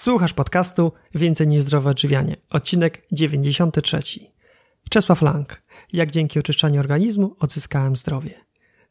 Słuchasz 0.00 0.32
podcastu 0.32 0.92
Więcej 1.14 1.48
niż 1.48 1.62
zdrowe 1.62 1.90
odżywianie, 1.90 2.36
odcinek 2.50 3.06
93. 3.12 4.00
Czesław 4.90 5.22
Lang. 5.22 5.62
Jak 5.92 6.10
dzięki 6.10 6.38
oczyszczaniu 6.38 6.80
organizmu 6.80 7.36
odzyskałem 7.40 7.96
zdrowie. 7.96 8.34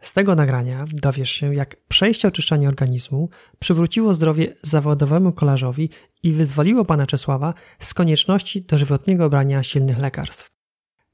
Z 0.02 0.14
tego 0.14 0.36
nagrania 0.36 0.86
dowiesz 0.94 1.32
się, 1.32 1.56
jak 1.56 1.76
przejście 1.88 2.28
oczyszczania 2.28 2.68
organizmu 2.68 3.30
przywróciło 3.60 4.14
zdrowie 4.14 4.56
zawodowemu 4.64 5.34
kolarzowi 5.34 5.90
i 6.24 6.34
wyzwoliło 6.34 6.86
pana 6.86 7.08
Czesława 7.08 7.54
z 7.80 7.94
konieczności 7.94 8.62
dożywotniego 8.62 9.30
brania 9.30 9.64
silnych 9.64 9.98
lekarstw. 9.98 10.59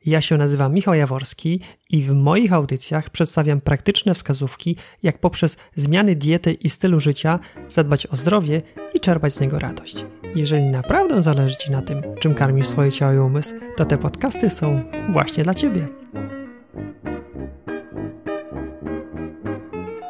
Ja 0.05 0.21
się 0.21 0.37
nazywam 0.37 0.73
Michał 0.73 0.93
Jaworski 0.93 1.59
i 1.89 2.01
w 2.01 2.11
moich 2.11 2.53
audycjach 2.53 3.09
przedstawiam 3.09 3.61
praktyczne 3.61 4.13
wskazówki, 4.13 4.75
jak 5.03 5.19
poprzez 5.19 5.57
zmiany 5.75 6.15
diety 6.15 6.53
i 6.53 6.69
stylu 6.69 6.99
życia 6.99 7.39
zadbać 7.67 8.07
o 8.07 8.15
zdrowie 8.15 8.61
i 8.93 8.99
czerpać 8.99 9.33
z 9.33 9.39
niego 9.39 9.59
radość. 9.59 10.05
Jeżeli 10.35 10.65
naprawdę 10.65 11.21
zależy 11.21 11.55
Ci 11.55 11.71
na 11.71 11.81
tym, 11.81 12.01
czym 12.19 12.35
karmisz 12.35 12.67
swoje 12.67 12.91
ciało 12.91 13.13
i 13.13 13.17
umysł, 13.17 13.55
to 13.77 13.85
te 13.85 13.97
podcasty 13.97 14.49
są 14.49 14.83
właśnie 15.11 15.43
dla 15.43 15.53
Ciebie. 15.53 15.87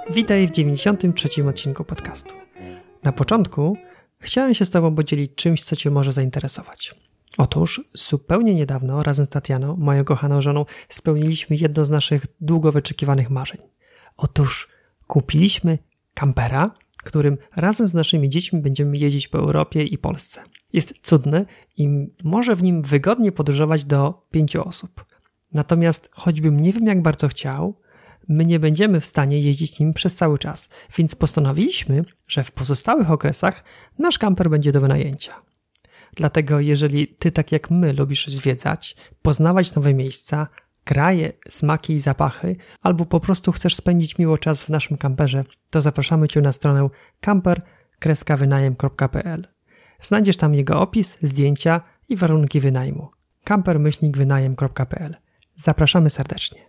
Witaj 0.10 0.48
w 0.48 0.52
93. 0.52 1.48
odcinku 1.48 1.84
podcastu. 1.84 2.36
Na 3.04 3.12
początku 3.12 3.78
chciałem 4.20 4.54
się 4.54 4.66
z 4.66 4.70
Tobą 4.70 4.96
podzielić 4.96 5.32
czymś, 5.36 5.64
co 5.64 5.76
Cię 5.76 5.92
może 5.92 6.14
zainteresować. 6.14 7.05
Otóż 7.38 7.82
zupełnie 7.94 8.56
niedawno 8.56 9.04
razem 9.04 9.26
z 9.26 9.30
Tatianą, 9.30 9.76
moją 9.78 10.04
kochaną 10.04 10.42
żoną, 10.42 10.66
spełniliśmy 10.90 11.56
jedno 11.56 11.86
z 11.86 11.90
naszych 11.90 12.26
długo 12.42 12.72
wyczekiwanych 12.72 13.30
marzeń. 13.30 13.62
Otóż 14.18 14.70
kupiliśmy 15.08 15.78
kampera, 16.14 16.72
którym 17.04 17.38
razem 17.56 17.90
z 17.90 17.94
naszymi 17.94 18.30
dziećmi 18.30 18.62
będziemy 18.62 18.98
jeździć 18.98 19.28
po 19.28 19.38
Europie 19.38 19.84
i 19.84 19.98
Polsce. 19.98 20.42
Jest 20.74 21.00
cudny 21.02 21.46
i 21.78 22.08
może 22.24 22.56
w 22.56 22.64
nim 22.64 22.82
wygodnie 22.82 23.32
podróżować 23.32 23.86
do 23.86 24.28
pięciu 24.32 24.68
osób. 24.68 25.06
Natomiast 25.54 26.10
choćbym 26.12 26.60
nie 26.60 26.74
wiem 26.74 26.86
jak 26.86 27.02
bardzo 27.02 27.28
chciał, 27.28 27.76
my 28.28 28.46
nie 28.46 28.60
będziemy 28.60 29.00
w 29.00 29.06
stanie 29.06 29.40
jeździć 29.40 29.80
nim 29.80 29.94
przez 29.94 30.16
cały 30.16 30.38
czas, 30.38 30.70
więc 30.98 31.16
postanowiliśmy, 31.16 32.02
że 32.28 32.44
w 32.44 32.52
pozostałych 32.52 33.12
okresach 33.12 33.64
nasz 34.00 34.20
kamper 34.20 34.50
będzie 34.50 34.72
do 34.72 34.82
wynajęcia. 34.82 35.34
Dlatego 36.16 36.60
jeżeli 36.60 37.08
ty 37.08 37.32
tak 37.32 37.52
jak 37.52 37.72
my 37.72 37.94
lubisz 37.94 38.28
zwiedzać, 38.28 38.96
poznawać 39.22 39.76
nowe 39.76 39.94
miejsca, 39.94 40.48
kraje, 40.84 41.34
smaki 41.50 41.94
i 41.94 42.00
zapachy, 42.00 42.56
albo 42.82 43.06
po 43.06 43.20
prostu 43.20 43.52
chcesz 43.52 43.76
spędzić 43.76 44.18
miło 44.18 44.38
czas 44.38 44.64
w 44.64 44.70
naszym 44.70 44.98
kamperze, 44.98 45.44
to 45.70 45.82
zapraszamy 45.82 46.28
cię 46.28 46.42
na 46.42 46.52
stronę 46.52 46.90
camper-wynajem.pl. 47.22 49.48
Znajdziesz 50.02 50.38
tam 50.38 50.54
jego 50.54 50.80
opis, 50.80 51.18
zdjęcia 51.22 51.82
i 52.10 52.16
warunki 52.16 52.60
wynajmu. 52.60 53.10
camper-wynajem.pl. 53.46 55.16
Zapraszamy 55.56 56.10
serdecznie. 56.10 56.60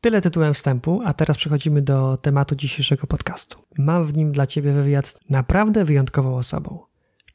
Tyle 0.00 0.20
tytułem 0.20 0.54
wstępu, 0.54 1.02
a 1.04 1.12
teraz 1.12 1.36
przechodzimy 1.36 1.82
do 1.82 2.16
tematu 2.16 2.54
dzisiejszego 2.54 3.06
podcastu. 3.06 3.58
Mam 3.78 4.04
w 4.04 4.14
nim 4.14 4.32
dla 4.32 4.46
Ciebie 4.46 4.72
wywiad 4.72 5.20
naprawdę 5.30 5.84
wyjątkową 5.84 6.36
osobą. 6.36 6.78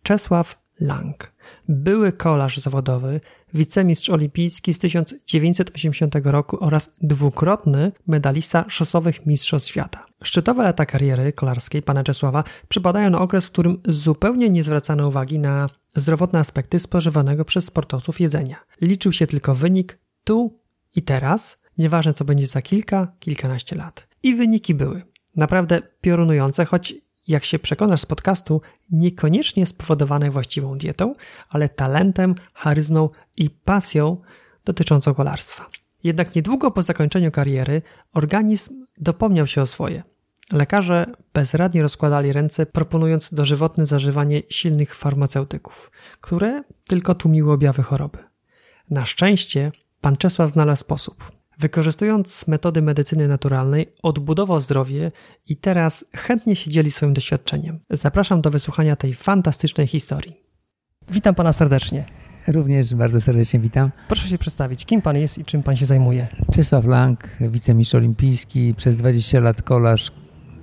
Czesław 0.04 0.62
Lang, 0.80 1.34
były 1.70 2.12
kolarz 2.12 2.58
zawodowy, 2.58 3.22
wicemistrz 3.53 4.09
olimpijski 4.09 4.73
z 4.73 4.80
1980 4.80 6.16
roku 6.23 6.58
oraz 6.59 6.92
dwukrotny 7.02 7.92
medalista 8.08 8.66
szosowych 8.67 9.26
mistrzostw 9.26 9.70
świata. 9.70 10.06
Szczytowe 10.23 10.64
lata 10.64 10.86
kariery 10.86 11.34
kolarskiej 11.34 11.81
pana 11.81 12.03
Czesława 12.03 12.44
przypadają 12.68 13.09
na 13.09 13.20
okres, 13.20 13.48
w 13.48 13.52
którym 13.52 13.78
zupełnie 13.86 14.50
nie 14.50 14.64
zwracano 14.64 15.08
uwagi 15.08 15.40
na 15.40 15.68
zdrowotne 15.95 16.40
aspekty 16.40 16.80
spożywanego 16.80 17.45
przez 17.45 17.66
sportowców 17.66 18.20
jedzenia. 18.20 18.58
Liczył 18.81 19.12
się 19.12 19.28
tylko 19.28 19.56
wynik 19.56 20.00
tu 20.23 20.59
i 20.95 21.02
teraz, 21.02 21.58
nieważne 21.78 22.14
co 22.14 22.25
będzie 22.25 22.48
za 22.48 22.62
kilka, 22.62 23.16
kilkanaście 23.19 23.75
lat. 23.75 24.08
I 24.24 24.35
wyniki 24.35 24.74
były 24.74 25.02
naprawdę 25.35 25.81
piorunujące, 26.02 26.66
choć 26.66 26.94
jak 27.28 27.46
się 27.46 27.60
przekonasz 27.60 28.02
z 28.02 28.06
podcastu, 28.06 28.62
niekoniecznie 28.92 29.66
spowodowane 29.66 30.32
właściwą 30.32 30.78
dietą, 30.78 31.16
ale 31.50 31.70
talentem, 31.70 32.36
charyzmą 32.54 33.10
i 33.38 33.50
pasją 33.50 34.18
dotyczącą 34.66 35.14
kolarstwa. 35.14 35.68
Jednak 36.04 36.36
niedługo 36.36 36.72
po 36.72 36.84
zakończeniu 36.84 37.32
kariery 37.32 37.82
organizm 38.14 38.86
dopomniał 38.98 39.48
się 39.48 39.62
o 39.62 39.66
swoje. 39.66 40.04
Lekarze 40.52 41.06
bezradnie 41.34 41.82
rozkładali 41.82 42.34
ręce, 42.34 42.66
proponując 42.66 43.34
dożywotne 43.34 43.86
zażywanie 43.86 44.42
silnych 44.50 44.96
farmaceutyków, 44.96 45.92
które 46.22 46.64
tylko 46.88 47.16
tłumiły 47.16 47.54
objawy 47.54 47.84
choroby. 47.84 48.18
Na 48.90 49.06
szczęście 49.06 49.72
pan 50.02 50.18
Czesław 50.18 50.52
znalazł 50.52 50.80
sposób. 50.80 51.37
Wykorzystując 51.59 52.47
metody 52.47 52.81
medycyny 52.81 53.28
naturalnej, 53.28 53.94
odbudował 54.03 54.59
zdrowie 54.59 55.12
i 55.45 55.56
teraz 55.56 56.06
chętnie 56.16 56.56
się 56.56 56.72
dzieli 56.72 56.91
swoim 56.91 57.13
doświadczeniem. 57.13 57.79
Zapraszam 57.90 58.41
do 58.41 58.50
wysłuchania 58.50 58.95
tej 58.95 59.13
fantastycznej 59.13 59.88
historii. 59.88 60.35
Witam 61.12 61.35
pana 61.35 61.53
serdecznie. 61.53 62.06
Również 62.47 62.96
bardzo 62.96 63.22
serdecznie 63.22 63.59
witam. 63.59 63.91
Proszę 64.07 64.28
się 64.28 64.38
przedstawić, 64.38 64.85
kim 64.85 65.01
pan 65.01 65.17
jest 65.17 65.38
i 65.38 65.46
czym 65.46 65.63
pan 65.63 65.75
się 65.75 65.85
zajmuje? 65.85 66.28
Czesław 66.53 66.85
Lang, 66.85 67.29
wicemistrz 67.40 67.96
olimpijski, 67.96 68.73
przez 68.78 68.96
20 68.96 69.40
lat 69.40 69.62
kolarz, 69.62 70.12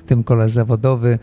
w 0.05 0.07
tym 0.07 0.25
kolarz 0.25 0.53
zawodowy. 0.53 1.19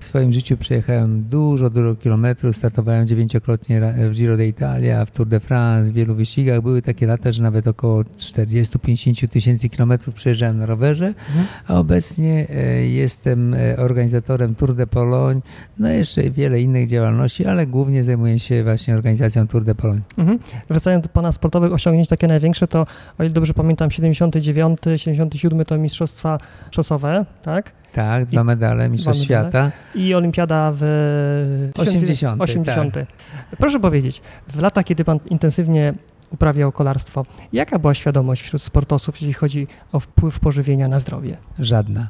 W 0.00 0.04
swoim 0.04 0.32
życiu 0.32 0.56
przejechałem 0.56 1.22
dużo, 1.22 1.70
dużo 1.70 1.94
kilometrów. 1.94 2.56
Startowałem 2.56 3.06
dziewięciokrotnie 3.06 3.80
w 4.10 4.14
Giro 4.14 4.36
d'Italia, 4.36 5.04
w 5.06 5.10
Tour 5.10 5.28
de 5.28 5.40
France, 5.40 5.90
w 5.90 5.94
wielu 5.94 6.14
wyścigach. 6.14 6.60
Były 6.60 6.82
takie 6.82 7.06
lata, 7.06 7.32
że 7.32 7.42
nawet 7.42 7.68
około 7.68 8.02
40-50 8.02 9.28
tysięcy 9.28 9.68
kilometrów 9.68 10.14
przejeżdżałem 10.14 10.58
na 10.58 10.66
rowerze, 10.66 11.06
mhm. 11.06 11.46
a 11.66 11.74
obecnie 11.74 12.46
e, 12.50 12.86
jestem 12.86 13.54
e, 13.54 13.76
organizatorem 13.76 14.54
Tour 14.54 14.74
de 14.74 14.86
Pologne, 14.86 15.40
no 15.78 15.88
jeszcze 15.88 16.30
wiele 16.30 16.60
innych 16.60 16.88
działalności, 16.88 17.46
ale 17.46 17.66
głównie 17.66 18.04
zajmuję 18.04 18.38
się 18.38 18.64
właśnie 18.64 18.94
organizacją 18.94 19.46
Tour 19.46 19.64
de 19.64 19.74
Pologne. 19.74 20.02
Mhm. 20.18 20.38
Wracając 20.68 21.04
do 21.04 21.08
Pana 21.08 21.32
sportowych 21.32 21.72
osiągnięć, 21.72 22.08
takie 22.08 22.26
największe 22.26 22.66
to, 22.66 22.86
o 23.18 23.24
ile 23.24 23.32
dobrze 23.32 23.54
pamiętam, 23.54 23.90
79, 23.90 24.78
77 24.96 25.64
to 25.64 25.78
mistrzostwa 25.78 26.38
szosowe, 26.70 27.26
tak? 27.42 27.72
Tak, 27.92 28.24
dwa 28.24 28.44
medale 28.44 28.88
Mistrzostw 28.88 29.24
Świata. 29.24 29.70
I 29.94 30.14
Olimpiada 30.14 30.72
w 30.74 30.82
80. 31.78 32.42
80. 32.42 32.94
Tak. 32.94 33.06
Proszę 33.58 33.80
powiedzieć, 33.80 34.22
w 34.48 34.60
latach, 34.60 34.84
kiedy 34.84 35.04
Pan 35.04 35.18
intensywnie 35.26 35.92
uprawiał 36.30 36.72
kolarstwo, 36.72 37.24
jaka 37.52 37.78
była 37.78 37.94
świadomość 37.94 38.42
wśród 38.42 38.62
sportowców, 38.62 39.20
jeśli 39.20 39.32
chodzi 39.32 39.66
o 39.92 40.00
wpływ 40.00 40.40
pożywienia 40.40 40.88
na 40.88 40.98
zdrowie? 40.98 41.36
Żadna 41.58 42.08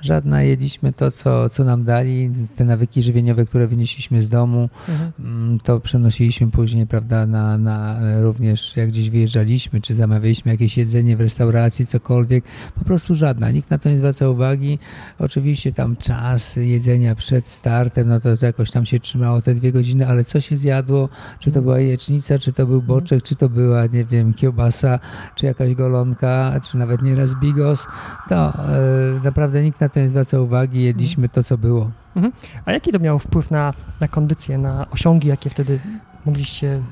żadna. 0.00 0.42
Jedliśmy 0.42 0.92
to, 0.92 1.10
co, 1.10 1.48
co 1.48 1.64
nam 1.64 1.84
dali, 1.84 2.30
te 2.56 2.64
nawyki 2.64 3.02
żywieniowe, 3.02 3.44
które 3.44 3.66
wynieśliśmy 3.66 4.22
z 4.22 4.28
domu, 4.28 4.68
mhm. 4.88 5.12
Mm, 5.18 5.60
to 5.60 5.80
przenosiliśmy 5.80 6.50
później, 6.50 6.86
prawda, 6.86 7.26
na, 7.26 7.58
na 7.58 7.96
również 8.20 8.76
jak 8.76 8.88
gdzieś 8.88 9.10
wyjeżdżaliśmy, 9.10 9.80
czy 9.80 9.94
zamawialiśmy 9.94 10.52
jakieś 10.52 10.76
jedzenie 10.76 11.16
w 11.16 11.20
restauracji, 11.20 11.86
cokolwiek. 11.86 12.44
Po 12.78 12.84
prostu 12.84 13.14
żadna. 13.14 13.50
Nikt 13.50 13.70
na 13.70 13.78
to 13.78 13.88
nie 13.88 13.98
zwraca 13.98 14.28
uwagi. 14.28 14.78
Oczywiście 15.18 15.72
tam 15.72 15.96
czas 15.96 16.56
jedzenia 16.56 17.14
przed 17.14 17.48
startem, 17.48 18.08
no 18.08 18.20
to, 18.20 18.36
to 18.36 18.46
jakoś 18.46 18.70
tam 18.70 18.86
się 18.86 19.00
trzymało 19.00 19.42
te 19.42 19.54
dwie 19.54 19.72
godziny, 19.72 20.06
ale 20.06 20.24
co 20.24 20.40
się 20.40 20.56
zjadło? 20.56 21.08
Czy 21.40 21.52
to 21.52 21.62
była 21.62 21.78
jecznica, 21.78 22.38
czy 22.38 22.52
to 22.52 22.66
był 22.66 22.80
mhm. 22.80 22.86
boczek, 22.86 23.22
czy 23.22 23.36
to 23.36 23.48
była, 23.48 23.86
nie 23.86 24.04
wiem, 24.04 24.34
kiełbasa, 24.34 24.98
czy 25.34 25.46
jakaś 25.46 25.74
golonka, 25.74 26.60
czy 26.70 26.76
nawet 26.76 27.02
nieraz 27.02 27.34
bigos, 27.34 27.86
to 28.28 28.48
e, 28.48 29.20
naprawdę 29.24 29.62
nikt 29.62 29.80
na 29.80 29.85
to 29.88 30.00
nie 30.00 30.08
zwraca 30.08 30.40
uwagi, 30.40 30.82
jedliśmy 30.82 31.28
to, 31.28 31.44
co 31.44 31.58
było. 31.58 31.90
Mhm. 32.16 32.32
A 32.64 32.72
jaki 32.72 32.92
to 32.92 32.98
miało 32.98 33.18
wpływ 33.18 33.50
na, 33.50 33.74
na 34.00 34.08
kondycję, 34.08 34.58
na 34.58 34.86
osiągi, 34.90 35.28
jakie 35.28 35.50
wtedy 35.50 35.80
mogliście 36.24 36.82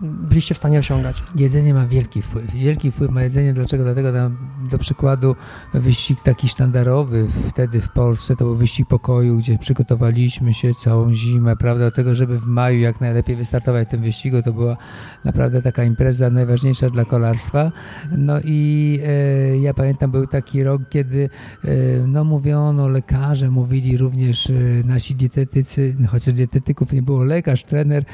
byliście 0.00 0.54
w 0.54 0.58
stanie 0.58 0.78
osiągać? 0.78 1.22
Jedzenie 1.36 1.74
ma 1.74 1.86
wielki 1.86 2.22
wpływ. 2.22 2.52
Wielki 2.52 2.90
wpływ 2.90 3.10
ma 3.10 3.22
jedzenie. 3.22 3.54
Dlaczego? 3.54 3.84
Dlatego 3.84 4.12
na, 4.12 4.30
do 4.70 4.78
przykładu 4.78 5.36
wyścig 5.74 6.20
taki 6.20 6.48
sztandarowy 6.48 7.26
wtedy 7.48 7.80
w 7.80 7.88
Polsce 7.88 8.36
to 8.36 8.44
był 8.44 8.56
wyścig 8.56 8.88
pokoju, 8.88 9.38
gdzie 9.38 9.58
przygotowaliśmy 9.58 10.54
się 10.54 10.74
całą 10.74 11.12
zimę, 11.12 11.56
prawda, 11.56 11.84
do 11.84 11.90
tego, 11.90 12.14
żeby 12.14 12.38
w 12.38 12.46
maju 12.46 12.80
jak 12.80 13.00
najlepiej 13.00 13.36
wystartować 13.36 13.88
w 13.88 13.90
tym 13.90 14.00
wyścigu. 14.00 14.42
To 14.42 14.52
była 14.52 14.76
naprawdę 15.24 15.62
taka 15.62 15.84
impreza 15.84 16.30
najważniejsza 16.30 16.90
dla 16.90 17.04
kolarstwa. 17.04 17.72
No 18.16 18.40
i 18.44 18.98
e, 19.06 19.58
ja 19.58 19.74
pamiętam, 19.74 20.10
był 20.10 20.26
taki 20.26 20.64
rok, 20.64 20.82
kiedy 20.90 21.30
e, 21.64 21.68
no 22.06 22.24
mówiono, 22.24 22.88
lekarze 22.88 23.50
mówili 23.50 23.96
również 23.96 24.50
e, 24.50 24.52
nasi 24.84 25.14
dietetycy, 25.14 25.96
chociaż 26.08 26.34
dietetyków 26.34 26.92
nie 26.92 27.02
było, 27.02 27.24
lekarz, 27.24 27.64
trener 27.64 28.04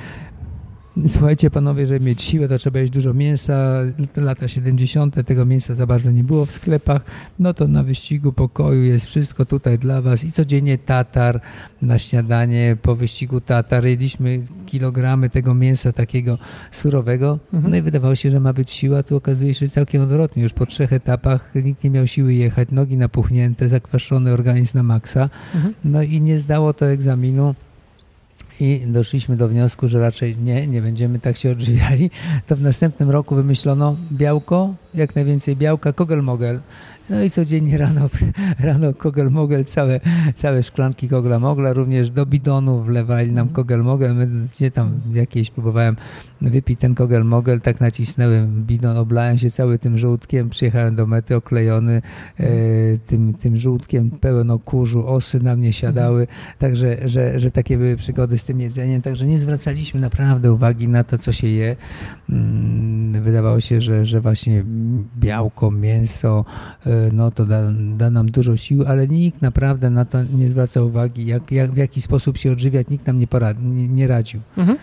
słuchajcie 1.08 1.50
panowie, 1.50 1.86
żeby 1.86 2.06
mieć 2.06 2.22
siłę, 2.22 2.48
to 2.48 2.58
trzeba 2.58 2.80
jeść 2.80 2.92
dużo 2.92 3.14
mięsa. 3.14 3.80
Lata 4.16 4.48
70. 4.48 5.26
tego 5.26 5.46
mięsa 5.46 5.74
za 5.74 5.86
bardzo 5.86 6.10
nie 6.10 6.24
było 6.24 6.46
w 6.46 6.52
sklepach. 6.52 7.02
No 7.38 7.54
to 7.54 7.68
na 7.68 7.82
wyścigu 7.82 8.32
pokoju 8.32 8.82
jest 8.82 9.06
wszystko 9.06 9.44
tutaj 9.44 9.78
dla 9.78 10.02
was 10.02 10.24
i 10.24 10.32
codziennie 10.32 10.78
tatar 10.78 11.40
na 11.82 11.98
śniadanie. 11.98 12.76
Po 12.82 12.96
wyścigu 12.96 13.40
tatar 13.40 13.84
jedliśmy 13.84 14.42
kilogramy 14.66 15.30
tego 15.30 15.54
mięsa 15.54 15.92
takiego 15.92 16.38
surowego. 16.72 17.38
Mhm. 17.52 17.70
No 17.70 17.76
i 17.76 17.82
wydawało 17.82 18.14
się, 18.14 18.30
że 18.30 18.40
ma 18.40 18.52
być 18.52 18.70
siła, 18.70 19.02
tu 19.02 19.16
okazuje 19.16 19.54
się 19.54 19.68
całkiem 19.68 20.02
odwrotnie. 20.02 20.42
Już 20.42 20.52
po 20.52 20.66
trzech 20.66 20.92
etapach 20.92 21.54
nikt 21.54 21.84
nie 21.84 21.90
miał 21.90 22.06
siły 22.06 22.34
jechać, 22.34 22.68
nogi 22.72 22.96
napuchnięte, 22.96 23.68
zakwaszony 23.68 24.32
organizm 24.32 24.76
na 24.76 24.82
maksa. 24.82 25.30
Mhm. 25.54 25.74
No 25.84 26.02
i 26.02 26.20
nie 26.20 26.40
zdało 26.40 26.72
to 26.72 26.86
egzaminu 26.86 27.54
i 28.60 28.80
doszliśmy 28.86 29.36
do 29.36 29.48
wniosku, 29.48 29.88
że 29.88 30.00
raczej 30.00 30.36
nie, 30.36 30.66
nie 30.66 30.82
będziemy 30.82 31.18
tak 31.18 31.36
się 31.36 31.50
odżywiali, 31.50 32.10
to 32.46 32.56
w 32.56 32.60
następnym 32.60 33.10
roku 33.10 33.34
wymyślono 33.34 33.96
białko, 34.12 34.74
jak 34.94 35.14
najwięcej 35.14 35.56
białka, 35.56 35.92
kogel-mogel. 35.92 36.60
No 37.10 37.22
i 37.22 37.30
codziennie 37.30 37.78
rano, 37.78 38.10
rano 38.58 38.94
kogel-mogel, 38.94 39.64
całe, 39.64 40.00
całe 40.34 40.62
szklanki 40.62 41.08
kogla-mogla, 41.08 41.72
również 41.72 42.10
do 42.10 42.26
bidonu 42.26 42.82
wlewali 42.82 43.32
nam 43.32 43.48
kogel-mogel. 43.48 44.14
My 44.14 44.26
gdzie 44.26 44.70
tam 44.70 45.00
jakieś 45.12 45.50
próbowałem 45.50 45.96
wypić 46.40 46.80
ten 46.80 46.94
kogel-mogel, 46.94 47.60
tak 47.60 47.80
nacisnąłem 47.80 48.64
bidon, 48.64 48.96
oblałem 48.96 49.38
się 49.38 49.50
cały 49.50 49.78
tym 49.78 49.98
żółtkiem, 49.98 50.50
przyjechałem 50.50 50.96
do 50.96 51.06
mety 51.06 51.36
oklejony 51.36 52.02
e, 52.40 52.46
tym, 53.06 53.34
tym 53.34 53.56
żółtkiem, 53.56 54.10
pełno 54.10 54.58
kurzu, 54.58 55.06
osy 55.08 55.40
na 55.40 55.56
mnie 55.56 55.72
siadały, 55.72 56.26
także, 56.58 57.08
że, 57.08 57.40
że 57.40 57.50
takie 57.50 57.78
były 57.78 57.96
przygody 57.96 58.38
z 58.38 58.44
tym 58.44 58.60
jedzeniem, 58.60 59.02
także 59.02 59.26
nie 59.26 59.38
zwracaliśmy 59.38 60.00
naprawdę 60.00 60.52
uwagi 60.52 60.88
na 60.88 61.04
to, 61.04 61.18
co 61.18 61.32
się 61.32 61.46
je. 61.46 61.76
Mm, 62.30 63.22
wydawało 63.22 63.60
się, 63.60 63.80
że, 63.80 64.06
że 64.06 64.20
właśnie 64.20 64.64
białko, 65.18 65.70
mięso, 65.70 66.44
e, 66.86 66.95
no 67.12 67.30
to 67.30 67.46
da, 67.46 67.62
da, 67.96 68.10
nam 68.10 68.30
dużo 68.30 68.56
sił, 68.56 68.84
ale 68.86 69.08
nikt 69.08 69.42
naprawdę 69.42 69.90
na 69.90 70.04
to 70.04 70.18
nie 70.22 70.48
zwraca 70.48 70.82
uwagi, 70.82 71.26
jak, 71.26 71.52
jak, 71.52 71.72
w 71.72 71.76
jaki 71.76 72.02
sposób 72.02 72.38
się 72.38 72.52
odżywiać, 72.52 72.88
nikt 72.88 73.06
nam 73.06 73.18
nie, 73.18 73.26
porad, 73.26 73.56
nie, 73.62 73.88
nie 73.88 74.06
radził. 74.06 74.40
Mhm. 74.56 74.78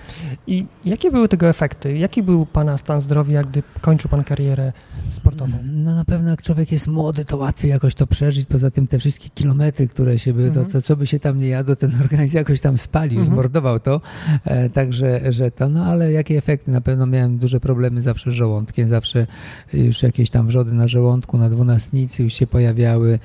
I 0.48 0.65
jakie 0.86 1.12
były 1.12 1.27
tego 1.27 1.48
efekty? 1.48 1.98
Jaki 1.98 2.24
był 2.24 2.45
Pana 2.45 2.77
stan 2.77 3.01
zdrowia, 3.01 3.44
gdy 3.44 3.63
kończył 3.81 4.10
Pan 4.10 4.24
karierę 4.24 4.74
sportową? 5.10 5.57
No 5.63 5.95
na 5.95 6.06
pewno 6.06 6.30
jak 6.30 6.42
człowiek 6.42 6.71
jest 6.71 6.88
młody, 6.88 7.25
to 7.25 7.38
łatwiej 7.38 7.71
jakoś 7.71 7.95
to 7.95 8.07
przeżyć, 8.07 8.45
poza 8.45 8.71
tym 8.71 8.88
te 8.88 9.00
wszystkie 9.00 9.30
kilometry, 9.30 9.88
które 9.88 10.19
się 10.19 10.33
były, 10.33 10.48
mhm. 10.48 10.65
to, 10.65 10.71
to 10.71 10.81
co 10.81 10.95
by 10.95 11.07
się 11.07 11.19
tam 11.19 11.38
nie 11.38 11.48
jadło, 11.48 11.75
ten 11.75 11.92
organizm 12.04 12.38
jakoś 12.38 12.62
tam 12.62 12.77
spalił, 12.77 13.19
mhm. 13.19 13.25
zmordował 13.25 13.80
to, 13.80 14.01
e, 14.45 14.69
także, 14.69 15.33
że 15.33 15.51
to, 15.51 15.69
no 15.69 15.86
ale 15.86 16.12
jakie 16.12 16.38
efekty? 16.38 16.71
Na 16.71 16.81
pewno 16.81 17.06
miałem 17.06 17.38
duże 17.38 17.60
problemy 17.60 18.01
zawsze 18.01 18.31
z 18.31 18.33
żołądkiem, 18.33 18.89
zawsze 18.89 19.27
już 19.74 20.04
jakieś 20.04 20.30
tam 20.30 20.48
wrzody 20.48 20.74
na 20.74 20.88
żołądku, 20.88 21.38
na 21.38 21.50
już 22.20 22.34
się 22.34 22.48
pojawiały, 22.48 23.20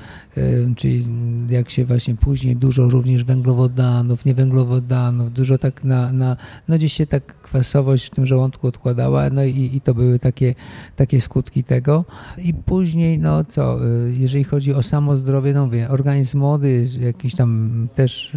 czyli 0.77 1.07
jak 1.49 1.71
się 1.71 1.85
właśnie 1.85 2.15
później 2.15 2.57
dużo 2.57 2.89
również 2.89 3.25
węglowodanów, 3.25 4.25
niewęglowodanów, 4.25 5.33
dużo 5.33 5.59
tak 5.59 5.85
na, 5.85 6.13
na 6.13 6.37
no 6.69 6.77
gdzieś 6.77 6.93
się 6.93 7.07
tak 7.07 7.41
kwasowość 7.43 8.07
w 8.07 8.11
tym 8.11 8.27
żołądku 8.27 8.67
odkładała, 8.67 9.31
no 9.31 9.45
i, 9.45 9.71
i 9.75 9.81
to 9.81 9.95
były 9.95 10.19
takie, 10.19 10.55
takie 10.97 11.21
skutki 11.21 11.65
tego. 11.65 12.05
I 12.39 12.55
później, 12.55 13.19
no 13.19 13.45
co, 13.45 13.87
y, 13.87 14.15
jeżeli 14.15 14.45
chodzi 14.45 14.75
o 14.75 14.83
samo 14.83 15.17
zdrowie, 15.17 15.53
no 15.53 15.67
mówię, 15.67 15.89
organizm 15.89 16.39
młody, 16.39 16.87
jakiś 17.01 17.35
tam 17.35 17.89
też 17.95 18.37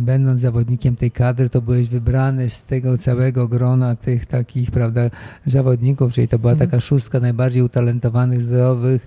będąc 0.00 0.40
zawodnikiem 0.40 0.96
tej 0.96 1.10
kadry, 1.10 1.50
to 1.50 1.62
byłeś 1.62 1.88
wybrany 1.88 2.50
z 2.50 2.64
tego 2.64 2.98
całego 2.98 3.48
grona 3.48 3.96
tych 3.96 4.26
takich, 4.26 4.70
prawda, 4.70 5.00
zawodników, 5.46 6.12
czyli 6.12 6.28
to 6.28 6.38
była 6.38 6.52
mhm. 6.52 6.70
taka 6.70 6.80
szóstka 6.80 7.20
najbardziej 7.20 7.62
utalentowanych, 7.62 8.42
zdrowych, 8.42 9.06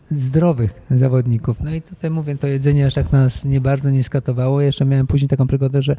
zdrowych 0.11 0.81
zawodników. 0.91 1.61
No 1.61 1.73
i 1.73 1.81
tutaj 1.81 2.09
mówię, 2.09 2.37
to 2.37 2.47
jedzenie 2.47 2.85
aż 2.85 2.93
tak 2.93 3.11
nas 3.11 3.45
nie 3.45 3.61
bardzo 3.61 3.89
nie 3.89 4.03
skatowało. 4.03 4.61
Jeszcze 4.61 4.85
miałem 4.85 5.07
później 5.07 5.29
taką 5.29 5.47
przygodę, 5.47 5.81
że 5.81 5.95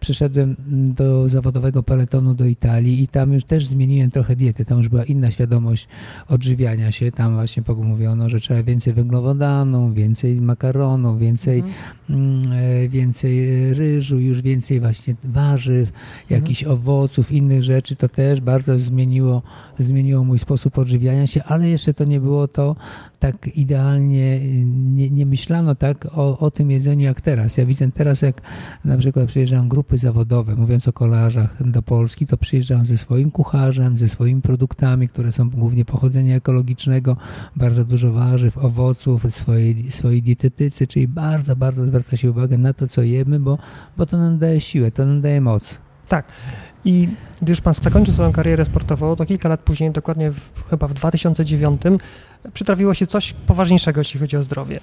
przyszedłem 0.00 0.56
do 0.96 1.28
zawodowego 1.28 1.82
peletonu 1.82 2.34
do 2.34 2.44
Italii 2.44 3.02
i 3.02 3.08
tam 3.08 3.32
już 3.32 3.44
też 3.44 3.66
zmieniłem 3.66 4.10
trochę 4.10 4.36
diety. 4.36 4.64
Tam 4.64 4.78
już 4.78 4.88
była 4.88 5.04
inna 5.04 5.30
świadomość 5.30 5.88
odżywiania 6.28 6.92
się. 6.92 7.12
Tam 7.12 7.34
właśnie 7.34 7.62
mówiono, 7.76 8.30
że 8.30 8.40
trzeba 8.40 8.62
więcej 8.62 8.92
węglowodanów, 8.92 9.94
więcej 9.94 10.40
makaronu, 10.40 11.18
więcej, 11.18 11.58
mhm. 11.58 11.74
mm, 12.10 12.88
więcej 12.88 13.74
ryżu, 13.74 14.20
już 14.20 14.42
więcej 14.42 14.80
właśnie 14.80 15.14
warzyw, 15.24 15.92
jakichś 16.30 16.62
mhm. 16.62 16.80
owoców, 16.80 17.32
innych 17.32 17.62
rzeczy. 17.62 17.96
To 17.96 18.08
też 18.08 18.40
bardzo 18.40 18.78
zmieniło, 18.78 19.42
zmieniło 19.78 20.24
mój 20.24 20.38
sposób 20.38 20.78
odżywiania 20.78 21.26
się, 21.26 21.44
ale 21.44 21.68
jeszcze 21.68 21.94
to 21.94 22.04
nie 22.04 22.20
było 22.20 22.48
to, 22.48 22.76
tak 23.20 23.53
idealnie 23.56 24.40
nie, 24.64 25.10
nie, 25.10 25.26
myślano 25.26 25.74
tak 25.74 26.06
o, 26.16 26.38
o 26.38 26.50
tym 26.50 26.70
jedzeniu 26.70 27.04
jak 27.04 27.20
teraz. 27.20 27.56
Ja 27.56 27.66
widzę 27.66 27.92
teraz, 27.92 28.22
jak 28.22 28.42
na 28.84 28.96
przykład 28.96 29.28
przyjeżdżają 29.28 29.68
grupy 29.68 29.98
zawodowe, 29.98 30.56
mówiąc 30.56 30.88
o 30.88 30.92
kolarzach 30.92 31.70
do 31.70 31.82
Polski, 31.82 32.26
to 32.26 32.36
przyjeżdżają 32.36 32.84
ze 32.84 32.98
swoim 32.98 33.30
kucharzem, 33.30 33.98
ze 33.98 34.08
swoimi 34.08 34.42
produktami, 34.42 35.08
które 35.08 35.32
są 35.32 35.50
głównie 35.50 35.84
pochodzenia 35.84 36.36
ekologicznego, 36.36 37.16
bardzo 37.56 37.84
dużo 37.84 38.12
warzyw, 38.12 38.58
owoców, 38.58 39.34
swojej, 39.34 39.92
swojej 39.92 40.22
dietetycy, 40.22 40.86
czyli 40.86 41.08
bardzo, 41.08 41.56
bardzo 41.56 41.86
zwraca 41.86 42.16
się 42.16 42.30
uwagę 42.30 42.58
na 42.58 42.72
to, 42.72 42.88
co 42.88 43.02
jemy, 43.02 43.40
bo, 43.40 43.58
bo 43.96 44.06
to 44.06 44.18
nam 44.18 44.38
daje 44.38 44.60
siłę, 44.60 44.90
to 44.90 45.06
nam 45.06 45.20
daje 45.20 45.40
moc. 45.40 45.80
Tak. 46.08 46.32
I 46.84 47.08
gdy 47.42 47.52
już 47.52 47.60
pan 47.60 47.74
zakończył 47.74 48.14
swoją 48.14 48.32
karierę 48.32 48.64
sportową, 48.64 49.16
to 49.16 49.26
kilka 49.26 49.48
lat 49.48 49.60
później, 49.60 49.90
dokładnie 49.90 50.30
w, 50.30 50.64
chyba 50.70 50.88
w 50.88 50.94
2009, 50.94 51.82
przytrafiło 52.54 52.94
się 52.94 53.06
coś 53.06 53.32
poważniejszego, 53.32 54.00
jeśli 54.00 54.20
chodzi 54.20 54.36
o 54.36 54.42
zdrowie. 54.42 54.80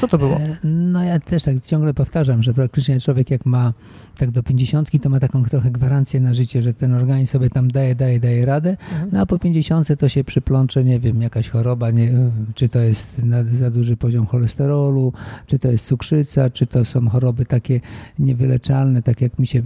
Co 0.00 0.08
to 0.08 0.18
było? 0.18 0.36
E, 0.36 0.56
no 0.64 1.04
ja 1.04 1.20
też 1.20 1.42
tak 1.42 1.60
ciągle 1.60 1.94
powtarzam, 1.94 2.42
że 2.42 2.54
praktycznie 2.54 3.00
człowiek 3.00 3.30
jak 3.30 3.46
ma 3.46 3.72
tak 4.16 4.30
do 4.30 4.42
pięćdziesiątki, 4.42 5.00
to 5.00 5.08
ma 5.08 5.20
taką 5.20 5.44
trochę 5.44 5.70
gwarancję 5.70 6.20
na 6.20 6.34
życie, 6.34 6.62
że 6.62 6.74
ten 6.74 6.94
organizm 6.94 7.32
sobie 7.32 7.50
tam 7.50 7.70
daje, 7.70 7.94
daje, 7.94 8.20
daje 8.20 8.46
radę, 8.46 8.70
mhm. 8.70 9.10
no 9.12 9.20
a 9.20 9.26
po 9.26 9.38
pięćdziesiątce 9.38 9.96
to 9.96 10.08
się 10.08 10.24
przyplącze, 10.24 10.84
nie 10.84 11.00
wiem, 11.00 11.22
jakaś 11.22 11.48
choroba, 11.48 11.90
nie, 11.90 12.12
czy 12.54 12.68
to 12.68 12.78
jest 12.78 13.20
za 13.58 13.70
duży 13.70 13.96
poziom 13.96 14.26
cholesterolu, 14.26 15.12
czy 15.46 15.58
to 15.58 15.68
jest 15.68 15.86
cukrzyca, 15.86 16.50
czy 16.50 16.66
to 16.66 16.84
są 16.84 17.08
choroby 17.08 17.46
takie 17.46 17.80
niewyleczalne, 18.18 19.02
tak 19.02 19.20
jak 19.20 19.38
mi 19.38 19.46
się 19.46 19.62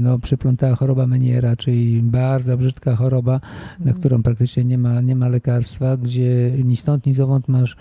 no, 0.00 0.18
przyplątała 0.18 0.74
choroba 0.74 1.06
Meniera, 1.06 1.56
czyli 1.56 2.02
bardzo 2.02 2.56
brzydka 2.56 2.96
choroba, 2.96 3.34
mhm. 3.34 3.84
na 3.84 3.92
którą 3.92 4.22
praktycznie 4.22 4.64
nie 4.64 4.78
ma, 4.78 5.00
nie 5.00 5.16
ma 5.16 5.28
lekarstwa, 5.28 5.96
gdzie 5.96 6.52
ni 6.64 6.76
stąd, 6.76 7.06
ni 7.06 7.14
zowąd 7.14 7.48
masz 7.48 7.76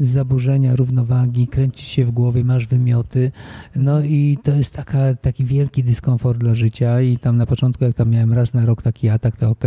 zaburzenia 0.00 0.76
równowagi, 0.76 1.19
kręcisz 1.50 1.88
się 1.88 2.04
w 2.04 2.10
głowie, 2.10 2.44
masz 2.44 2.66
wymioty, 2.66 3.32
no 3.76 4.00
i 4.00 4.38
to 4.42 4.50
jest 4.50 4.72
taka, 4.72 5.14
taki 5.14 5.44
wielki 5.44 5.84
dyskomfort 5.84 6.38
dla 6.38 6.54
życia 6.54 7.00
i 7.00 7.18
tam 7.18 7.36
na 7.36 7.46
początku, 7.46 7.84
jak 7.84 7.96
tam 7.96 8.10
miałem 8.10 8.32
raz 8.32 8.54
na 8.54 8.66
rok 8.66 8.82
taki 8.82 9.08
atak, 9.08 9.36
to 9.36 9.50
ok, 9.50 9.64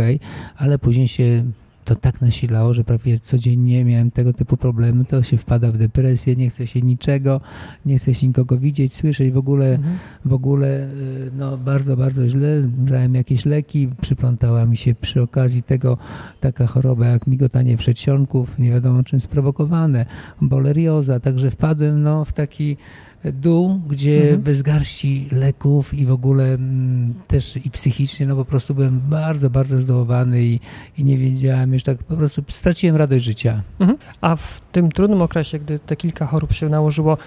ale 0.56 0.78
później 0.78 1.08
się 1.08 1.44
to 1.84 1.94
tak 1.94 2.20
nasilało, 2.20 2.74
że 2.74 2.84
prawie 2.84 3.20
codziennie 3.20 3.84
miałem 3.84 4.10
tego 4.10 4.32
typu 4.32 4.56
problemy, 4.56 5.04
to 5.04 5.22
się 5.22 5.36
wpada 5.36 5.72
w 5.72 5.76
depresję, 5.76 6.36
nie 6.36 6.50
chce 6.50 6.66
się 6.66 6.82
niczego, 6.82 7.40
nie 7.86 7.98
chce 7.98 8.14
się 8.14 8.26
nikogo 8.26 8.58
widzieć, 8.58 8.94
słyszeć, 8.94 9.32
w 9.32 9.38
ogóle, 9.38 9.74
mhm. 9.74 9.98
w 10.24 10.32
ogóle 10.32 10.66
y, 10.66 11.30
no, 11.36 11.58
bardzo, 11.58 11.96
bardzo 11.96 12.28
źle. 12.28 12.62
Brałem 12.62 13.14
jakieś 13.14 13.46
leki, 13.46 13.88
przyplątała 14.00 14.66
mi 14.66 14.76
się 14.76 14.94
przy 14.94 15.22
okazji 15.22 15.62
tego 15.62 15.98
taka 16.40 16.66
choroba 16.66 17.06
jak 17.06 17.26
migotanie 17.26 17.76
przedsionków, 17.76 18.58
nie 18.58 18.70
wiadomo 18.70 19.02
czym 19.02 19.20
sprowokowane, 19.20 20.06
bolerioza, 20.40 21.20
także 21.20 21.50
wpadłem 21.50 22.02
no, 22.02 22.24
w 22.24 22.32
taki 22.32 22.76
dół, 23.32 23.80
gdzie 23.88 24.22
mhm. 24.22 24.42
bez 24.42 24.62
garści 24.62 25.28
leków 25.32 25.94
i 25.94 26.06
w 26.06 26.12
ogóle 26.12 26.44
m, 26.44 26.54
mm, 26.54 27.14
też 27.26 27.56
i 27.64 27.70
psychicznie, 27.70 28.26
no 28.26 28.36
po 28.36 28.44
prostu 28.44 28.74
byłem 28.74 29.00
bardzo, 29.00 29.50
bardzo 29.50 29.80
zdołowany 29.80 30.42
i, 30.42 30.60
i 30.98 31.04
nie 31.04 31.18
wiedziałem 31.18 31.74
już 31.74 31.82
tak, 31.82 31.98
po 31.98 32.16
prostu 32.16 32.42
straciłem 32.48 32.96
radość 32.96 33.24
życia. 33.24 33.62
Mhm. 33.78 33.98
A 34.20 34.36
w 34.36 34.60
tym 34.72 34.92
trudnym 34.92 35.22
okresie, 35.22 35.58
gdy 35.58 35.78
te 35.78 35.96
kilka 35.96 36.26
chorób 36.26 36.52
się 36.52 36.68
nałożyło, 36.68 37.18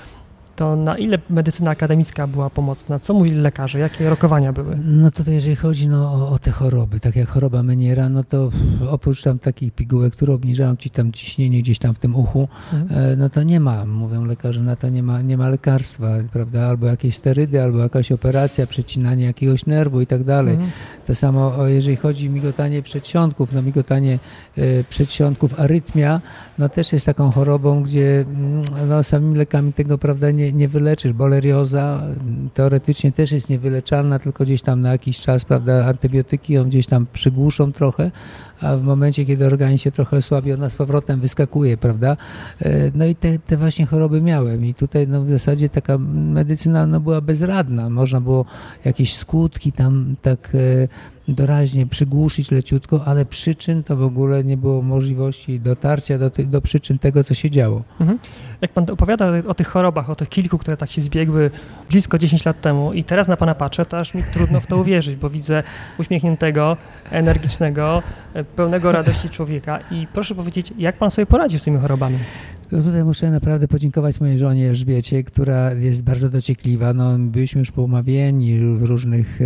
to 0.58 0.76
na 0.76 0.98
ile 0.98 1.18
medycyna 1.30 1.72
akademicka 1.72 2.28
była 2.28 2.50
pomocna? 2.50 3.00
Co 3.00 3.14
mówili 3.14 3.38
lekarze? 3.38 3.80
Jakie 3.80 4.10
rokowania 4.10 4.54
były? 4.54 4.78
No 4.84 5.12
to, 5.12 5.24
to 5.24 5.32
jeżeli 5.32 5.56
chodzi 5.56 5.88
no, 5.88 6.14
o, 6.14 6.30
o, 6.30 6.40
te 6.40 6.52
choroby, 6.52 7.00
tak 7.00 7.16
jak 7.16 7.30
choroba 7.30 7.64
Meniera, 7.64 8.10
no 8.10 8.24
to 8.24 8.50
oprócz 8.90 9.24
tam 9.24 9.40
takich 9.40 9.74
pigułek, 9.74 10.14
które 10.14 10.34
obniżają 10.34 10.76
ci 10.76 10.90
tam 10.90 11.12
ciśnienie 11.12 11.62
gdzieś 11.62 11.80
tam 11.80 11.96
w 11.96 12.00
tym 12.00 12.16
uchu, 12.16 12.48
mhm. 12.74 13.12
e, 13.12 13.16
no 13.16 13.30
to 13.30 13.44
nie 13.44 13.60
ma, 13.60 13.86
mówią 13.86 14.26
lekarze, 14.26 14.62
na 14.62 14.76
to 14.76 14.90
nie 14.90 15.04
ma, 15.04 15.22
nie 15.22 15.38
ma 15.38 15.50
lekarstwa, 15.50 16.08
prawda? 16.34 16.68
Albo 16.68 16.86
jakieś 16.86 17.16
sterydy, 17.16 17.64
albo 17.64 17.80
jakaś 17.80 18.12
operacja, 18.12 18.68
przecinanie 18.68 19.26
jakiegoś 19.26 19.66
nerwu 19.66 20.02
i 20.02 20.08
tak 20.08 20.24
dalej. 20.24 20.54
Mhm. 20.54 20.72
To 21.06 21.16
samo 21.16 21.68
jeżeli 21.68 21.98
chodzi 21.98 22.28
o 22.28 22.32
migotanie 22.32 22.82
przedsionków, 22.82 23.54
no 23.54 23.62
migotanie 23.62 24.20
e, 24.58 24.84
przedsionków, 24.84 25.60
arytmia, 25.60 26.22
no 26.58 26.70
też 26.70 26.94
jest 26.94 27.06
taką 27.06 27.32
chorobą, 27.32 27.84
gdzie 27.84 28.26
mm, 28.28 28.64
no, 28.90 29.04
samymi 29.04 29.38
lekami 29.38 29.74
tego, 29.74 29.98
prawda, 29.98 30.32
nie, 30.32 30.47
nie, 30.54 30.68
wyleczysz. 30.68 31.14
Bolerioza 31.14 32.04
teoretycznie 32.54 33.12
też 33.12 33.32
jest 33.32 33.50
niewyleczalna, 33.50 34.20
tylko 34.20 34.44
gdzieś 34.44 34.62
tam 34.62 34.82
na 34.82 34.92
jakiś 34.92 35.20
czas, 35.20 35.46
prawda, 35.46 35.86
antybiotyki 35.86 36.54
ją 36.54 36.64
gdzieś 36.64 36.88
tam 36.88 37.06
przygłuszą 37.14 37.72
trochę, 37.72 38.12
a 38.62 38.76
w 38.76 38.84
momencie, 38.84 39.26
kiedy 39.26 39.46
organizm 39.46 39.84
się 39.84 39.92
trochę 39.92 40.18
osłabi, 40.18 40.54
ona 40.54 40.70
z 40.70 40.76
powrotem 40.76 41.20
wyskakuje, 41.20 41.78
prawda? 41.78 42.18
E, 42.62 42.92
no 42.96 43.06
i 43.06 43.16
te, 43.16 43.40
te 43.40 43.58
właśnie 43.58 43.86
choroby 43.86 44.22
miałem 44.22 44.66
i 44.66 44.74
tutaj 44.74 45.08
no, 45.08 45.22
w 45.22 45.30
zasadzie 45.30 45.70
taka 45.70 45.98
medycyna 45.98 46.88
no, 46.88 47.00
była 47.00 47.22
bezradna. 47.22 47.90
Można 47.90 48.22
było 48.22 48.46
jakieś 48.86 49.16
skutki 49.16 49.72
tam 49.72 50.16
tak 50.22 50.50
e, 50.56 50.88
doraźnie 51.28 51.86
przygłuszyć 51.86 52.52
leciutko, 52.52 53.02
ale 53.06 53.26
przyczyn 53.26 53.84
to 53.84 53.96
w 53.96 54.04
ogóle 54.04 54.44
nie 54.44 54.58
było 54.58 54.82
możliwości 54.82 55.60
dotarcia 55.60 56.18
do, 56.18 56.32
do 56.46 56.62
przyczyn 56.62 57.00
tego, 57.00 57.24
co 57.24 57.34
się 57.34 57.50
działo. 57.50 57.84
Mhm. 58.00 58.20
Jak 58.62 58.72
pan 58.72 58.90
opowiada 58.92 59.32
o 59.48 59.54
tych 59.54 59.68
chorobach, 59.68 60.10
o 60.10 60.16
tych 60.16 60.30
kilku, 60.30 60.58
które 60.58 60.78
tak 60.78 60.92
się 60.92 61.02
zbiegły 61.02 61.52
blisko 61.90 62.18
10 62.18 62.46
lat 62.46 62.62
temu 62.62 62.94
i 62.94 63.04
teraz 63.04 63.28
na 63.28 63.38
pana 63.38 63.56
patrzę, 63.56 63.86
to 63.86 64.00
aż 64.00 64.14
mi 64.14 64.24
trudno 64.34 64.60
w 64.60 64.68
to 64.68 64.78
uwierzyć, 64.78 65.16
bo 65.16 65.30
widzę 65.30 65.64
uśmiechniętego, 65.98 66.78
energicznego, 67.12 68.04
e, 68.36 68.44
pełnego 68.56 68.92
radości 68.92 69.30
człowieka 69.30 69.80
i 69.92 70.08
proszę 70.14 70.36
powiedzieć, 70.36 70.74
jak 70.78 70.98
pan 70.98 71.12
sobie 71.12 71.26
poradził 71.26 71.60
z 71.60 71.64
tymi 71.64 71.80
chorobami? 71.80 72.18
Tutaj 72.70 73.04
muszę 73.04 73.32
naprawdę 73.32 73.68
podziękować 73.68 74.20
mojej 74.20 74.38
żonie 74.38 74.70
Elżbiecie, 74.70 75.24
która 75.24 75.74
jest 75.74 76.04
bardzo 76.04 76.30
dociekliwa. 76.30 76.94
No, 76.94 77.18
byliśmy 77.20 77.60
już 77.60 77.72
poumawieni 77.72 78.60
w 78.60 78.84
różnych 78.84 79.40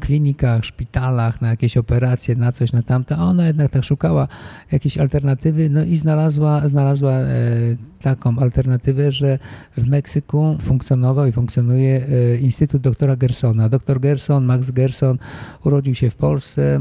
klinikach, 0.00 0.64
szpitalach, 0.64 1.40
na 1.40 1.50
jakieś 1.50 1.76
operacje, 1.76 2.36
na 2.36 2.52
coś, 2.52 2.72
na 2.72 2.82
tamto, 2.82 3.16
a 3.16 3.24
ona 3.24 3.46
jednak 3.46 3.70
tak 3.70 3.84
szukała 3.84 4.28
jakiejś 4.72 4.98
alternatywy, 4.98 5.70
no 5.70 5.84
i 5.84 5.96
znalazła, 5.96 6.68
znalazła 6.68 7.12
e, 7.12 7.36
taką 8.02 8.38
alternatywę, 8.38 9.12
że 9.12 9.38
w 9.76 9.88
Meksyku 9.88 10.56
funkcjonował 10.60 11.26
i 11.26 11.32
funkcjonuje 11.32 12.02
e, 12.02 12.36
Instytut 12.36 12.82
doktora 12.82 13.16
Gersona. 13.16 13.68
Doktor 13.68 14.00
Gerson, 14.00 14.44
Max 14.44 14.70
Gerson 14.70 15.18
urodził 15.64 15.94
się 15.94 16.10
w 16.10 16.14
Polsce, 16.14 16.80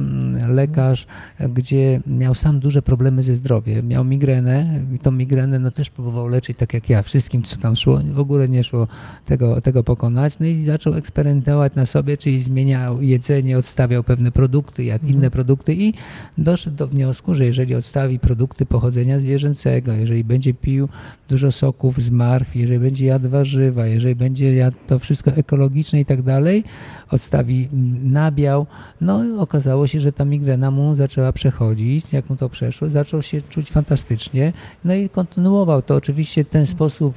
lekarz, 0.50 1.08
gdzie 1.50 2.02
miał 2.08 2.36
sam 2.36 2.60
duże 2.60 2.82
problemy 2.82 3.24
ze 3.24 3.36
zdrowiem. 3.36 3.88
Miał 3.88 4.04
migrenę 4.04 4.80
i 4.94 5.00
tą 5.00 5.12
migrenę 5.12 5.60
no, 5.60 5.71
też 5.72 5.90
próbował 5.90 6.28
leczyć 6.28 6.58
tak 6.58 6.74
jak 6.74 6.90
ja, 6.90 7.01
wszystkim 7.01 7.44
co 7.44 7.58
tam 7.58 7.75
szło, 7.75 8.00
w 8.13 8.20
ogóle 8.20 8.50
nie 8.50 8.63
szło 8.63 8.88
tego, 9.25 9.62
tego 9.62 9.84
pokonać. 9.84 10.40
No 10.40 10.46
i 10.46 10.66
zaczął 10.66 10.94
eksperymentować 10.94 11.75
na 11.75 11.86
sobie, 11.86 12.18
czyli 12.18 12.44
zmieniał 12.44 13.01
jedzenie, 13.01 13.58
odstawiał 13.58 14.04
pewne 14.04 14.32
produkty, 14.32 14.84
jadł 14.84 15.06
mhm. 15.06 15.18
inne 15.18 15.32
produkty 15.32 15.74
i 15.74 15.94
doszedł 16.38 16.78
do 16.78 16.88
wniosku, 16.88 17.36
że 17.36 17.46
jeżeli 17.46 17.75
odstawi 17.75 18.20
produkty 18.20 18.66
pochodzenia 18.66 19.20
zwierzęcego, 19.20 19.94
jeżeli 19.94 20.24
będzie 20.24 20.54
pił 20.54 20.90
dużo 21.30 21.51
soków 21.51 22.01
z 22.01 22.10
marchwi, 22.10 22.60
jeżeli 22.60 22.80
będzie 22.80 23.06
jadł 23.06 23.30
warzywa, 23.30 23.86
jeżeli 23.86 24.16
będzie 24.16 24.54
jadł 24.54 24.78
to 24.88 25.00
wszystko 25.00 25.32
ekologiczne 25.32 26.00
i 26.00 26.06
tak 26.06 26.22
dalej, 26.22 26.63
odstawi 27.12 27.68
nabiał, 28.03 28.65
no 29.01 29.22
okazało 29.39 29.88
się, 29.88 30.01
że 30.01 30.12
ta 30.12 30.25
migrena 30.25 30.72
mu 30.72 30.96
zaczęła 30.96 31.34
przechodzić, 31.34 32.06
jak 32.12 32.30
mu 32.30 32.36
to 32.36 32.50
przeszło, 32.50 32.88
zaczął 32.88 33.22
się 33.22 33.41
czuć 33.41 33.72
fantastycznie, 33.72 34.53
no 34.86 34.94
i 34.94 35.10
kontynuował 35.10 35.82
to. 35.82 35.96
Oczywiście 35.96 36.46
ten 36.46 36.68
sposób 36.68 37.15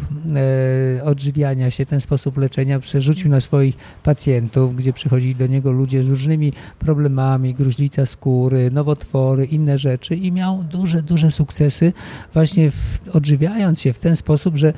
e, 1.00 1.04
odżywiania 1.04 1.70
się, 1.70 1.86
ten 1.86 2.00
sposób 2.00 2.36
leczenia 2.36 2.80
przerzucił 2.80 3.30
na 3.30 3.40
swoich 3.40 3.76
pacjentów, 4.02 4.76
gdzie 4.76 4.92
przychodzili 4.92 5.34
do 5.34 5.46
niego 5.46 5.72
ludzie 5.72 6.04
z 6.04 6.08
różnymi 6.08 6.52
problemami, 6.78 7.54
gruźlica 7.54 8.06
skóry, 8.06 8.70
nowotwory, 8.70 9.44
inne 9.44 9.78
rzeczy. 9.78 10.14
I 10.14 10.32
miał 10.32 10.62
duże, 10.62 11.02
duże 11.02 11.30
sukcesy 11.30 11.92
właśnie 12.32 12.70
w, 12.70 13.00
odżywiając 13.12 13.80
się 13.80 13.92
w 13.92 13.98
ten 13.98 14.16
sposób, 14.16 14.56
że 14.56 14.72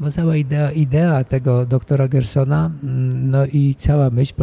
bo 0.00 0.10
cała 0.10 0.36
idea, 0.36 0.70
idea 0.70 1.24
tego 1.24 1.66
doktora 1.66 2.08
Gersona, 2.08 2.70
mm, 2.82 3.30
no 3.30 3.46
i 3.46 3.74
cała 3.74 4.10
myśl, 4.10 4.34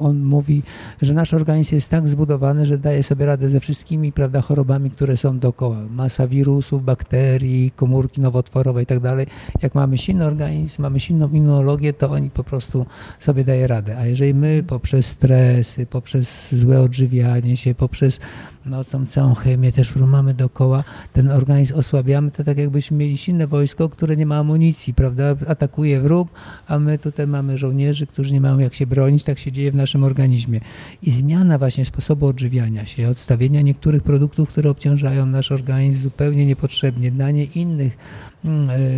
on 0.00 0.24
mówi, 0.24 0.62
że 1.02 1.14
nasz 1.14 1.34
organizm 1.34 1.74
jest 1.74 1.90
tak 1.90 2.08
zbudowany, 2.08 2.66
że 2.66 2.78
daje 2.78 3.02
sobie 3.02 3.26
radę 3.26 3.50
ze 3.50 3.60
wszystkimi 3.60 4.12
prawda, 4.12 4.40
chorobami, 4.40 4.90
które 4.90 5.16
są 5.16 5.38
dookoła. 5.38 5.76
Masa 5.90 6.26
wirusów, 6.26 6.84
bakterii, 6.84 7.70
komórki 7.70 8.20
nowotworowe 8.20 8.82
i 8.82 8.86
tak 8.86 9.00
dalej. 9.00 9.26
Jak 9.62 9.74
mamy 9.74 9.98
silny 9.98 10.24
organizm, 10.24 10.82
mamy 10.82 11.00
silną 11.00 11.28
immunologię, 11.28 11.92
to 11.92 12.10
oni 12.10 12.30
po 12.30 12.44
prostu 12.44 12.86
sobie 13.20 13.44
daje 13.44 13.66
radę. 13.66 13.98
A 13.98 14.06
jeżeli 14.06 14.34
my 14.34 14.64
poprzez 14.66 15.06
stresy, 15.06 15.86
poprzez 15.86 16.54
złe 16.54 16.80
odżywianie 16.80 17.56
się, 17.56 17.74
poprzez 17.74 18.20
no, 18.66 18.84
tą 18.84 19.06
całą 19.06 19.34
chemię 19.34 19.72
też, 19.72 19.90
którą 19.90 20.06
mamy 20.06 20.34
dookoła, 20.34 20.84
ten 21.12 21.30
organizm 21.30 21.74
osłabiamy, 21.74 22.30
to 22.30 22.44
tak 22.44 22.58
jakbyśmy 22.58 22.96
mieli 22.96 23.18
silne 23.18 23.46
wojsko, 23.46 23.88
które 23.88 24.16
nie 24.16 24.26
ma 24.26 24.36
amunicji, 24.36 24.83
prawda? 24.92 25.36
Atakuje 25.48 26.00
wróg, 26.00 26.28
a 26.66 26.78
my 26.78 26.98
tutaj 26.98 27.26
mamy 27.26 27.58
żołnierzy, 27.58 28.06
którzy 28.06 28.32
nie 28.32 28.40
mają 28.40 28.58
jak 28.58 28.74
się 28.74 28.86
bronić, 28.86 29.24
tak 29.24 29.38
się 29.38 29.52
dzieje 29.52 29.72
w 29.72 29.74
naszym 29.74 30.04
organizmie. 30.04 30.60
I 31.02 31.10
zmiana 31.10 31.58
właśnie 31.58 31.84
sposobu 31.84 32.26
odżywiania 32.26 32.86
się, 32.86 33.08
odstawienia 33.08 33.60
niektórych 33.60 34.02
produktów, 34.02 34.48
które 34.48 34.70
obciążają 34.70 35.26
nasz 35.26 35.52
organizm 35.52 36.02
zupełnie 36.02 36.46
niepotrzebnie, 36.46 37.12
danie 37.12 37.44
innych 37.44 37.96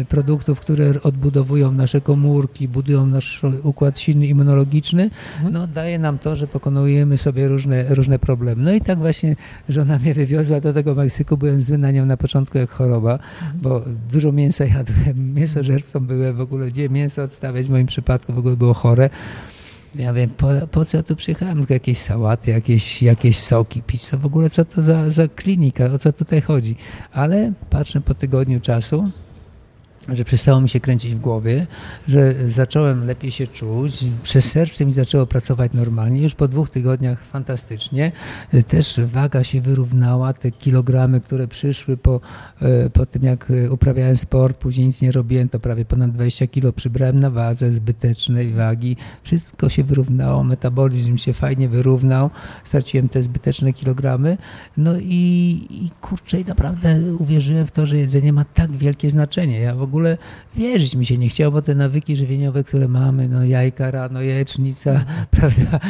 produktów, 0.08 0.60
które 0.60 1.02
odbudowują 1.02 1.72
nasze 1.72 2.00
komórki, 2.00 2.68
budują 2.68 3.06
nasz 3.06 3.42
układ 3.62 4.00
silny 4.00 4.26
immunologiczny, 4.26 5.02
mhm. 5.36 5.52
no 5.52 5.66
daje 5.66 5.98
nam 5.98 6.18
to, 6.18 6.36
że 6.36 6.46
pokonujemy 6.46 7.18
sobie 7.18 7.48
różne, 7.48 7.94
różne 7.94 8.18
problemy. 8.18 8.62
No 8.62 8.72
i 8.72 8.80
tak 8.80 8.98
właśnie 8.98 9.36
żona 9.68 9.98
mnie 9.98 10.14
wywiozła 10.14 10.60
do 10.60 10.72
tego 10.72 10.94
Meksyku, 10.94 11.36
byłem 11.36 11.62
zły 11.62 11.78
na 11.78 11.90
nią 11.90 12.06
na 12.06 12.16
początku 12.16 12.58
jak 12.58 12.70
choroba, 12.70 13.12
mhm. 13.12 13.60
bo 13.62 13.82
dużo 14.12 14.32
mięsa 14.32 14.64
jadłem, 14.64 15.34
mięsożercą 15.34 16.00
byłem 16.00 16.36
w 16.36 16.40
ogóle, 16.40 16.66
gdzie 16.66 16.88
mięso 16.88 17.22
odstawiać 17.22 17.66
w 17.66 17.70
moim 17.70 17.86
przypadku 17.86 18.32
w 18.32 18.38
ogóle 18.38 18.56
było 18.56 18.74
chore. 18.74 19.10
Ja 19.94 20.12
wiem, 20.12 20.30
po, 20.30 20.48
po 20.70 20.84
co 20.84 20.96
ja 20.96 21.02
tu 21.02 21.16
przyjechałem? 21.16 21.58
Tylko 21.58 21.74
jakieś 21.74 21.98
sałaty, 21.98 22.50
jakieś, 22.50 23.02
jakieś 23.02 23.38
soki 23.38 23.82
pić. 23.82 24.08
To 24.08 24.18
w 24.18 24.26
ogóle 24.26 24.50
co 24.50 24.64
to 24.64 24.82
za, 24.82 25.10
za 25.10 25.28
klinika? 25.28 25.84
O 25.84 25.98
co 25.98 26.12
tutaj 26.12 26.40
chodzi? 26.40 26.76
Ale 27.12 27.52
patrzę 27.70 28.00
po 28.00 28.14
tygodniu 28.14 28.60
czasu, 28.60 29.10
że 30.08 30.24
przestało 30.24 30.60
mi 30.60 30.68
się 30.68 30.80
kręcić 30.80 31.14
w 31.14 31.20
głowie, 31.20 31.66
że 32.08 32.50
zacząłem 32.50 33.06
lepiej 33.06 33.30
się 33.30 33.46
czuć, 33.46 34.04
przez 34.22 34.44
serce 34.44 34.86
mi 34.86 34.92
zaczęło 34.92 35.26
pracować 35.26 35.72
normalnie, 35.72 36.22
już 36.22 36.34
po 36.34 36.48
dwóch 36.48 36.70
tygodniach 36.70 37.24
fantastycznie. 37.24 38.12
Też 38.68 39.00
waga 39.06 39.44
się 39.44 39.60
wyrównała, 39.60 40.32
te 40.32 40.50
kilogramy, 40.50 41.20
które 41.20 41.48
przyszły 41.48 41.96
po, 41.96 42.20
e, 42.62 42.90
po 42.90 43.06
tym 43.06 43.22
jak 43.22 43.52
uprawiałem 43.70 44.16
sport, 44.16 44.58
później 44.58 44.86
nic 44.86 45.02
nie 45.02 45.12
robiłem, 45.12 45.48
to 45.48 45.60
prawie 45.60 45.84
ponad 45.84 46.10
20 46.10 46.46
kilo 46.46 46.72
przybrałem 46.72 47.20
na 47.20 47.30
wadze 47.30 47.72
zbytecznej 47.72 48.52
wagi. 48.52 48.96
Wszystko 49.22 49.68
się 49.68 49.84
wyrównało, 49.84 50.44
metabolizm 50.44 51.16
się 51.16 51.32
fajnie 51.32 51.68
wyrównał, 51.68 52.30
straciłem 52.64 53.08
te 53.08 53.22
zbyteczne 53.22 53.72
kilogramy. 53.72 54.38
No 54.76 54.98
i, 54.98 55.66
i 55.70 55.90
kurczę, 56.00 56.38
naprawdę 56.46 57.14
uwierzyłem 57.18 57.66
w 57.66 57.70
to, 57.70 57.86
że 57.86 57.96
jedzenie 57.96 58.32
ma 58.32 58.44
tak 58.44 58.72
wielkie 58.72 59.10
znaczenie. 59.10 59.60
Ja 59.60 59.74
w 59.74 59.82
ogóle 59.82 59.95
ogóle 59.96 60.18
wierzyć 60.56 60.94
mi 60.94 61.06
się 61.06 61.18
nie 61.18 61.28
chciało, 61.28 61.52
bo 61.52 61.62
te 61.62 61.74
nawyki 61.74 62.16
żywieniowe, 62.16 62.64
które 62.64 62.88
mamy, 62.88 63.28
no 63.28 63.44
jajka 63.44 63.90
rano, 63.90 64.22
jajecznica, 64.22 64.90
mhm. 64.90 65.26
prawda, 65.36 65.80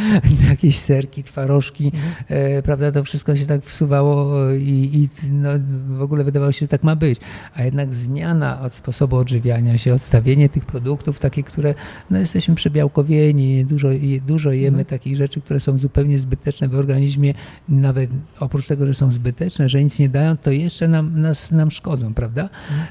jakieś 0.49 0.79
serki, 0.79 1.23
twarożki, 1.23 1.85
mhm. 1.85 2.15
e, 2.29 2.63
prawda, 2.63 2.93
to 2.93 3.05
wszystko 3.05 3.37
się 3.37 3.47
tak 3.47 3.65
wsuwało 3.65 4.51
i, 4.53 4.91
i 4.95 5.09
no, 5.33 5.51
w 5.89 6.03
ogóle 6.03 6.25
wydawało 6.25 6.53
się, 6.53 6.59
że 6.59 6.69
tak 6.69 6.83
ma 6.83 6.97
być. 6.97 7.21
A 7.55 7.63
jednak 7.63 7.95
zmiana 7.95 8.61
od 8.61 8.75
sposobu 8.75 9.17
odżywiania 9.17 9.79
się, 9.79 9.95
odstawienie 9.95 10.49
tych 10.49 10.65
produktów, 10.65 11.21
takie, 11.21 11.43
które, 11.43 11.75
no 12.11 12.19
jesteśmy 12.19 12.55
przebiałkowieni, 12.55 13.65
dużo, 13.65 13.89
dużo 14.27 14.53
jemy 14.53 14.69
mhm. 14.69 14.85
takich 14.85 15.17
rzeczy, 15.17 15.41
które 15.41 15.61
są 15.61 15.79
zupełnie 15.79 16.19
zbyteczne 16.19 16.69
w 16.69 16.75
organizmie, 16.75 17.35
nawet 17.69 18.11
oprócz 18.41 18.67
tego, 18.67 18.87
że 18.87 18.95
są 18.95 19.13
zbyteczne, 19.13 19.69
że 19.69 19.85
nic 19.85 19.99
nie 19.99 20.09
dają, 20.09 20.37
to 20.37 20.51
jeszcze 20.51 20.89
nam, 20.89 21.21
nas, 21.21 21.51
nam 21.51 21.71
szkodzą, 21.71 22.15
prawda? 22.15 22.49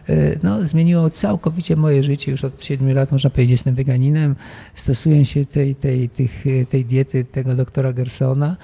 E, 0.10 0.40
no, 0.44 0.62
zmieniło 0.62 1.05
całkowicie 1.10 1.76
moje 1.76 2.04
życie. 2.04 2.32
Już 2.32 2.44
od 2.44 2.64
7 2.64 2.94
lat, 2.94 3.12
można 3.12 3.30
powiedzieć, 3.30 3.52
jestem 3.52 3.76
weganinem. 3.76 4.36
Stosuję 4.76 5.26
się 5.26 5.46
tej, 5.46 5.76
tej, 5.76 6.10
tych, 6.10 6.44
tej 6.70 6.86
diety 6.86 7.26
tego 7.26 7.56
doktora 7.56 7.94
Gersona, 7.94 8.58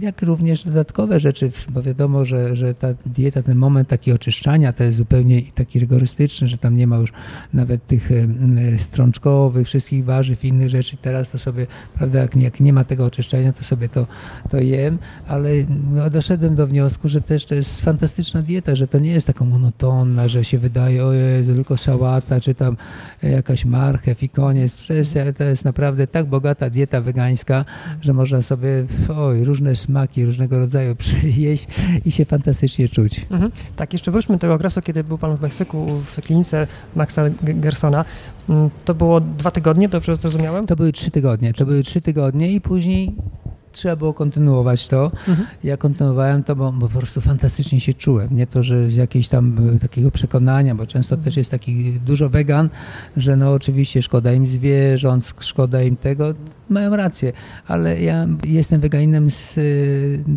jak 0.00 0.22
również 0.22 0.64
dodatkowe 0.64 1.20
rzeczy, 1.20 1.50
bo 1.68 1.82
wiadomo, 1.82 2.26
że, 2.26 2.56
że 2.56 2.74
ta 2.74 2.88
dieta, 3.06 3.42
ten 3.42 3.58
moment 3.58 3.88
taki 3.88 4.12
oczyszczania 4.12 4.72
to 4.72 4.84
jest 4.84 4.96
zupełnie 4.98 5.42
taki 5.54 5.78
rygorystyczny, 5.78 6.48
że 6.48 6.58
tam 6.58 6.76
nie 6.76 6.86
ma 6.86 6.96
już 6.96 7.12
nawet 7.52 7.86
tych 7.86 8.10
strączkowych, 8.78 9.66
wszystkich 9.66 10.04
warzyw 10.04 10.44
i 10.44 10.48
innych 10.48 10.68
rzeczy. 10.70 10.96
Teraz 11.02 11.30
to 11.30 11.38
sobie, 11.38 11.66
prawda, 11.94 12.18
jak 12.18 12.36
nie, 12.36 12.44
jak 12.44 12.60
nie 12.60 12.72
ma 12.72 12.84
tego 12.84 13.04
oczyszczania, 13.04 13.52
to 13.52 13.64
sobie 13.64 13.88
to, 13.88 14.06
to 14.50 14.60
jem, 14.60 14.98
ale 15.28 15.50
no, 15.92 16.10
doszedłem 16.10 16.54
do 16.54 16.66
wniosku, 16.66 17.08
że 17.08 17.20
też 17.20 17.46
to 17.46 17.54
jest 17.54 17.80
fantastyczna 17.80 18.42
dieta, 18.42 18.76
że 18.76 18.88
to 18.88 18.98
nie 18.98 19.10
jest 19.10 19.26
taka 19.26 19.44
monotonna, 19.44 20.28
że 20.28 20.44
się 20.44 20.58
wydaje, 20.58 21.04
o 21.04 21.12
jest 21.48 21.58
tylko 21.58 21.76
sałata, 21.76 22.40
czy 22.40 22.54
tam 22.54 22.76
jakaś 23.22 23.64
marchew 23.64 24.22
i 24.22 24.28
koniec. 24.28 24.76
Przecież 24.76 25.08
to 25.38 25.44
jest 25.44 25.64
naprawdę 25.64 26.06
tak 26.06 26.26
bogata 26.26 26.70
dieta 26.70 27.00
wegańska, 27.00 27.64
że 28.00 28.12
można 28.12 28.42
sobie 28.42 28.68
oj, 29.18 29.44
różne 29.44 29.76
smaki, 29.76 30.24
różnego 30.24 30.58
rodzaju 30.58 30.96
przyjeść 31.04 31.66
i 32.04 32.10
się 32.10 32.24
fantastycznie 32.24 32.88
czuć. 32.88 33.26
Mhm. 33.30 33.50
Tak, 33.76 33.92
jeszcze 33.92 34.10
wróćmy 34.10 34.34
do 34.34 34.38
tego 34.38 34.54
okresu, 34.54 34.82
kiedy 34.82 35.04
był 35.04 35.18
Pan 35.18 35.36
w 35.36 35.40
Meksyku 35.40 35.86
w 36.04 36.20
klinice 36.20 36.66
Maxa 36.96 37.22
Gersona. 37.42 38.04
Mm, 38.48 38.70
to 38.84 38.94
było 38.94 39.20
dwa 39.20 39.50
tygodnie, 39.50 39.88
dobrze 39.88 40.16
zrozumiałem? 40.16 40.66
To 40.66 40.76
były 40.76 40.92
trzy 40.92 41.10
tygodnie. 41.10 41.52
To 41.52 41.66
były 41.66 41.82
trzy 41.82 42.00
tygodnie 42.00 42.52
i 42.52 42.60
później 42.60 43.14
trzeba 43.72 43.96
było 43.96 44.14
kontynuować 44.14 44.88
to. 44.88 45.12
Mhm. 45.28 45.48
Ja 45.64 45.76
kontynuowałem 45.76 46.44
to, 46.44 46.56
bo, 46.56 46.72
bo, 46.72 46.88
po 46.88 46.98
prostu 46.98 47.20
fantastycznie 47.20 47.80
się 47.80 47.94
czułem. 47.94 48.28
Nie 48.36 48.46
to, 48.46 48.62
że 48.62 48.90
z 48.90 48.96
jakiejś 48.96 49.28
tam 49.28 49.74
e, 49.76 49.78
takiego 49.78 50.10
przekonania, 50.10 50.74
bo 50.74 50.86
często 50.86 51.14
mhm. 51.14 51.24
też 51.24 51.36
jest 51.36 51.50
taki 51.50 52.00
dużo 52.00 52.28
wegan, 52.30 52.68
że 53.16 53.36
no 53.36 53.52
oczywiście 53.52 54.02
szkoda 54.02 54.32
im 54.32 54.46
zwierząt, 54.46 55.34
szkoda 55.40 55.82
im 55.82 55.96
tego. 55.96 56.34
Mają 56.70 56.96
rację, 56.96 57.32
ale 57.66 58.00
ja 58.00 58.26
jestem 58.44 58.80
weganinem 58.80 59.30
z 59.30 59.58
e, 59.58 59.62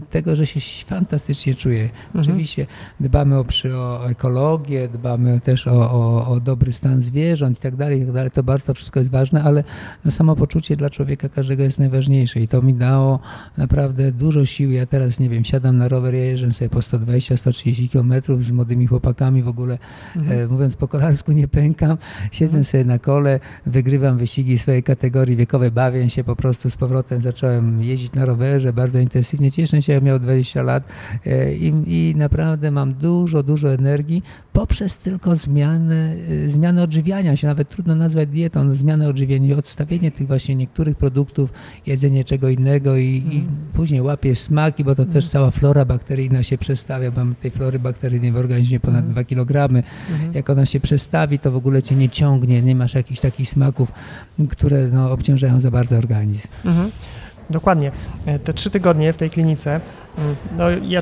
tego, 0.10 0.36
że 0.36 0.46
się 0.46 0.86
fantastycznie 0.86 1.56
czuję. 1.56 1.84
Mhm. 1.84 2.22
Oczywiście 2.22 2.68
dbamy 3.00 3.38
o, 3.38 3.46
o, 3.78 4.10
ekologię, 4.10 4.88
dbamy 4.88 5.40
też 5.40 5.68
o, 5.68 5.92
o, 5.92 6.28
o, 6.28 6.40
dobry 6.40 6.74
stan 6.74 7.02
zwierząt 7.02 7.60
i 7.60 7.62
tak 7.62 7.76
dalej, 7.76 8.02
i 8.02 8.06
tak 8.06 8.14
dalej. 8.14 8.32
To 8.32 8.44
bardzo 8.44 8.74
wszystko 8.74 9.00
jest 9.00 9.12
ważne, 9.12 9.44
ale 9.44 9.64
no, 10.06 10.12
samopoczucie 10.12 10.76
dla 10.76 10.90
człowieka 10.90 11.30
każdego 11.30 11.64
jest 11.64 11.80
najważniejsze 11.80 12.40
i 12.40 12.48
to 12.48 12.62
mi 12.62 12.74
dało 12.74 13.20
naprawdę 13.58 14.12
dużo 14.12 14.46
sił. 14.46 14.72
Ja 14.72 14.86
teraz, 14.86 15.20
nie 15.20 15.30
wiem, 15.30 15.46
siadam 15.46 15.78
na 15.78 15.88
rower, 15.88 16.14
ja 16.14 16.24
jeżdżę 16.24 16.54
sobie 16.54 16.70
po 16.70 16.80
120-130 16.80 17.90
km 17.90 18.42
z 18.44 18.52
młodymi 18.52 18.88
chłopakami, 18.88 19.44
w 19.44 19.48
ogóle 19.48 19.78
mhm. 20.16 20.40
e, 20.40 20.48
mówiąc 20.48 20.76
po 20.76 20.88
kolarsku 20.88 21.32
nie 21.32 21.48
pękam, 21.48 21.98
siedzę 22.32 22.58
mhm. 22.58 22.64
sobie 22.64 22.86
na 22.86 23.00
kole, 23.00 23.40
wygrywam 23.66 24.18
wyścigi 24.18 24.58
swojej 24.58 24.84
kategorii 24.84 25.36
wiekowej, 25.36 25.72
bawię 25.72 26.10
się 26.10 26.24
po 26.24 26.36
prostu 26.36 26.70
z 26.70 26.78
powrotem, 26.78 27.22
zacząłem 27.22 27.84
jeździć 27.84 28.14
na 28.14 28.26
rowerze 28.26 28.74
bardzo 28.74 29.00
intensywnie, 29.00 29.52
cieszę 29.52 29.82
się, 29.82 29.94
jak 29.94 30.04
miał 30.04 30.20
20 30.20 30.64
lat 30.64 30.84
e, 31.26 31.56
i, 31.56 31.74
i 31.88 32.16
naprawdę 32.16 32.72
mam 32.72 32.94
dużo, 32.94 33.44
dużo 33.44 33.74
energii 33.74 34.24
poprzez 34.54 34.98
tylko 34.98 35.36
zmianę, 35.36 36.16
e, 36.46 36.50
zmianę 36.50 36.84
odżywiania 36.84 37.36
się, 37.36 37.48
nawet 37.48 37.70
trudno 37.70 37.96
nazwać 37.96 38.30
dietą, 38.30 38.76
zmianę 38.76 39.08
odżywienia, 39.08 39.58
odstawienie 39.58 40.12
tych 40.12 40.28
właśnie 40.28 40.56
niektórych 40.56 40.98
produktów, 40.98 41.54
jedzenie 41.86 42.24
czego 42.24 42.50
innego 42.50 42.98
i 42.98 43.11
i, 43.18 43.44
później 43.74 44.01
łapiesz 44.01 44.39
smaki, 44.39 44.84
bo 44.84 44.96
to 44.96 45.06
też 45.06 45.30
cała 45.30 45.51
flora 45.51 45.86
bakteryjna 45.86 46.44
się 46.44 46.58
przestawia. 46.58 47.12
Mamy 47.15 47.36
tej 47.36 47.51
flory 47.51 47.80
bakteryjnej 47.80 48.32
w 48.32 48.38
organizmie 48.38 48.80
ponad 48.80 49.08
2 49.08 49.24
kg. 49.24 49.51
Mhm. 50.10 50.34
Jak 50.34 50.50
ona 50.50 50.65
się 50.65 50.80
przestawi, 50.80 51.39
to 51.39 51.51
w 51.51 51.56
ogóle 51.56 51.84
cię 51.84 51.96
nie 51.96 52.10
ciągnie, 52.10 52.62
nie 52.62 52.75
masz 52.75 52.94
jakichś 52.94 53.20
takich 53.20 53.50
smaków, 53.50 53.91
które 54.50 54.88
no, 54.88 55.12
obciążają 55.12 55.62
za 55.62 55.72
bardzo 55.72 55.96
organizm. 55.96 56.48
Mhm. 56.65 56.91
Dokładnie. 57.50 57.91
E, 58.25 58.39
te 58.39 58.53
trzy 58.53 58.70
tygodnie 58.70 59.13
w 59.13 59.18
tej 59.18 59.30
klinice, 59.30 59.82
mm, 60.18 60.36
no 60.58 60.70
ja 60.70 61.01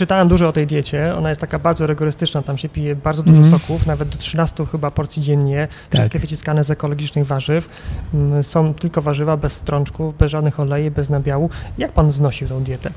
czytałem 0.00 0.28
dużo 0.28 0.48
o 0.48 0.52
tej 0.52 0.66
diecie. 0.66 1.14
Ona 1.16 1.28
jest 1.28 1.40
taka 1.40 1.58
bardzo 1.58 1.86
rygorystyczna, 1.86 2.42
tam 2.42 2.58
się 2.58 2.68
pije 2.68 2.96
bardzo 2.96 3.22
dużo 3.22 3.42
mm. 3.42 3.50
soków, 3.50 3.86
nawet 3.86 4.08
do 4.08 4.18
13 4.18 4.66
chyba 4.66 4.90
porcji 4.90 5.22
dziennie. 5.22 5.68
Wszystkie 5.90 6.12
tak. 6.12 6.20
wyciskane 6.20 6.64
z 6.64 6.70
ekologicznych 6.70 7.26
warzyw. 7.26 7.68
Mm, 8.14 8.42
są 8.42 8.74
tylko 8.74 9.02
warzywa 9.02 9.36
bez 9.36 9.52
strączków, 9.52 10.18
bez 10.18 10.30
żadnych 10.30 10.60
olejów, 10.60 10.94
bez 10.94 11.10
nabiału. 11.10 11.50
Jak 11.78 11.92
pan 11.92 12.12
znosił 12.12 12.48
tą 12.48 12.62
dietę? 12.62 12.90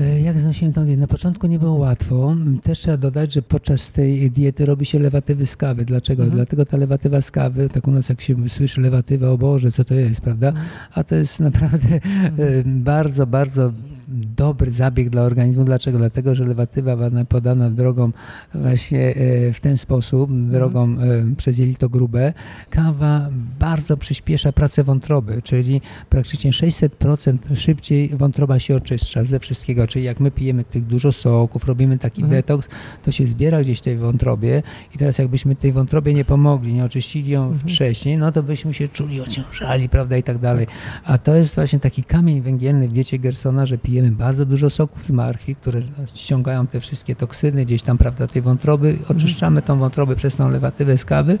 E, 0.00 0.20
jak 0.20 0.38
znosiłem 0.38 0.72
tą 0.72 0.84
dietę? 0.84 1.00
Na 1.00 1.06
początku 1.06 1.46
nie 1.46 1.58
było 1.58 1.74
łatwo. 1.74 2.36
Też 2.62 2.78
trzeba 2.78 2.96
dodać, 2.96 3.32
że 3.32 3.42
podczas 3.42 3.92
tej 3.92 4.30
diety 4.30 4.66
robi 4.66 4.84
się 4.84 4.98
lewatywy 4.98 5.46
z 5.46 5.56
kawy. 5.56 5.84
Dlaczego? 5.84 6.22
Mhm. 6.22 6.36
Dlatego 6.36 6.64
ta 6.64 6.76
lewatywa 6.76 7.20
z 7.20 7.30
kawy, 7.30 7.68
tak 7.68 7.88
u 7.88 7.90
nas 7.90 8.08
jak 8.08 8.20
się 8.20 8.48
słyszy 8.48 8.80
lewatywa, 8.80 9.28
o 9.28 9.38
Boże, 9.38 9.72
co 9.72 9.84
to 9.84 9.94
jest, 9.94 10.20
prawda? 10.20 10.48
Mhm. 10.48 10.66
A 10.94 11.04
to 11.04 11.14
jest 11.14 11.40
naprawdę 11.48 11.94
mhm. 11.94 12.82
bardzo, 12.82 13.26
bardzo 13.26 13.72
dobry 14.08 14.72
zabieg 14.72 15.10
dla 15.10 15.22
organizmu. 15.22 15.64
Dlaczego? 15.64 15.98
Dlatego, 15.98 16.34
że 16.34 16.44
lewatywa 16.44 16.96
podana 17.28 17.70
drogą 17.70 18.12
właśnie 18.54 19.08
e, 19.08 19.52
w 19.52 19.60
ten 19.60 19.76
sposób, 19.76 20.30
drogą 20.32 20.84
mhm. 20.84 21.36
przez 21.36 21.58
jelito 21.58 21.88
grube, 21.88 22.32
kawa 22.70 23.28
bardzo 23.58 23.96
przyspiesza 23.96 24.52
pracę 24.52 24.84
wątroby, 24.84 25.42
czyli 25.42 25.80
praktycznie 26.08 26.50
600% 26.50 27.56
szybciej 27.56 28.08
wątroba 28.08 28.58
się 28.58 28.76
oczyszcza 28.76 29.24
ze 29.24 29.38
wszystkiego. 29.38 29.86
Czyli 29.86 30.04
jak 30.04 30.20
my 30.20 30.30
pijemy 30.30 30.64
tych 30.64 30.86
dużo 30.86 31.12
soków, 31.12 31.64
robimy 31.64 31.98
taki 31.98 32.22
mhm. 32.22 32.40
detoks, 32.40 32.68
to 33.02 33.12
się 33.12 33.26
zbiera 33.26 33.60
gdzieś 33.60 33.78
w 33.78 33.82
tej 33.82 33.96
wątrobie 33.96 34.62
i 34.94 34.98
teraz 34.98 35.18
jakbyśmy 35.18 35.56
tej 35.56 35.72
wątrobie 35.72 36.14
nie 36.14 36.24
pomogli, 36.24 36.72
nie 36.72 36.84
oczyścili 36.84 37.30
ją 37.30 37.44
mhm. 37.44 37.68
wcześniej, 37.68 38.18
no 38.18 38.32
to 38.32 38.42
byśmy 38.42 38.74
się 38.74 38.88
czuli 38.88 39.20
ociężali, 39.20 39.88
prawda, 39.88 40.16
i 40.16 40.22
tak 40.22 40.38
dalej. 40.38 40.66
A 41.04 41.18
to 41.18 41.34
jest 41.34 41.54
właśnie 41.54 41.80
taki 41.80 42.04
kamień 42.04 42.40
węgielny 42.40 42.88
w 42.88 42.92
diecie 42.92 43.18
Gersona, 43.18 43.66
że 43.66 43.78
pijemy 43.78 43.93
bardzo 44.02 44.46
dużo 44.46 44.70
soków 44.70 45.06
z 45.06 45.10
marchwi, 45.10 45.54
które 45.54 45.82
ściągają 46.14 46.66
te 46.66 46.80
wszystkie 46.80 47.16
toksyny 47.16 47.64
gdzieś 47.64 47.82
tam, 47.82 47.98
prawda, 47.98 48.26
tej 48.26 48.42
wątroby. 48.42 48.98
Oczyszczamy 49.08 49.62
tą 49.62 49.78
wątrobę 49.78 50.16
przez 50.16 50.36
tą 50.36 50.48
lewatywę 50.48 50.98
z 50.98 51.04
kawy 51.04 51.38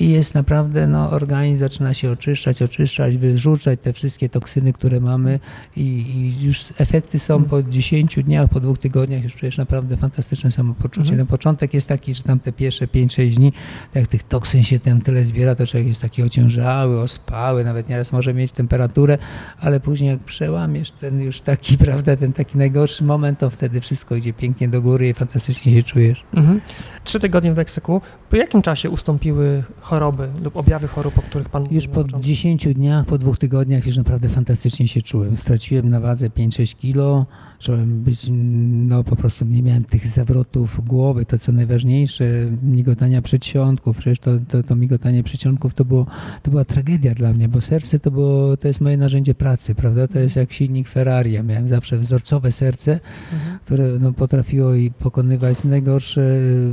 i 0.00 0.10
jest 0.10 0.34
naprawdę, 0.34 0.86
no, 0.86 1.10
organizm 1.10 1.60
zaczyna 1.60 1.94
się 1.94 2.10
oczyszczać, 2.10 2.62
oczyszczać, 2.62 3.16
wyrzucać 3.16 3.80
te 3.82 3.92
wszystkie 3.92 4.28
toksyny, 4.28 4.72
które 4.72 5.00
mamy 5.00 5.40
i, 5.76 5.80
i 5.82 6.44
już 6.44 6.64
efekty 6.78 7.18
są 7.18 7.44
po 7.44 7.62
10 7.62 8.18
dniach, 8.24 8.50
po 8.50 8.60
dwóch 8.60 8.78
tygodniach 8.78 9.24
już 9.24 9.36
czujesz 9.36 9.58
naprawdę 9.58 9.96
fantastyczne 9.96 10.52
samopoczucie. 10.52 11.00
Mhm. 11.00 11.18
Ten 11.18 11.26
początek 11.26 11.74
jest 11.74 11.88
taki, 11.88 12.14
że 12.14 12.22
tam 12.22 12.40
te 12.40 12.52
pierwsze 12.52 12.86
5-6 12.86 13.34
dni, 13.34 13.52
jak 13.94 14.06
tych 14.06 14.22
toksyn 14.22 14.62
się 14.62 14.80
tam 14.80 15.00
tyle 15.00 15.24
zbiera, 15.24 15.54
to 15.54 15.66
człowiek 15.66 15.88
jest 15.88 16.02
taki 16.02 16.22
ociężały, 16.22 17.00
ospały, 17.00 17.64
nawet 17.64 17.88
nieraz 17.88 18.12
może 18.12 18.34
mieć 18.34 18.52
temperaturę, 18.52 19.18
ale 19.60 19.80
później 19.80 20.10
jak 20.10 20.20
przełamiesz 20.20 20.90
ten 20.90 21.20
już 21.20 21.40
taki, 21.40 21.76
prawda, 21.92 22.16
ten 22.16 22.32
taki 22.32 22.58
najgorszy 22.58 23.04
moment, 23.04 23.38
to 23.38 23.50
wtedy 23.50 23.80
wszystko 23.80 24.16
idzie 24.16 24.32
pięknie 24.32 24.68
do 24.68 24.82
góry 24.82 25.08
i 25.08 25.14
fantastycznie 25.14 25.74
się 25.76 25.82
czujesz. 25.82 26.24
Mhm. 26.34 26.60
Trzy 27.04 27.20
tygodnie 27.20 27.52
w 27.52 27.56
Meksyku. 27.56 28.00
Po 28.30 28.36
jakim 28.36 28.62
czasie 28.62 28.90
ustąpiły 28.90 29.62
choroby 29.80 30.28
lub 30.42 30.56
objawy 30.56 30.88
chorób, 30.88 31.18
o 31.18 31.22
których 31.22 31.48
Pan 31.48 31.68
Już 31.70 31.86
po 31.86 32.04
10 32.04 32.74
dniach, 32.74 33.06
po 33.06 33.18
dwóch 33.18 33.38
tygodniach 33.38 33.86
już 33.86 33.96
naprawdę 33.96 34.28
fantastycznie 34.28 34.88
się 34.88 35.02
czułem. 35.02 35.36
Straciłem 35.36 35.90
na 35.90 36.00
wadze 36.00 36.28
5-6 36.28 36.76
kilo, 36.76 37.26
zacząłem 37.58 38.02
być, 38.02 38.26
no 38.88 39.04
po 39.04 39.16
prostu 39.16 39.44
nie 39.44 39.62
miałem 39.62 39.84
tych 39.84 40.08
zawrotów 40.08 40.84
głowy, 40.84 41.24
to 41.24 41.38
co 41.38 41.52
najważniejsze, 41.52 42.24
migotania 42.62 43.22
przedsionków, 43.22 43.98
przecież 43.98 44.18
to, 44.18 44.30
to, 44.48 44.62
to 44.62 44.76
migotanie 44.76 45.22
przedsionków 45.22 45.74
to, 45.74 45.84
było, 45.84 46.06
to 46.42 46.50
była 46.50 46.64
tragedia 46.64 47.14
dla 47.14 47.32
mnie, 47.32 47.48
bo 47.48 47.60
serce 47.60 47.98
to, 47.98 48.10
było, 48.10 48.56
to 48.56 48.68
jest 48.68 48.80
moje 48.80 48.96
narzędzie 48.96 49.34
pracy, 49.34 49.74
prawda, 49.74 50.08
to 50.08 50.18
jest 50.18 50.36
jak 50.36 50.52
silnik 50.52 50.88
Ferrari, 50.88 51.32
ja 51.32 51.42
miałem 51.42 51.68
zawsze 51.76 51.98
wzorcowe 51.98 52.52
serce, 52.52 53.00
mhm. 53.32 53.58
które 53.64 53.88
no, 54.00 54.12
potrafiło 54.12 54.74
i 54.74 54.90
pokonywać 54.90 55.64
najgorsze 55.64 56.20
y, 56.20 56.72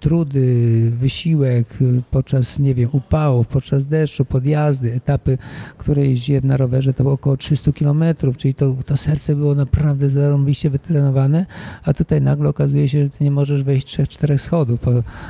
trudy, 0.00 0.46
wysiłek 0.90 1.66
podczas, 2.10 2.58
nie 2.58 2.74
wiem, 2.74 2.88
upałów, 2.92 3.46
podczas 3.46 3.86
deszczu, 3.86 4.24
podjazdy, 4.24 4.92
etapy, 4.92 5.38
które 5.78 6.06
jeździłem 6.06 6.46
na 6.46 6.56
rowerze, 6.56 6.94
to 6.94 7.02
było 7.02 7.14
około 7.14 7.36
300 7.36 7.72
kilometrów, 7.72 8.36
czyli 8.36 8.54
to, 8.54 8.76
to 8.86 8.96
serce 8.96 9.36
było 9.36 9.54
naprawdę 9.54 10.08
zarąbiście 10.08 10.70
wytrenowane, 10.70 11.46
a 11.84 11.92
tutaj 11.92 12.22
nagle 12.22 12.48
okazuje 12.48 12.88
się, 12.88 13.04
że 13.04 13.10
ty 13.10 13.24
nie 13.24 13.30
możesz 13.30 13.62
wejść 13.62 13.86
trzech, 13.86 14.08
czterech 14.08 14.42
schodów, 14.42 14.80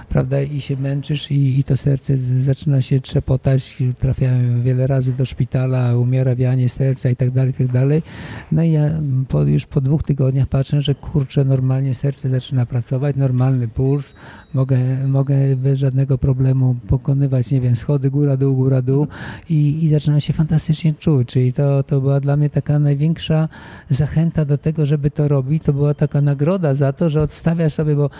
prawda, 0.08 0.42
i 0.42 0.60
się 0.60 0.76
męczysz 0.76 1.30
i, 1.30 1.58
i 1.58 1.64
to 1.64 1.76
serce 1.76 2.14
zaczyna 2.44 2.82
się 2.82 3.00
trzepotać, 3.00 3.76
trafiałem 3.98 4.62
wiele 4.62 4.86
razy 4.86 5.12
do 5.12 5.26
szpitala, 5.26 5.96
umiera 5.96 6.36
wianie 6.36 6.68
serca 6.68 7.10
i 7.10 7.16
tak 7.16 7.30
dalej, 7.30 7.50
i 7.50 7.54
tak 7.54 7.72
dalej. 7.72 8.02
No 8.52 8.62
i 8.62 8.72
ja 8.72 9.00
po, 9.28 9.42
już 9.42 9.66
po 9.66 9.80
dwóch 9.80 10.02
tygodniach 10.02 10.48
patrzę, 10.48 10.82
że 10.82 10.94
kurczę, 10.94 11.44
normalnie 11.44 11.94
serce 11.94 12.30
zaczyna 12.30 12.66
pracować, 12.66 13.16
normalny 13.16 13.68
puls, 13.68 14.12
mogę, 14.54 14.78
mogę 15.08 15.56
bez 15.56 15.78
żadnego 15.78 16.18
problemu 16.18 16.76
pokonywać, 16.88 17.50
nie 17.50 17.60
wiem, 17.60 17.76
schody 17.76 18.10
góra, 18.10 18.36
dół, 18.36 18.56
góra, 18.56 18.82
dół 18.82 19.06
i, 19.48 19.84
i 19.84 19.88
zaczynam 19.88 20.20
się 20.20 20.32
fantastycznie 20.32 20.94
czuć, 20.94 21.28
czyli 21.28 21.52
to, 21.52 21.82
to 21.82 22.00
była 22.00 22.20
dla 22.20 22.36
mnie 22.36 22.50
taka 22.50 22.78
największa 22.78 23.48
zachęta 23.90 24.44
do 24.44 24.58
tego, 24.58 24.86
żeby 24.86 25.10
to 25.10 25.28
robić, 25.28 25.62
to 25.62 25.72
była 25.72 25.94
taka 25.94 26.20
nagroda 26.20 26.74
za 26.74 26.92
to, 26.92 27.10
że 27.10 27.22
odstawiasz 27.22 27.74
sobie, 27.74 27.96
bo 27.96 28.10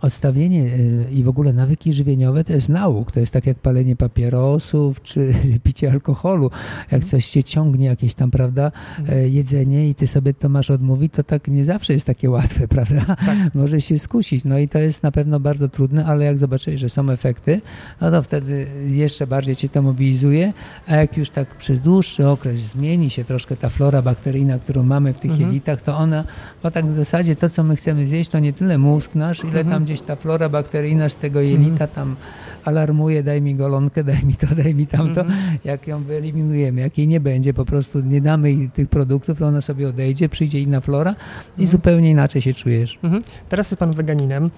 odstawienie 0.00 0.62
y, 0.62 1.06
i 1.12 1.22
w 1.22 1.28
ogóle 1.28 1.52
nawyki 1.52 1.94
żywieniowe 1.94 2.44
to 2.44 2.52
jest 2.52 2.68
nauk. 2.68 3.12
To 3.12 3.20
jest 3.20 3.32
tak 3.32 3.46
jak 3.46 3.58
palenie 3.58 3.96
papierosów 3.96 5.02
czy 5.02 5.34
picie 5.64 5.92
alkoholu. 5.92 6.50
Jak 6.90 7.04
coś 7.04 7.28
cię 7.28 7.44
ciągnie, 7.44 7.86
jakieś 7.86 8.14
tam, 8.14 8.30
prawda, 8.30 8.72
e, 9.08 9.28
jedzenie 9.28 9.88
i 9.88 9.94
ty 9.94 10.06
sobie 10.06 10.34
to 10.34 10.48
masz 10.48 10.70
odmówić, 10.70 11.12
to 11.12 11.24
tak 11.24 11.48
nie 11.48 11.64
zawsze 11.64 11.92
jest 11.92 12.06
takie 12.06 12.30
łatwe, 12.30 12.68
prawda? 12.76 13.04
Tak. 13.04 13.54
Może 13.54 13.80
się 13.80 13.98
skusić. 13.98 14.44
No 14.44 14.58
i 14.58 14.68
to 14.68 14.78
jest 14.78 15.02
na 15.02 15.12
pewno 15.12 15.40
bardzo 15.40 15.68
trudne, 15.68 15.79
ale 16.06 16.24
jak 16.24 16.38
zobaczysz, 16.38 16.80
że 16.80 16.88
są 16.88 17.10
efekty, 17.10 17.60
no 18.00 18.10
to 18.10 18.22
wtedy 18.22 18.66
jeszcze 18.86 19.26
bardziej 19.26 19.56
cię 19.56 19.68
to 19.68 19.82
mobilizuje, 19.82 20.52
a 20.86 20.96
jak 20.96 21.16
już 21.16 21.30
tak 21.30 21.54
przez 21.54 21.80
dłuższy 21.80 22.28
okres 22.28 22.60
zmieni 22.60 23.10
się 23.10 23.24
troszkę 23.24 23.56
ta 23.56 23.68
flora 23.68 24.02
bakteryjna, 24.02 24.58
którą 24.58 24.82
mamy 24.82 25.12
w 25.12 25.18
tych 25.18 25.30
mhm. 25.30 25.48
jelitach, 25.48 25.82
to 25.82 25.96
ona, 25.96 26.24
bo 26.62 26.70
tak 26.70 26.86
w 26.86 26.96
zasadzie 26.96 27.36
to, 27.36 27.48
co 27.48 27.64
my 27.64 27.76
chcemy 27.76 28.06
zjeść, 28.06 28.30
to 28.30 28.38
nie 28.38 28.52
tyle 28.52 28.78
mózg 28.78 29.14
nasz, 29.14 29.38
ile 29.40 29.60
mhm. 29.60 29.70
tam 29.70 29.84
gdzieś 29.84 30.00
ta 30.00 30.16
flora 30.16 30.48
bakteryjna 30.48 31.08
z 31.08 31.14
tego 31.14 31.40
jelita 31.40 31.86
tam 31.86 32.16
alarmuje, 32.64 33.22
daj 33.22 33.42
mi 33.42 33.54
golonkę, 33.54 34.04
daj 34.04 34.24
mi 34.24 34.34
to, 34.34 34.46
daj 34.54 34.74
mi 34.74 34.86
tamto. 34.86 35.20
Mhm. 35.20 35.58
Jak 35.64 35.86
ją 35.86 36.02
wyeliminujemy, 36.04 36.80
jak 36.80 36.98
jej 36.98 37.08
nie 37.08 37.20
będzie, 37.20 37.54
po 37.54 37.64
prostu 37.64 38.00
nie 38.00 38.20
damy 38.20 38.52
jej 38.52 38.70
tych 38.70 38.88
produktów, 38.88 39.38
to 39.38 39.46
ona 39.46 39.60
sobie 39.60 39.88
odejdzie, 39.88 40.28
przyjdzie 40.28 40.60
inna 40.60 40.80
flora 40.80 41.10
i 41.10 41.62
mhm. 41.62 41.68
zupełnie 41.68 42.10
inaczej 42.10 42.42
się 42.42 42.54
czujesz. 42.54 42.98
Mhm. 43.02 43.22
Teraz 43.48 43.70
jest 43.70 43.78
pan 43.78 43.90
weganinem. 43.90 44.50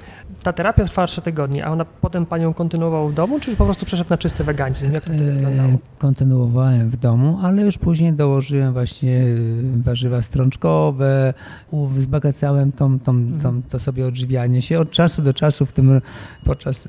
Ta 0.43 0.53
terapia 0.53 0.85
trwała 0.85 1.07
trzy 1.07 1.23
tygodnie, 1.23 1.67
a 1.67 1.71
ona 1.71 1.85
potem 1.85 2.27
panią 2.27 2.55
kontynuował 2.55 3.09
w 3.09 3.15
domu, 3.15 3.41
czy 3.41 3.57
po 3.57 3.65
prostu 3.65 3.87
przeszedł 3.87 4.11
na 4.11 4.19
czysty 4.19 4.45
weganizm? 4.45 4.93
Jak 4.93 5.05
to 5.05 5.13
e, 5.13 5.79
kontynuowałem 5.99 6.91
w 6.91 6.97
domu, 6.97 7.39
ale 7.43 7.63
już 7.63 7.79
później 7.79 8.13
dołożyłem 8.13 8.73
właśnie 8.73 9.21
e, 9.21 9.83
warzywa 9.83 10.23
strączkowe, 10.23 11.35
wzbogacałem 11.73 12.73
tą, 12.73 12.99
tą, 12.99 13.05
tą, 13.43 13.49
mhm. 13.49 13.63
to 13.69 13.79
sobie 13.79 14.07
odżywianie 14.07 14.63
się. 14.63 14.79
Od 14.79 14.91
czasu 14.91 15.23
do 15.23 15.35
czasu 15.35 15.67
w 15.67 15.73
tym, 15.73 16.01
podczas 16.45 16.87
e, 16.87 16.89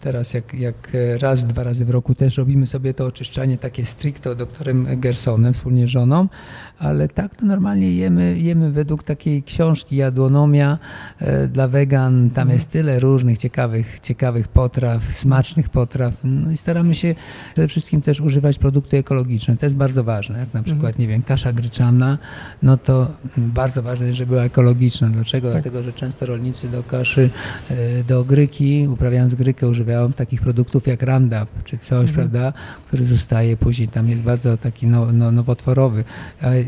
teraz 0.00 0.34
jak, 0.34 0.51
jak 0.54 0.90
raz, 1.18 1.44
dwa 1.44 1.62
razy 1.62 1.84
w 1.84 1.90
roku 1.90 2.14
też 2.14 2.36
robimy 2.36 2.66
sobie 2.66 2.94
to 2.94 3.06
oczyszczanie 3.06 3.58
takie 3.58 3.86
stricto 3.86 4.34
doktorem 4.34 4.86
Gersonem, 5.00 5.54
wspólnie 5.54 5.86
z 5.86 5.90
żoną, 5.90 6.28
ale 6.82 7.08
tak 7.08 7.36
to 7.36 7.46
normalnie 7.46 7.92
jemy, 7.92 8.38
jemy 8.38 8.70
według 8.70 9.02
takiej 9.02 9.42
książki 9.42 9.96
Jadłonomia 9.96 10.78
dla 11.48 11.68
wegan. 11.68 12.30
Tam 12.30 12.50
jest 12.50 12.70
tyle 12.70 13.00
różnych 13.00 13.38
ciekawych, 13.38 14.00
ciekawych 14.00 14.48
potraw, 14.48 15.02
smacznych 15.14 15.68
potraw. 15.68 16.14
No 16.24 16.50
i 16.50 16.56
staramy 16.56 16.94
się 16.94 17.14
przede 17.52 17.68
wszystkim 17.68 18.02
też 18.02 18.20
używać 18.20 18.58
produkty 18.58 18.96
ekologiczne. 18.96 19.56
To 19.56 19.66
jest 19.66 19.76
bardzo 19.76 20.04
ważne. 20.04 20.38
Jak 20.38 20.54
na 20.54 20.60
mhm. 20.60 20.64
przykład, 20.64 20.98
nie 20.98 21.08
wiem, 21.08 21.22
kasza 21.22 21.52
gryczana, 21.52 22.18
no 22.62 22.76
to 22.76 23.12
bardzo 23.36 23.82
ważne 23.82 24.06
jest, 24.06 24.18
żeby 24.18 24.30
była 24.30 24.42
ekologiczna. 24.42 25.08
Dlaczego? 25.08 25.48
Tak. 25.48 25.62
Dlatego, 25.62 25.82
że 25.82 25.92
często 25.92 26.26
rolnicy 26.26 26.68
do 26.68 26.82
kaszy, 26.82 27.30
e, 27.70 28.04
do 28.04 28.24
gryki, 28.24 28.86
uprawiając 28.88 29.34
grykę, 29.34 29.68
używają 29.68 30.12
takich 30.12 30.40
produktów 30.40 30.86
jak 30.86 31.02
Roundup 31.02 31.64
czy 31.64 31.78
coś, 31.78 32.10
mhm. 32.10 32.14
prawda, 32.14 32.52
który 32.86 33.04
zostaje 33.04 33.56
później, 33.56 33.88
tam 33.88 34.08
jest 34.08 34.22
bardzo 34.22 34.56
taki 34.56 34.86
no, 34.86 35.12
no, 35.12 35.32
nowotworowy. 35.32 36.04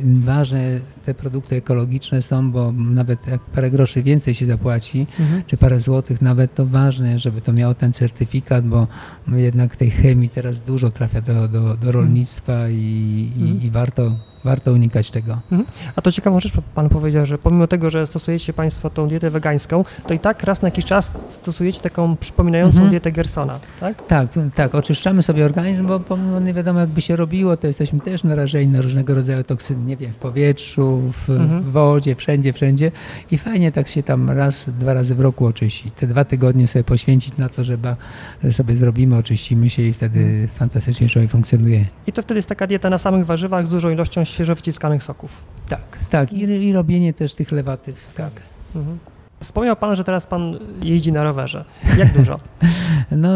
Ważne 0.04 0.80
te 1.04 1.14
produkty 1.14 1.56
ekologiczne 1.56 2.22
są, 2.22 2.52
bo 2.52 2.72
nawet 2.72 3.26
jak 3.26 3.40
parę 3.40 3.70
groszy 3.70 4.02
więcej 4.02 4.34
się 4.34 4.46
zapłaci, 4.46 5.06
mhm. 5.20 5.42
czy 5.46 5.56
parę 5.56 5.80
złotych, 5.80 6.22
nawet 6.22 6.54
to 6.54 6.66
ważne, 6.66 7.18
żeby 7.18 7.40
to 7.40 7.52
miało 7.52 7.74
ten 7.74 7.92
certyfikat, 7.92 8.68
bo 8.68 8.86
jednak 9.28 9.76
tej 9.76 9.90
chemii 9.90 10.28
teraz 10.28 10.60
dużo 10.66 10.90
trafia 10.90 11.20
do, 11.20 11.48
do, 11.48 11.76
do 11.76 11.92
rolnictwa 11.92 12.68
i, 12.68 13.30
i, 13.36 13.42
mhm. 13.42 13.62
i 13.62 13.70
warto 13.70 14.33
warto 14.44 14.72
unikać 14.72 15.10
tego. 15.10 15.38
Mhm. 15.52 15.64
A 15.96 16.02
to 16.02 16.12
ciekawą 16.12 16.40
rzecz 16.40 16.52
Pan 16.74 16.88
powiedział, 16.88 17.26
że 17.26 17.38
pomimo 17.38 17.66
tego, 17.66 17.90
że 17.90 18.06
stosujecie 18.06 18.52
Państwo 18.52 18.90
tą 18.90 19.08
dietę 19.08 19.30
wegańską, 19.30 19.84
to 20.06 20.14
i 20.14 20.18
tak 20.18 20.42
raz 20.42 20.62
na 20.62 20.68
jakiś 20.68 20.84
czas 20.84 21.12
stosujecie 21.28 21.80
taką 21.80 22.16
przypominającą 22.16 22.76
mhm. 22.76 22.90
dietę 22.90 23.12
Gersona, 23.12 23.58
tak? 23.80 24.06
Tak, 24.06 24.28
tak. 24.54 24.74
Oczyszczamy 24.74 25.22
sobie 25.22 25.44
organizm, 25.44 25.86
bo 25.86 26.00
pomimo 26.00 26.40
nie 26.40 26.54
wiadomo 26.54 26.80
jakby 26.80 27.00
się 27.00 27.16
robiło, 27.16 27.56
to 27.56 27.66
jesteśmy 27.66 28.00
też 28.00 28.24
narażeni 28.24 28.72
na 28.72 28.82
różnego 28.82 29.14
rodzaju 29.14 29.44
toksyny, 29.44 29.84
nie 29.84 29.96
wiem, 29.96 30.12
w 30.12 30.16
powietrzu, 30.16 31.12
w, 31.12 31.30
mhm. 31.30 31.62
wodzie, 31.62 32.14
wszędzie, 32.14 32.52
wszędzie 32.52 32.92
i 33.30 33.38
fajnie 33.38 33.72
tak 33.72 33.88
się 33.88 34.02
tam 34.02 34.30
raz, 34.30 34.64
dwa 34.66 34.94
razy 34.94 35.14
w 35.14 35.20
roku 35.20 35.46
oczyścić. 35.46 35.94
Te 35.94 36.06
dwa 36.06 36.24
tygodnie 36.24 36.68
sobie 36.68 36.84
poświęcić 36.84 37.36
na 37.36 37.48
to, 37.48 37.64
żeby, 37.64 37.96
że 38.44 38.52
sobie 38.52 38.76
zrobimy, 38.76 39.16
oczyścimy 39.16 39.70
się 39.70 39.82
i 39.82 39.92
wtedy 39.92 40.20
mhm. 40.20 40.48
fantastycznie 40.48 41.08
człowiek 41.08 41.30
funkcjonuje. 41.30 41.84
I 42.06 42.12
to 42.12 42.22
wtedy 42.22 42.38
jest 42.38 42.48
taka 42.48 42.66
dieta 42.66 42.90
na 42.90 42.98
samych 42.98 43.26
warzywach 43.26 43.66
z 43.66 43.70
dużą 43.70 43.90
ilością 43.90 44.24
świeżo 44.34 44.54
wyciskanych 44.54 45.02
soków. 45.02 45.44
Tak, 45.68 45.98
tak. 46.10 46.32
I, 46.32 46.42
i 46.42 46.72
robienie 46.72 47.14
też 47.14 47.34
tych 47.34 47.52
lewatyw 47.52 48.04
skak. 48.04 48.32
Mhm. 48.74 48.98
Wspomniał 49.44 49.76
Pan, 49.76 49.96
że 49.96 50.04
teraz 50.04 50.26
Pan 50.26 50.58
jeździ 50.82 51.12
na 51.12 51.24
rowerze. 51.24 51.64
Jak 51.98 52.12
dużo? 52.12 52.40
no, 53.10 53.28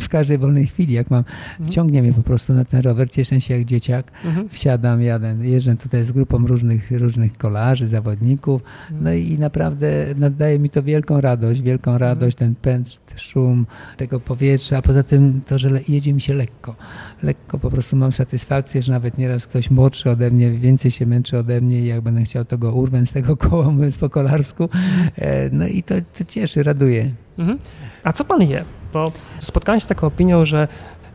w 0.00 0.08
każdej 0.08 0.38
wolnej 0.38 0.66
chwili, 0.66 0.94
jak 0.94 1.10
mam, 1.10 1.18
mhm. 1.18 1.70
wciągnie 1.70 2.02
mnie 2.02 2.12
po 2.12 2.22
prostu 2.22 2.54
na 2.54 2.64
ten 2.64 2.80
rower, 2.80 3.10
cieszę 3.10 3.40
się 3.40 3.56
jak 3.56 3.64
dzieciak, 3.64 4.12
mhm. 4.24 4.48
wsiadam, 4.48 5.02
jadę, 5.02 5.36
jeżdżę 5.40 5.76
tutaj 5.76 6.04
z 6.04 6.12
grupą 6.12 6.46
różnych, 6.46 6.90
różnych 6.90 7.32
kolarzy, 7.32 7.88
zawodników, 7.88 8.62
mhm. 8.62 9.04
no 9.04 9.12
i 9.12 9.38
naprawdę 9.38 10.06
nadaje 10.16 10.58
mi 10.58 10.70
to 10.70 10.82
wielką 10.82 11.20
radość, 11.20 11.62
wielką 11.62 11.92
mhm. 11.92 12.10
radość, 12.10 12.36
ten 12.36 12.54
pęd, 12.54 13.00
szum 13.16 13.66
tego 13.96 14.20
powietrza, 14.20 14.76
a 14.76 14.82
poza 14.82 15.02
tym 15.02 15.40
to, 15.46 15.58
że 15.58 15.70
jedzie 15.88 16.14
mi 16.14 16.20
się 16.20 16.34
lekko. 16.34 16.76
Lekko 17.22 17.58
po 17.58 17.70
prostu 17.70 17.96
mam 17.96 18.12
satysfakcję, 18.12 18.82
że 18.82 18.92
nawet 18.92 19.18
nieraz 19.18 19.46
ktoś 19.46 19.70
młodszy 19.70 20.10
ode 20.10 20.30
mnie, 20.30 20.50
więcej 20.50 20.90
się 20.90 21.06
męczy 21.06 21.38
ode 21.38 21.60
mnie 21.60 21.80
i 21.80 21.86
jak 21.86 22.00
będę 22.00 22.22
chciał, 22.22 22.44
to 22.44 22.58
go 22.58 22.72
urwę 22.72 23.06
z 23.06 23.12
tego 23.12 23.36
koła, 23.36 23.70
mówiąc 23.70 23.96
po 23.96 24.10
kolarsku, 24.10 24.68
e, 25.16 25.31
no 25.52 25.66
i 25.66 25.82
to, 25.82 25.94
to 26.18 26.24
cieszy, 26.24 26.62
raduje. 26.62 27.10
Mhm. 27.38 27.58
A 28.04 28.12
co 28.12 28.24
pan 28.24 28.42
je? 28.42 28.64
Bo 28.92 29.12
spotkałem 29.40 29.80
się 29.80 29.84
z 29.84 29.88
taką 29.88 30.06
opinią, 30.06 30.44
że 30.44 30.68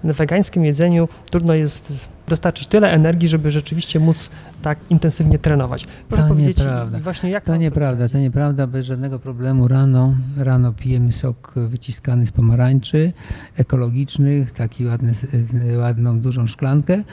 w 0.03 0.13
wegańskim 0.13 0.65
jedzeniu 0.65 1.09
trudno 1.29 1.53
jest 1.53 2.09
dostarczyć 2.27 2.67
tyle 2.67 2.91
energii, 2.91 3.29
żeby 3.29 3.51
rzeczywiście 3.51 3.99
móc 3.99 4.29
tak 4.61 4.79
intensywnie 4.89 5.39
trenować. 5.39 5.87
Proszę 6.09 6.27
to 6.27 6.35
nieprawda. 6.35 6.99
Właśnie 6.99 7.29
jak 7.29 7.45
to 7.45 7.55
nieprawda, 7.55 8.09
to 8.09 8.17
nieprawda, 8.17 8.67
bez 8.67 8.85
żadnego 8.85 9.19
problemu 9.19 9.67
rano, 9.67 10.15
rano 10.37 10.73
pijemy 10.73 11.13
sok 11.13 11.53
wyciskany 11.55 12.27
z 12.27 12.31
pomarańczy, 12.31 13.13
ekologicznych, 13.57 14.51
taki 14.51 14.85
ładny, 14.85 15.13
ładną, 15.77 16.19
dużą 16.19 16.47
szklankę. 16.47 17.03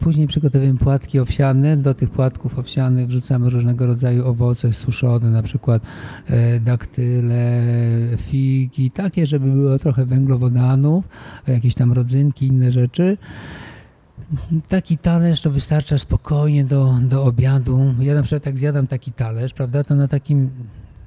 Później 0.00 0.26
przygotowujemy 0.26 0.78
płatki 0.78 1.20
owsiane. 1.20 1.76
Do 1.76 1.94
tych 1.94 2.10
płatków 2.10 2.58
owsianych 2.58 3.06
wrzucamy 3.06 3.50
różnego 3.50 3.86
rodzaju 3.86 4.26
owoce 4.26 4.72
suszone, 4.72 5.30
na 5.30 5.42
przykład 5.42 5.82
e, 6.26 6.60
daktyle, 6.60 7.62
figi, 8.16 8.90
takie, 8.90 9.26
żeby 9.26 9.50
było 9.50 9.78
trochę 9.78 10.06
węglowodanów, 10.06 11.04
jakieś 11.46 11.74
tam 11.74 11.92
rodzynki, 11.92 12.46
inne 12.46 12.72
rzeczy. 12.72 13.16
Taki 14.68 14.98
talerz 14.98 15.40
to 15.40 15.50
wystarcza 15.50 15.98
spokojnie 15.98 16.64
do, 16.64 16.98
do 17.02 17.24
obiadu. 17.24 17.94
Ja 18.00 18.14
na 18.14 18.22
przykład 18.22 18.46
jak 18.46 18.58
zjadam 18.58 18.86
taki 18.86 19.12
talerz, 19.12 19.54
prawda, 19.54 19.84
to 19.84 19.94
na 19.94 20.08
takim 20.08 20.50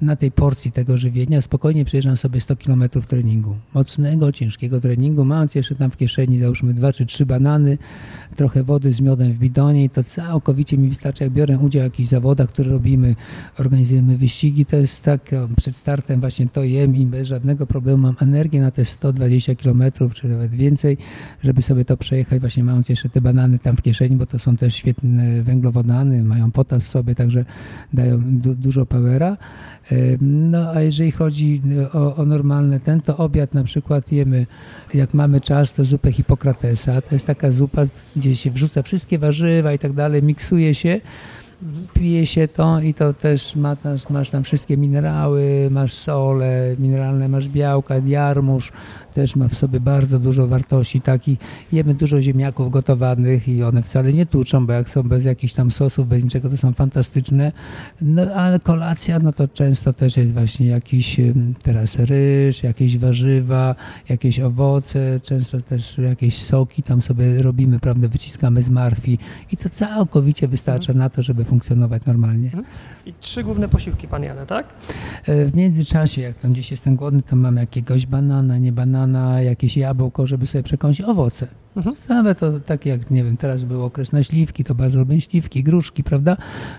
na 0.02 0.16
tej 0.16 0.32
porcji 0.32 0.72
tego 0.72 0.98
żywienia 0.98 1.42
spokojnie 1.42 1.86
przejeżdżam 1.86 2.18
sobie 2.18 2.42
100 2.42 2.56
km 2.56 2.84
treningu. 3.08 3.56
Mocnego, 3.74 4.32
ciężkiego 4.32 4.80
treningu, 4.80 5.26
mając 5.26 5.56
jeszcze 5.56 5.76
tam 5.76 5.92
w 5.92 5.98
kieszeni 5.98 6.40
załóżmy 6.40 6.74
dwa 6.74 6.94
czy 6.94 7.06
trzy 7.06 7.26
banany, 7.26 7.78
trochę 8.36 8.64
wody 8.64 8.94
z 8.94 9.02
miodem 9.02 9.34
w 9.34 9.38
bidonie 9.38 9.84
i 9.84 9.90
to 9.90 10.04
całkowicie 10.04 10.78
mi 10.78 10.90
wystarczy. 10.90 11.24
Jak 11.24 11.34
biorę 11.34 11.58
udział 11.58 11.82
w 11.82 11.84
jakichś 11.84 12.10
zawodach, 12.10 12.50
które 12.50 12.72
robimy, 12.72 13.16
organizujemy 13.60 14.18
wyścigi, 14.18 14.66
to 14.66 14.76
jest 14.76 15.04
tak, 15.04 15.32
przed 15.58 15.76
startem 15.76 16.20
właśnie 16.20 16.48
to 16.48 16.64
jem 16.64 16.96
i 16.96 17.06
bez 17.06 17.28
żadnego 17.28 17.68
problemu 17.68 17.98
mam 17.98 18.16
energię 18.20 18.62
na 18.62 18.72
te 18.72 18.86
120 18.86 19.56
km 19.56 19.84
czy 20.14 20.28
nawet 20.28 20.56
więcej, 20.56 20.98
żeby 21.44 21.62
sobie 21.62 21.86
to 21.86 21.98
przejechać 21.98 22.40
właśnie 22.40 22.64
mając 22.64 22.90
jeszcze 22.90 23.10
te 23.10 23.22
banany 23.22 23.60
tam 23.60 23.78
w 23.78 23.82
kieszeni, 23.82 24.16
bo 24.16 24.26
to 24.26 24.40
są 24.40 24.58
też 24.58 24.76
świetne 24.76 25.44
węglowodany, 25.44 26.24
mają 26.24 26.52
potas 26.52 26.84
w 26.84 26.88
sobie, 26.88 27.16
także 27.16 27.46
dają 27.94 28.22
du 28.22 28.56
dużo 28.56 28.86
powera. 28.86 29.38
No 30.22 30.72
a 30.72 30.82
jeżeli 30.82 31.12
chodzi 31.12 31.62
o, 31.94 32.16
o, 32.16 32.26
normalne 32.26 32.80
ten, 32.80 33.02
to 33.02 33.18
obiad 33.18 33.54
na 33.54 33.64
przykład 33.64 34.12
jemy, 34.12 34.46
jak 34.94 35.14
mamy 35.14 35.42
czas, 35.42 35.74
to 35.74 35.86
zupę 35.86 36.12
Hipokratesa. 36.12 37.02
To 37.02 37.16
jest 37.16 37.28
taka 37.28 37.52
zupa, 37.52 37.82
gdzie 38.16 38.36
się 38.36 38.52
wrzuca 38.52 38.82
wszystkie 38.82 39.20
warzywa 39.20 39.74
i 39.74 39.80
tak 39.80 39.94
dalej, 39.94 40.24
miksuje 40.24 40.76
się 40.76 41.02
pije 41.94 42.26
się 42.26 42.48
to 42.48 42.80
i 42.80 42.94
to 42.94 43.14
też 43.14 43.56
ma, 43.56 43.78
masz 44.10 44.30
tam 44.30 44.44
wszystkie 44.44 44.78
minerały, 44.78 45.68
masz 45.72 45.94
sole 45.94 46.76
mineralne, 46.80 47.30
masz 47.30 47.50
białka, 47.50 47.96
jarmuż, 48.06 48.72
też 49.14 49.36
ma 49.36 49.48
w 49.48 49.56
sobie 49.56 49.80
bardzo 49.80 50.20
dużo 50.20 50.48
wartości 50.48 51.02
takich. 51.02 51.40
Jemy 51.72 51.94
dużo 51.94 52.22
ziemniaków 52.22 52.72
gotowanych 52.72 53.48
i 53.48 53.64
one 53.64 53.84
wcale 53.84 54.14
nie 54.14 54.26
tuczą, 54.26 54.66
bo 54.66 54.74
jak 54.74 54.90
są 54.90 55.04
bez 55.04 55.26
jakichś 55.26 55.54
tam 55.54 55.72
sosów, 55.72 56.08
bez 56.08 56.24
niczego, 56.24 56.50
to 56.50 56.58
są 56.58 56.74
fantastyczne. 56.74 57.52
No 58.02 58.22
ale 58.22 58.60
kolacja, 58.60 59.20
no 59.20 59.34
to 59.34 59.48
często 59.48 59.94
też 59.94 60.18
jest 60.18 60.34
właśnie 60.34 60.68
jakiś 60.68 61.20
teraz 61.64 61.96
ryż, 61.96 62.64
jakieś 62.64 62.98
warzywa, 62.98 63.76
jakieś 64.10 64.40
owoce, 64.40 65.20
często 65.24 65.62
też 65.62 65.98
jakieś 65.98 66.44
soki 66.44 66.84
tam 66.84 67.02
sobie 67.02 67.42
robimy, 67.42 67.80
prawda, 67.80 68.08
wyciskamy 68.08 68.62
z 68.62 68.70
marfi 68.70 69.18
i 69.52 69.58
to 69.58 69.70
całkowicie 69.70 70.48
wystarcza 70.48 70.94
na 70.94 71.10
to, 71.10 71.24
żeby 71.24 71.46
funkcjonować 71.46 72.06
normalnie. 72.06 72.46
Mhm. 72.46 72.64
I 73.06 73.14
trzy 73.14 73.44
główne 73.44 73.70
posiłki 73.70 74.08
pan 74.08 74.24
jada, 74.24 74.46
tak? 74.46 74.74
E, 75.26 75.46
w 75.46 75.56
międzyczasie, 75.56 76.22
jak 76.22 76.38
tam 76.38 76.52
gdzieś 76.52 76.72
jestem 76.72 76.96
głodny, 76.96 77.22
to 77.22 77.36
mam 77.36 77.58
jakiegoś 77.58 78.06
banana, 78.06 78.58
nie 78.58 78.72
banana, 78.72 79.01
jakieś 79.44 79.78
jabłko, 79.78 80.28
żeby 80.28 80.48
sobie 80.48 80.64
przekąsić 80.64 81.06
owoce. 81.06 81.48
Mhm. 81.76 81.96
Same 81.96 82.36
to 82.36 82.60
tak 82.60 82.86
jak, 82.86 83.12
nie 83.12 83.24
wiem, 83.24 83.38
teraz 83.38 83.64
był 83.64 83.86
okres 83.86 84.12
na 84.12 84.24
śliwki, 84.24 84.64
to 84.64 84.76
bardzo 84.76 85.00
lubię 85.00 85.22
śliwki, 85.22 85.64
gruszki, 85.64 86.04
prawda, 86.04 86.38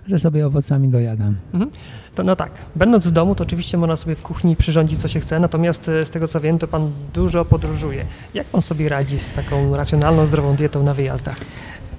że 0.09 0.19
sobie 0.19 0.47
owocami 0.47 0.89
dojadam. 0.89 1.37
Mhm. 1.53 1.71
To, 2.15 2.23
no 2.23 2.37
tak, 2.37 2.53
będąc 2.77 3.09
w 3.09 3.11
domu, 3.11 3.35
to 3.35 3.45
oczywiście 3.45 3.79
można 3.79 3.97
sobie 3.97 4.15
w 4.15 4.23
kuchni 4.23 4.57
przyrządzić 4.57 4.99
co 4.99 5.09
się 5.09 5.21
chce, 5.21 5.41
natomiast 5.41 5.89
e, 5.89 6.05
z 6.05 6.11
tego 6.11 6.29
co 6.29 6.41
wiem, 6.41 6.59
to 6.59 6.69
pan 6.69 6.91
dużo 7.15 7.45
podróżuje. 7.45 8.05
Jak 8.35 8.47
pan 8.47 8.63
sobie 8.63 8.89
radzi 8.89 9.19
z 9.19 9.33
taką 9.33 9.77
racjonalną, 9.77 10.27
zdrową 10.27 10.57
dietą 10.57 10.83
na 10.83 10.95
wyjazdach? 10.95 11.37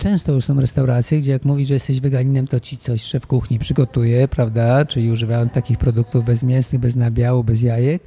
Często 0.03 0.31
już 0.31 0.45
są 0.45 0.61
restauracje, 0.61 1.19
gdzie 1.19 1.31
jak 1.31 1.45
mówisz, 1.45 1.67
że 1.67 1.73
jesteś 1.73 1.99
weganinem, 1.99 2.47
to 2.47 2.59
ci 2.59 2.77
coś 2.77 3.01
szef 3.01 3.27
kuchni 3.27 3.59
przygotuje, 3.59 4.27
prawda? 4.27 4.85
Czyli 4.85 5.11
używają 5.11 5.49
takich 5.49 5.77
produktów 5.77 6.25
bezmięsnych, 6.25 6.81
bez 6.81 6.95
nabiału, 6.95 7.43
bez 7.43 7.61
jajek. 7.61 8.03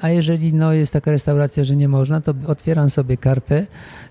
A 0.00 0.08
jeżeli 0.08 0.52
no, 0.52 0.72
jest 0.72 0.92
taka 0.92 1.10
restauracja, 1.10 1.64
że 1.64 1.76
nie 1.76 1.88
można, 1.88 2.20
to 2.20 2.34
otwieram 2.46 2.90
sobie 2.90 3.16
kartę 3.16 3.66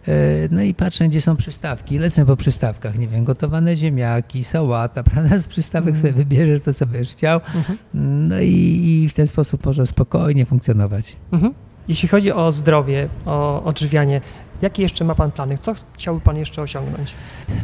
e, 0.07 0.13
no 0.51 0.61
i 0.61 0.73
patrzę, 0.73 1.07
gdzie 1.07 1.21
są 1.21 1.35
przystawki. 1.35 1.99
Lecę 1.99 2.25
po 2.25 2.37
przystawkach, 2.37 2.99
nie 2.99 3.07
wiem, 3.07 3.23
gotowane 3.23 3.75
ziemniaki, 3.75 4.43
sałata, 4.43 5.03
prawda? 5.11 5.37
Z 5.37 5.47
przystawek 5.47 5.97
sobie 5.97 6.13
wybierzesz 6.13 6.61
to, 6.61 6.73
co 6.73 6.85
będziesz 6.85 7.11
chciał. 7.11 7.39
-hmm. 7.39 7.75
No 7.93 8.39
i, 8.39 8.81
i, 9.03 9.09
w 9.09 9.13
ten 9.13 9.27
sposób 9.27 9.65
może 9.65 9.87
spokojnie 9.87 10.45
funkcjonować. 10.45 11.15
-hmm. 11.31 11.51
Jeśli 11.87 12.09
chodzi 12.09 12.31
o 12.31 12.51
zdrowie, 12.51 13.07
o 13.25 13.63
odżywianie, 13.63 14.21
Jakie 14.61 14.83
jeszcze 14.83 15.05
ma 15.05 15.15
Pan 15.15 15.31
plany? 15.31 15.57
Co 15.57 15.75
chciałby 15.93 16.21
Pan 16.21 16.37
jeszcze 16.37 16.61
osiągnąć? 16.61 17.15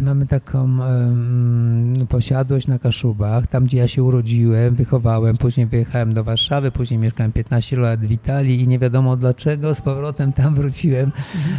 Mamy 0.01 0.27
taką 0.27 0.59
um, 0.63 2.07
posiadłość 2.09 2.67
na 2.67 2.79
Kaszubach, 2.79 3.47
tam 3.47 3.65
gdzie 3.65 3.77
ja 3.77 3.87
się 3.87 4.03
urodziłem, 4.03 4.75
wychowałem, 4.75 5.37
później 5.37 5.67
wyjechałem 5.67 6.13
do 6.13 6.23
Warszawy, 6.23 6.71
później 6.71 6.99
mieszkałem 6.99 7.31
15 7.31 7.77
lat 7.77 7.99
w 7.99 8.11
Italii 8.11 8.61
i 8.61 8.67
nie 8.67 8.79
wiadomo 8.79 9.17
dlaczego 9.17 9.75
z 9.75 9.81
powrotem 9.81 10.33
tam 10.33 10.55
wróciłem. 10.55 11.11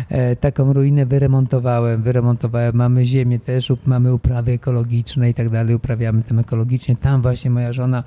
E, 0.09 0.37
taką 0.37 0.73
ruinę 0.73 1.07
wyremontowałem, 1.07 2.03
wyremontowałem. 2.03 2.77
Mamy 2.77 3.05
ziemię 3.05 3.39
też, 3.39 3.73
mamy 3.87 4.15
uprawy 4.15 4.53
ekologiczne 4.53 5.31
i 5.31 5.35
tak 5.35 5.51
dalej, 5.51 5.75
uprawiamy 5.75 6.23
tam 6.23 6.39
ekologicznie. 6.39 6.97
Tam 6.97 7.23
właśnie 7.23 7.51
moja 7.51 7.73
żona 7.73 8.05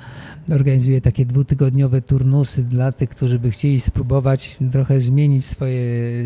organizuje 0.52 1.02
takie 1.02 1.26
dwutygodniowe 1.26 2.02
turnusy 2.02 2.64
dla 2.64 2.92
tych, 2.92 3.10
którzy 3.10 3.40
by 3.40 3.52
chcieli 3.52 3.82
spróbować 3.82 4.58
trochę 4.72 5.02
zmienić 5.02 5.46
swoje 5.46 5.82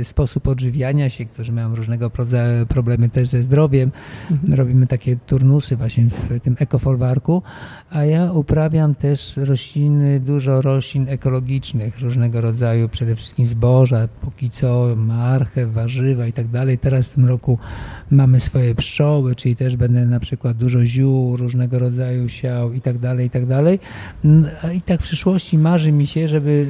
sposób 0.06 0.48
odżywiania 0.48 0.94
się, 1.10 1.25
którzy 1.25 1.51
mają 1.51 1.75
różnego 1.75 2.12
rodzaju 2.17 2.65
problemy 2.65 3.10
też 3.10 3.29
ze 3.29 3.41
zdrowiem. 3.41 3.91
Mhm. 4.31 4.53
Robimy 4.53 4.88
takie 4.88 5.15
turnusy 5.15 5.75
właśnie 5.75 6.03
w 6.05 6.39
tym 6.39 6.55
ekofolwarku, 6.60 7.41
a 7.89 8.05
ja 8.05 8.31
uprawiam 8.31 8.95
też 8.95 9.38
rośliny, 9.38 10.19
dużo 10.19 10.62
roślin 10.62 11.05
ekologicznych, 11.10 11.99
różnego 11.99 12.41
rodzaju, 12.41 12.89
przede 12.89 13.15
wszystkim 13.15 13.47
zboża, 13.47 14.08
póki 14.21 14.49
co 14.49 14.88
marchew, 14.95 15.73
warzywa 15.73 16.27
i 16.27 16.34
tak 16.34 16.47
dalej. 16.47 16.77
Teraz 16.77 17.08
w 17.08 17.13
tym 17.13 17.25
roku 17.25 17.60
mamy 18.12 18.39
swoje 18.39 18.75
pszczoły, 18.75 19.36
czyli 19.36 19.55
też 19.55 19.75
będę 19.75 20.05
na 20.05 20.19
przykład 20.19 20.58
dużo 20.58 20.86
ziół, 20.86 21.38
różnego 21.38 21.79
rodzaju 21.79 22.29
siał 22.29 22.73
i 22.73 22.81
tak 22.81 22.97
dalej, 22.97 23.27
i 23.27 23.29
tak 23.29 23.45
dalej. 23.45 23.79
No, 24.23 24.47
I 24.73 24.81
tak 24.81 24.99
w 24.99 25.03
przyszłości 25.03 25.58
marzy 25.58 25.91
mi 25.91 26.08
się, 26.08 26.27
żeby 26.27 26.67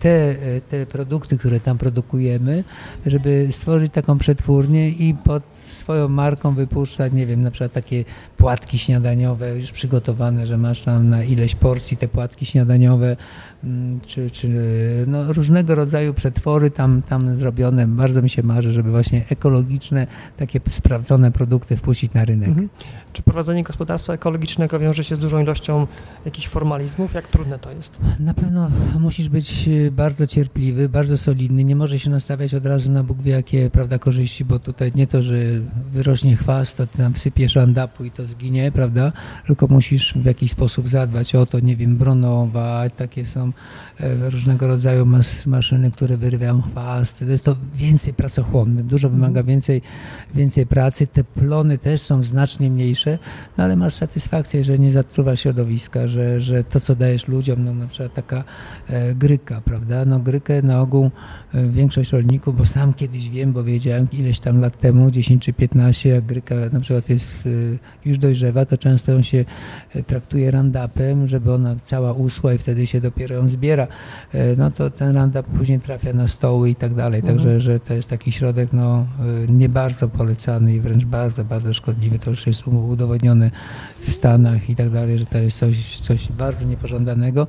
te, 0.00 0.34
te 0.70 0.86
produkty, 0.86 1.38
które 1.38 1.60
tam 1.60 1.78
produkujemy, 1.78 2.64
żeby 3.06 3.48
stworzyć 3.52 3.92
taką 3.92 4.18
przetwórnię 4.18 4.88
i 4.88 5.14
pod 5.14 5.42
swoją 5.54 6.08
marką 6.08 6.54
wypuszczać, 6.54 7.12
nie 7.12 7.26
wiem, 7.26 7.42
na 7.42 7.50
przykład 7.50 7.72
takie 7.72 8.04
płatki 8.36 8.78
śniadaniowe 8.78 9.58
już 9.58 9.72
przygotowane, 9.72 10.46
że 10.46 10.58
masz 10.58 10.80
tam 10.82 11.08
na 11.08 11.22
ileś 11.22 11.54
porcji 11.54 11.96
te 11.96 12.08
płatki 12.08 12.46
śniadaniowe, 12.46 13.16
czy, 14.06 14.30
czy 14.30 14.48
no, 15.06 15.32
różnego 15.32 15.74
rodzaju 15.74 16.14
przetwory 16.14 16.70
tam, 16.70 17.02
tam 17.02 17.36
zrobione. 17.36 17.86
Bardzo 17.86 18.22
mi 18.22 18.30
się 18.30 18.42
marzy, 18.42 18.72
żeby 18.72 18.90
właśnie 18.90 19.24
ekologiczne, 19.28 20.06
takie 20.36 20.60
sprawdzone 20.70 21.32
produkty 21.32 21.76
wpuścić 21.76 22.14
na 22.14 22.24
rynek. 22.24 22.48
Mhm. 22.48 22.68
Czy 23.12 23.22
prowadzenie 23.22 23.62
gospodarstwa 23.62 24.12
ekologicznego 24.12 24.78
wiąże 24.78 25.04
się 25.04 25.16
z 25.16 25.18
dużą 25.18 25.42
ilością 25.42 25.86
jakichś 26.24 26.48
formalizmów? 26.48 27.14
Jak 27.14 27.28
trudne 27.28 27.58
to 27.58 27.70
jest? 27.70 27.98
Na 28.20 28.34
pewno 28.34 28.70
musisz 29.00 29.28
być 29.28 29.68
e, 29.68 29.90
bardzo 29.90 30.26
cierpliwy, 30.26 30.88
bardzo 30.88 31.16
solidny. 31.16 31.64
Nie 31.64 31.76
może 31.76 31.98
się 31.98 32.10
nastawiać 32.10 32.54
od 32.54 32.66
razu 32.66 32.90
na 32.90 33.02
Bóg 33.04 33.22
wie 33.22 33.32
jakie 33.32 33.70
prawda, 33.70 33.98
korzyści, 33.98 34.44
bo 34.44 34.58
tutaj 34.58 34.92
nie 34.94 35.06
to, 35.06 35.22
że 35.22 35.34
wyrośnie 35.90 36.36
chwast, 36.36 36.76
to 36.76 36.86
ty 36.86 36.98
tam 36.98 37.14
wsypiesz 37.14 37.56
randapu 37.56 38.04
i 38.04 38.10
to 38.10 38.26
zginie, 38.26 38.72
prawda? 38.72 39.12
Tylko 39.46 39.66
musisz 39.66 40.14
w 40.14 40.24
jakiś 40.24 40.50
sposób 40.50 40.88
zadbać 40.88 41.34
o 41.34 41.46
to, 41.46 41.60
nie 41.60 41.76
wiem, 41.76 41.96
bronować, 41.96 42.92
takie 42.96 43.26
są 43.26 43.51
e, 44.00 44.30
różnego 44.30 44.66
rodzaju 44.66 45.06
mas 45.06 45.46
maszyny, 45.46 45.90
które 45.90 46.16
wyrywają 46.16 46.62
chwast. 46.62 47.18
To 47.18 47.24
jest 47.24 47.44
to 47.44 47.56
więcej 47.74 48.14
pracochłonne, 48.14 48.82
dużo 48.82 49.10
wymaga 49.10 49.40
mhm. 49.40 49.46
więcej, 49.46 49.82
więcej 50.34 50.66
pracy. 50.66 51.06
Te 51.06 51.24
plony 51.24 51.78
też 51.78 52.02
są 52.02 52.24
znacznie 52.24 52.70
mniejsze 52.70 53.18
no 53.58 53.64
ale 53.64 53.76
masz 53.76 53.94
satysfakcję, 53.94 54.64
że 54.64 54.78
nie 54.78 54.92
zatruwa 54.92 55.36
środowiska, 55.36 56.08
że, 56.08 56.42
że 56.42 56.64
to, 56.64 56.80
co 56.80 56.94
dajesz 56.94 57.28
ludziom, 57.28 57.64
no 57.64 57.74
na 57.74 57.86
przykład 57.86 58.14
taka 58.14 58.44
e, 58.88 59.14
gryka, 59.14 59.60
prawda? 59.60 60.04
No 60.04 60.18
grykę 60.18 60.62
na 60.62 60.80
ogół 60.80 61.10
e, 61.54 61.68
większość 61.68 62.12
rolników, 62.12 62.58
bo 62.58 62.66
sam 62.66 62.94
kiedyś 62.94 63.28
wiem, 63.28 63.52
bo 63.52 63.64
wiedziałem 63.64 64.08
ileś 64.12 64.40
tam 64.40 64.60
lat 64.60 64.78
temu, 64.78 65.10
10 65.10 65.42
czy 65.42 65.52
15, 65.52 66.08
jak 66.08 66.24
gryka 66.24 66.54
na 66.72 66.80
przykład 66.80 67.08
jest 67.08 67.48
już 68.04 68.18
dojrzewa, 68.18 68.64
to 68.64 68.78
często 68.78 69.12
ją 69.12 69.22
się 69.22 69.44
traktuje 70.06 70.50
randapem, 70.50 71.28
żeby 71.28 71.52
ona 71.52 71.76
cała 71.82 72.12
usła 72.12 72.54
i 72.54 72.58
wtedy 72.58 72.86
się 72.86 73.00
dopiero 73.00 73.34
ją 73.42 73.48
zbiera. 73.48 73.86
E, 74.32 74.56
no 74.56 74.70
to 74.70 74.90
ten 74.90 75.14
randap 75.14 75.46
później 75.46 75.80
trafia 75.80 76.12
na 76.12 76.28
stoły 76.28 76.70
i 76.70 76.74
tak 76.74 76.94
dalej, 76.94 77.22
także 77.22 77.42
mhm. 77.42 77.60
że 77.60 77.80
to 77.80 77.94
jest 77.94 78.08
taki 78.08 78.32
środek 78.32 78.72
no, 78.72 79.06
e, 79.48 79.52
nie 79.52 79.68
bardzo 79.68 80.08
polecany 80.08 80.74
i 80.74 80.80
wręcz 80.80 81.04
bardzo, 81.04 81.44
bardzo 81.44 81.74
szkodliwy. 81.74 82.18
To 82.18 82.30
już 82.30 82.46
jest 82.46 82.68
udowodnione 82.68 83.50
w 83.98 84.12
Stanach 84.12 84.70
i 84.70 84.76
tak 84.76 84.90
dalej, 84.90 85.18
że 85.18 85.26
to 85.26 85.38
jest 85.38 85.58
coś, 85.58 86.00
coś 86.00 86.32
bardzo 86.32 86.64
niepożądanego. 86.64 87.46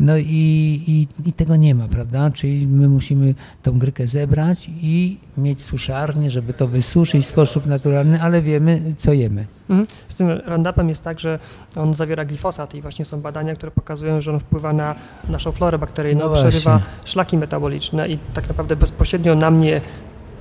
No 0.00 0.18
i, 0.18 0.82
i, 0.86 1.28
i, 1.28 1.32
tego 1.32 1.56
nie 1.56 1.74
ma, 1.74 1.88
prawda? 1.88 2.30
Czyli 2.30 2.66
my 2.66 2.88
musimy 2.88 3.34
tą 3.62 3.78
grykę 3.78 4.06
zebrać 4.06 4.70
i 4.82 5.18
mieć 5.38 5.62
suszarnię, 5.62 6.30
żeby 6.30 6.52
to 6.52 6.68
wysuszyć 6.68 7.24
w 7.24 7.28
sposób 7.28 7.66
naturalny, 7.66 8.22
ale 8.22 8.42
wiemy, 8.42 8.94
co 8.98 9.12
jemy. 9.12 9.59
Mhm. 9.70 9.86
Z 10.08 10.14
tym 10.14 10.30
Roundupem 10.30 10.88
jest 10.88 11.04
tak, 11.04 11.20
że 11.20 11.38
on 11.76 11.94
zawiera 11.94 12.24
glifosat 12.24 12.74
i 12.74 12.82
właśnie 12.82 13.04
są 13.04 13.20
badania, 13.20 13.54
które 13.54 13.72
pokazują, 13.72 14.20
że 14.20 14.32
on 14.32 14.40
wpływa 14.40 14.72
na 14.72 14.94
naszą 15.28 15.52
florę 15.52 15.78
bakteryjną, 15.78 16.28
no 16.28 16.32
przerywa 16.32 16.80
szlaki 17.04 17.36
metaboliczne 17.36 18.08
i 18.08 18.18
tak 18.34 18.48
naprawdę 18.48 18.76
bezpośrednio 18.76 19.34
na 19.34 19.50
mnie 19.50 19.80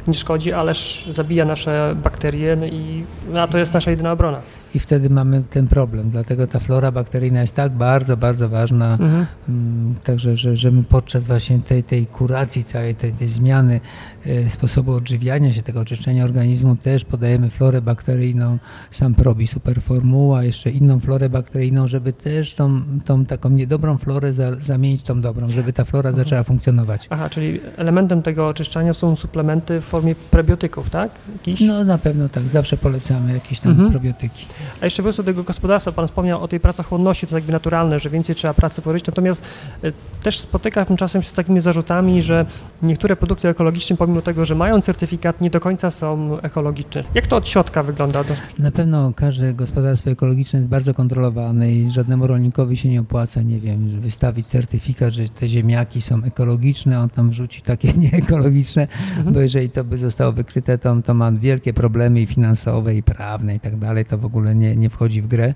nie 0.08 0.13
szkodzi, 0.13 0.54
ależ 0.54 1.08
zabija 1.12 1.46
nasze 1.46 1.96
bakterie 2.04 2.56
no 2.56 2.65
i 2.65 3.06
no, 3.30 3.42
a 3.42 3.48
to 3.48 3.58
jest 3.58 3.74
nasza 3.74 3.92
jedyna 3.92 4.12
obrona 4.12 4.42
i 4.75 4.79
wtedy 4.79 5.10
mamy 5.10 5.43
ten 5.49 5.67
problem. 5.67 6.10
Dlatego 6.10 6.47
ta 6.47 6.60
flora 6.60 6.91
bakteryjna 6.91 7.41
jest 7.41 7.55
tak 7.55 7.71
bardzo, 7.71 8.17
bardzo 8.17 8.49
ważna. 8.49 8.91
Mhm. 8.91 9.25
Mm, 9.49 9.95
także, 10.03 10.38
że, 10.38 10.58
że 10.58 10.71
my 10.71 10.84
podczas 10.84 11.23
właśnie 11.27 11.60
tej, 11.60 11.84
tej 11.84 12.05
kuracji, 12.05 12.63
całej 12.63 12.95
tej, 12.95 13.13
tej 13.13 13.27
zmiany 13.27 13.79
e, 14.25 14.49
sposobu 14.49 14.93
odżywiania 14.93 15.53
się, 15.53 15.62
tego 15.62 15.79
oczyszczenia 15.79 16.23
organizmu 16.23 16.75
też 16.75 17.05
podajemy 17.05 17.49
florę 17.49 17.82
bakteryjną, 17.82 18.58
sam 18.91 19.15
probi 19.15 19.47
superformuła, 19.47 20.43
jeszcze 20.43 20.69
inną 20.69 20.99
florę 20.99 21.29
bakteryjną, 21.29 21.88
żeby 21.88 22.13
też 22.13 22.53
tą, 22.53 22.82
tą 23.05 23.25
taką 23.25 23.49
niedobrą 23.49 23.97
florę 23.97 24.34
za, 24.34 24.55
zamienić 24.55 25.03
tą 25.03 25.21
dobrą, 25.21 25.47
żeby 25.47 25.73
ta 25.73 25.86
flora 25.86 26.10
mhm. 26.10 26.25
zaczęła 26.25 26.43
funkcjonować. 26.43 27.08
Aha, 27.10 27.29
czyli 27.29 27.60
elementem 27.77 28.21
tego 28.21 28.47
oczyszczania 28.47 28.93
są 28.93 29.15
suplementy 29.15 29.82
w 29.82 29.84
formie 29.84 30.15
prebiotyków, 30.15 30.89
tak? 30.89 31.12
Jakiś? 31.34 31.62
No 31.62 31.84
na 31.84 31.97
pewno 31.97 32.29
tak, 32.29 32.43
zawsze 32.43 32.77
polecamy 32.77 33.34
jakieś 33.34 33.60
tam 33.60 33.71
mhm. 33.71 33.91
probiotyki. 33.91 34.45
A 34.82 34.86
jeszcze 34.86 35.04
wrócę 35.04 35.24
do 35.24 35.32
tego 35.32 35.43
gospodarstwa. 35.43 35.91
Pan 35.91 36.08
wspomniał 36.08 36.43
o 36.43 36.48
tej 36.48 36.60
pracochłonności, 36.60 37.28
to 37.28 37.36
jakby 37.36 37.52
naturalne, 37.52 38.00
że 38.00 38.10
więcej 38.10 38.36
trzeba 38.36 38.54
pracy 38.54 38.82
włożyć. 38.82 39.06
Natomiast 39.06 39.43
e, 39.84 39.91
też 40.24 40.39
spotykam 40.39 40.98
czasem 40.98 41.22
się 41.22 41.30
z 41.30 41.34
takimi 41.34 41.62
zarzutami, 41.62 42.22
że 42.22 42.45
niektóre 42.82 43.15
produkty 43.15 43.48
ekologiczne, 43.48 43.98
pomimo 43.98 44.22
tego, 44.22 44.45
że 44.45 44.56
mają 44.56 44.82
certyfikat, 44.82 45.41
nie 45.41 45.50
do 45.50 45.60
końca 45.60 45.91
są 45.91 46.39
ekologiczne. 46.41 47.04
Jak 47.15 47.28
to 47.28 47.36
od 47.36 47.48
środka 47.48 47.84
wygląda? 47.84 48.24
Na 48.60 48.72
pewno 48.72 49.13
każde 49.15 49.54
gospodarstwo 49.54 50.10
ekologiczne 50.10 50.60
jest 50.60 50.69
bardzo 50.69 50.93
kontrolowane 50.93 51.72
i 51.72 51.91
żadnemu 51.91 52.28
rolnikowi 52.28 52.78
się 52.78 52.89
nie 52.89 53.02
opłaca, 53.02 53.41
nie 53.41 53.60
wiem, 53.60 54.02
wystawić 54.02 54.48
certyfikat, 54.48 55.13
że 55.13 55.30
te 55.30 55.50
ziemniaki 55.50 56.02
są 56.02 56.24
ekologiczne, 56.24 57.00
on 57.00 57.10
tam 57.10 57.30
wrzuci 57.30 57.62
takie 57.62 57.93
nieekologiczne, 58.12 58.88
mhm. 59.17 59.34
bo 59.34 59.39
jeżeli 59.39 59.69
to 59.69 59.84
by 59.84 59.98
zostało 59.98 60.32
wykryte, 60.32 60.78
to, 60.78 61.02
to 61.02 61.13
ma 61.13 61.32
wielkie 61.32 61.74
problemy 61.74 62.22
i 62.22 62.26
finansowe, 62.26 62.95
i 62.95 63.04
prawne 63.04 63.56
i 63.56 63.60
tak 63.60 63.78
dalej, 63.78 64.06
to 64.06 64.17
w 64.17 64.26
ogóle 64.26 64.48
ogóle 64.49 64.55
nie, 64.55 64.75
nie 64.75 64.89
wchodzi 64.89 65.21
w 65.21 65.27
grę. 65.27 65.53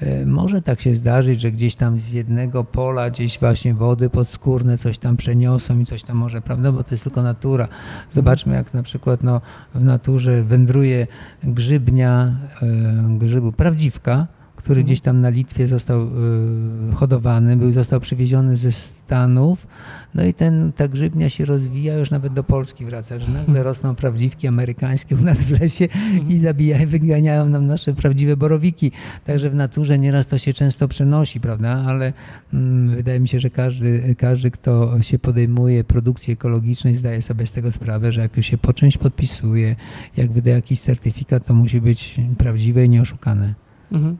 E, 0.00 0.26
może 0.26 0.62
tak 0.62 0.80
się 0.80 0.94
zdarzyć, 0.94 1.40
że 1.40 1.50
gdzieś 1.52 1.74
tam 1.74 2.00
z 2.00 2.10
jednego 2.10 2.64
pola, 2.64 3.10
gdzieś 3.10 3.38
właśnie 3.38 3.74
wody 3.74 4.10
podskórne 4.10 4.78
coś 4.78 4.98
tam 4.98 5.16
przeniosą 5.16 5.80
i 5.80 5.86
coś 5.86 6.02
tam 6.02 6.16
może, 6.16 6.42
prawda, 6.42 6.72
bo 6.72 6.82
to 6.82 6.94
jest 6.94 7.04
tylko 7.04 7.22
natura. 7.22 7.68
Zobaczmy, 8.14 8.54
jak 8.54 8.74
na 8.74 8.82
przykład 8.82 9.22
no, 9.22 9.40
w 9.74 9.84
naturze 9.84 10.42
wędruje 10.42 11.06
grzybnia, 11.44 12.34
e, 12.62 13.18
grzybu 13.18 13.52
prawdziwka, 13.52 14.26
który 14.66 14.80
mhm. 14.80 14.86
gdzieś 14.86 15.00
tam 15.00 15.20
na 15.20 15.28
Litwie 15.28 15.66
został 15.66 16.02
y, 16.02 16.94
hodowany, 16.94 17.56
był, 17.56 17.72
został 17.72 18.00
przywieziony 18.00 18.56
ze 18.56 18.72
Stanów, 18.72 19.66
no 20.14 20.24
i 20.24 20.34
ten, 20.34 20.72
ta 20.72 20.88
grzybnia 20.88 21.30
się 21.30 21.44
rozwija, 21.44 21.98
już 21.98 22.10
nawet 22.10 22.32
do 22.32 22.44
Polski 22.44 22.84
wraca, 22.84 23.18
że 23.18 23.28
nagle 23.28 23.62
rosną 23.70 23.94
prawdziwki 23.94 24.48
amerykańskie 24.48 25.16
u 25.16 25.20
nas 25.20 25.42
w 25.42 25.60
lesie 25.60 25.88
i 26.28 26.38
zabijają, 26.38 26.88
wyganiają 26.88 27.48
nam 27.48 27.66
nasze 27.66 27.94
prawdziwe 27.94 28.36
borowiki. 28.36 28.92
Także 29.24 29.50
w 29.50 29.54
naturze 29.54 29.98
nieraz 29.98 30.26
to 30.28 30.38
się 30.38 30.54
często 30.54 30.88
przenosi, 30.88 31.40
prawda? 31.40 31.84
Ale 31.86 32.12
mm, 32.52 32.96
wydaje 32.96 33.20
mi 33.20 33.28
się, 33.28 33.40
że 33.40 33.50
każdy, 33.50 34.14
każdy, 34.18 34.50
kto 34.50 35.02
się 35.02 35.18
podejmuje 35.18 35.84
produkcji 35.84 36.32
ekologicznej, 36.32 36.96
zdaje 36.96 37.22
sobie 37.22 37.46
z 37.46 37.52
tego 37.52 37.72
sprawę, 37.72 38.12
że 38.12 38.20
jak 38.20 38.36
już 38.36 38.46
się 38.46 38.58
po 38.58 38.72
część 38.72 38.98
podpisuje, 38.98 39.76
jak 40.16 40.32
wydaje 40.32 40.56
jakiś 40.56 40.80
certyfikat, 40.80 41.44
to 41.44 41.54
musi 41.54 41.80
być 41.80 42.20
prawdziwe 42.38 42.84
i 42.84 42.88
nieoszukane. 42.88 43.65
Mhm. 43.92 44.16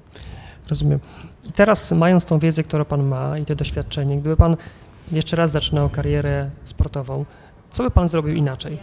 Rozumiem. 0.68 0.98
I 1.44 1.52
teraz, 1.52 1.92
mając 1.92 2.24
tą 2.24 2.38
wiedzę, 2.38 2.62
którą 2.62 2.84
Pan 2.84 3.02
ma 3.02 3.38
i 3.38 3.44
to 3.44 3.54
doświadczenie, 3.54 4.18
gdyby 4.18 4.36
Pan 4.36 4.56
jeszcze 5.12 5.36
raz 5.36 5.50
zaczynał 5.50 5.90
karierę 5.90 6.50
sportową, 6.64 7.24
co 7.70 7.82
by 7.82 7.90
Pan 7.90 8.08
zrobił 8.08 8.34
inaczej? 8.34 8.78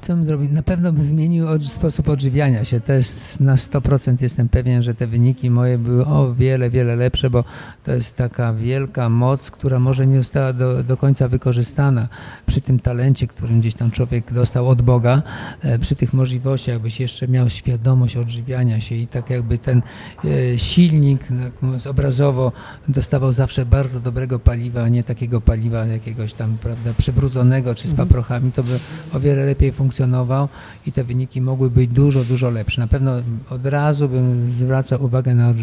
Co 0.00 0.14
bym 0.14 0.24
zrobił? 0.24 0.52
Na 0.52 0.62
pewno 0.62 0.92
bym 0.92 1.04
zmienił 1.04 1.48
od, 1.48 1.64
sposób 1.64 2.08
odżywiania 2.08 2.64
się. 2.64 2.80
Też 2.80 3.06
na 3.40 3.56
100% 3.56 4.22
jestem 4.22 4.48
pewien, 4.48 4.82
że 4.82 4.94
te 4.94 5.06
wyniki 5.06 5.50
moje 5.50 5.78
były 5.78 6.06
o 6.06 6.34
wiele, 6.34 6.70
wiele 6.70 6.96
lepsze, 6.96 7.30
bo 7.30 7.44
to 7.84 7.92
jest 7.92 8.16
taka 8.16 8.54
wielka 8.54 9.08
moc, 9.08 9.50
która 9.50 9.78
może 9.78 10.06
nie 10.06 10.18
została 10.18 10.52
do, 10.52 10.82
do 10.82 10.96
końca 10.96 11.28
wykorzystana 11.28 12.08
przy 12.46 12.60
tym 12.60 12.80
talencie, 12.80 13.26
którym 13.26 13.60
gdzieś 13.60 13.74
tam 13.74 13.90
człowiek 13.90 14.32
dostał 14.32 14.68
od 14.68 14.82
Boga, 14.82 15.22
e, 15.62 15.78
przy 15.78 15.96
tych 15.96 16.12
możliwościach, 16.12 16.80
byś 16.80 17.00
jeszcze 17.00 17.28
miał 17.28 17.50
świadomość 17.50 18.16
odżywiania 18.16 18.80
się 18.80 18.94
i 18.94 19.06
tak 19.06 19.30
jakby 19.30 19.58
ten 19.58 19.82
e, 20.24 20.58
silnik, 20.58 21.20
tak 21.20 21.62
mówiąc 21.62 21.86
obrazowo, 21.86 22.52
dostawał 22.88 23.32
zawsze 23.32 23.66
bardzo 23.66 24.00
dobrego 24.00 24.38
paliwa, 24.38 24.82
a 24.82 24.88
nie 24.88 25.02
takiego 25.02 25.40
paliwa 25.40 25.86
jakiegoś 25.86 26.32
tam, 26.32 26.56
prawda, 26.62 26.94
przebrudzonego 26.98 27.74
czy 27.74 27.88
z 27.88 27.90
mhm. 27.90 28.08
paprochami, 28.08 28.52
to 28.52 28.62
by 28.62 28.78
o 29.12 29.20
wiele 29.20 29.44
lepiej 29.44 29.72
funkcjonowało 29.72 29.89
funkcjonował 29.90 30.48
i 30.86 30.92
te 30.92 31.04
wyniki 31.04 31.40
mogły 31.40 31.70
być 31.70 31.90
dużo, 31.90 32.24
dużo 32.24 32.50
lepsze. 32.50 32.80
Na 32.80 32.86
pewno 32.86 33.12
od 33.50 33.66
razu 33.66 34.08
bym 34.08 34.52
zwracał 34.52 35.04
uwagę 35.04 35.34
na, 35.34 35.54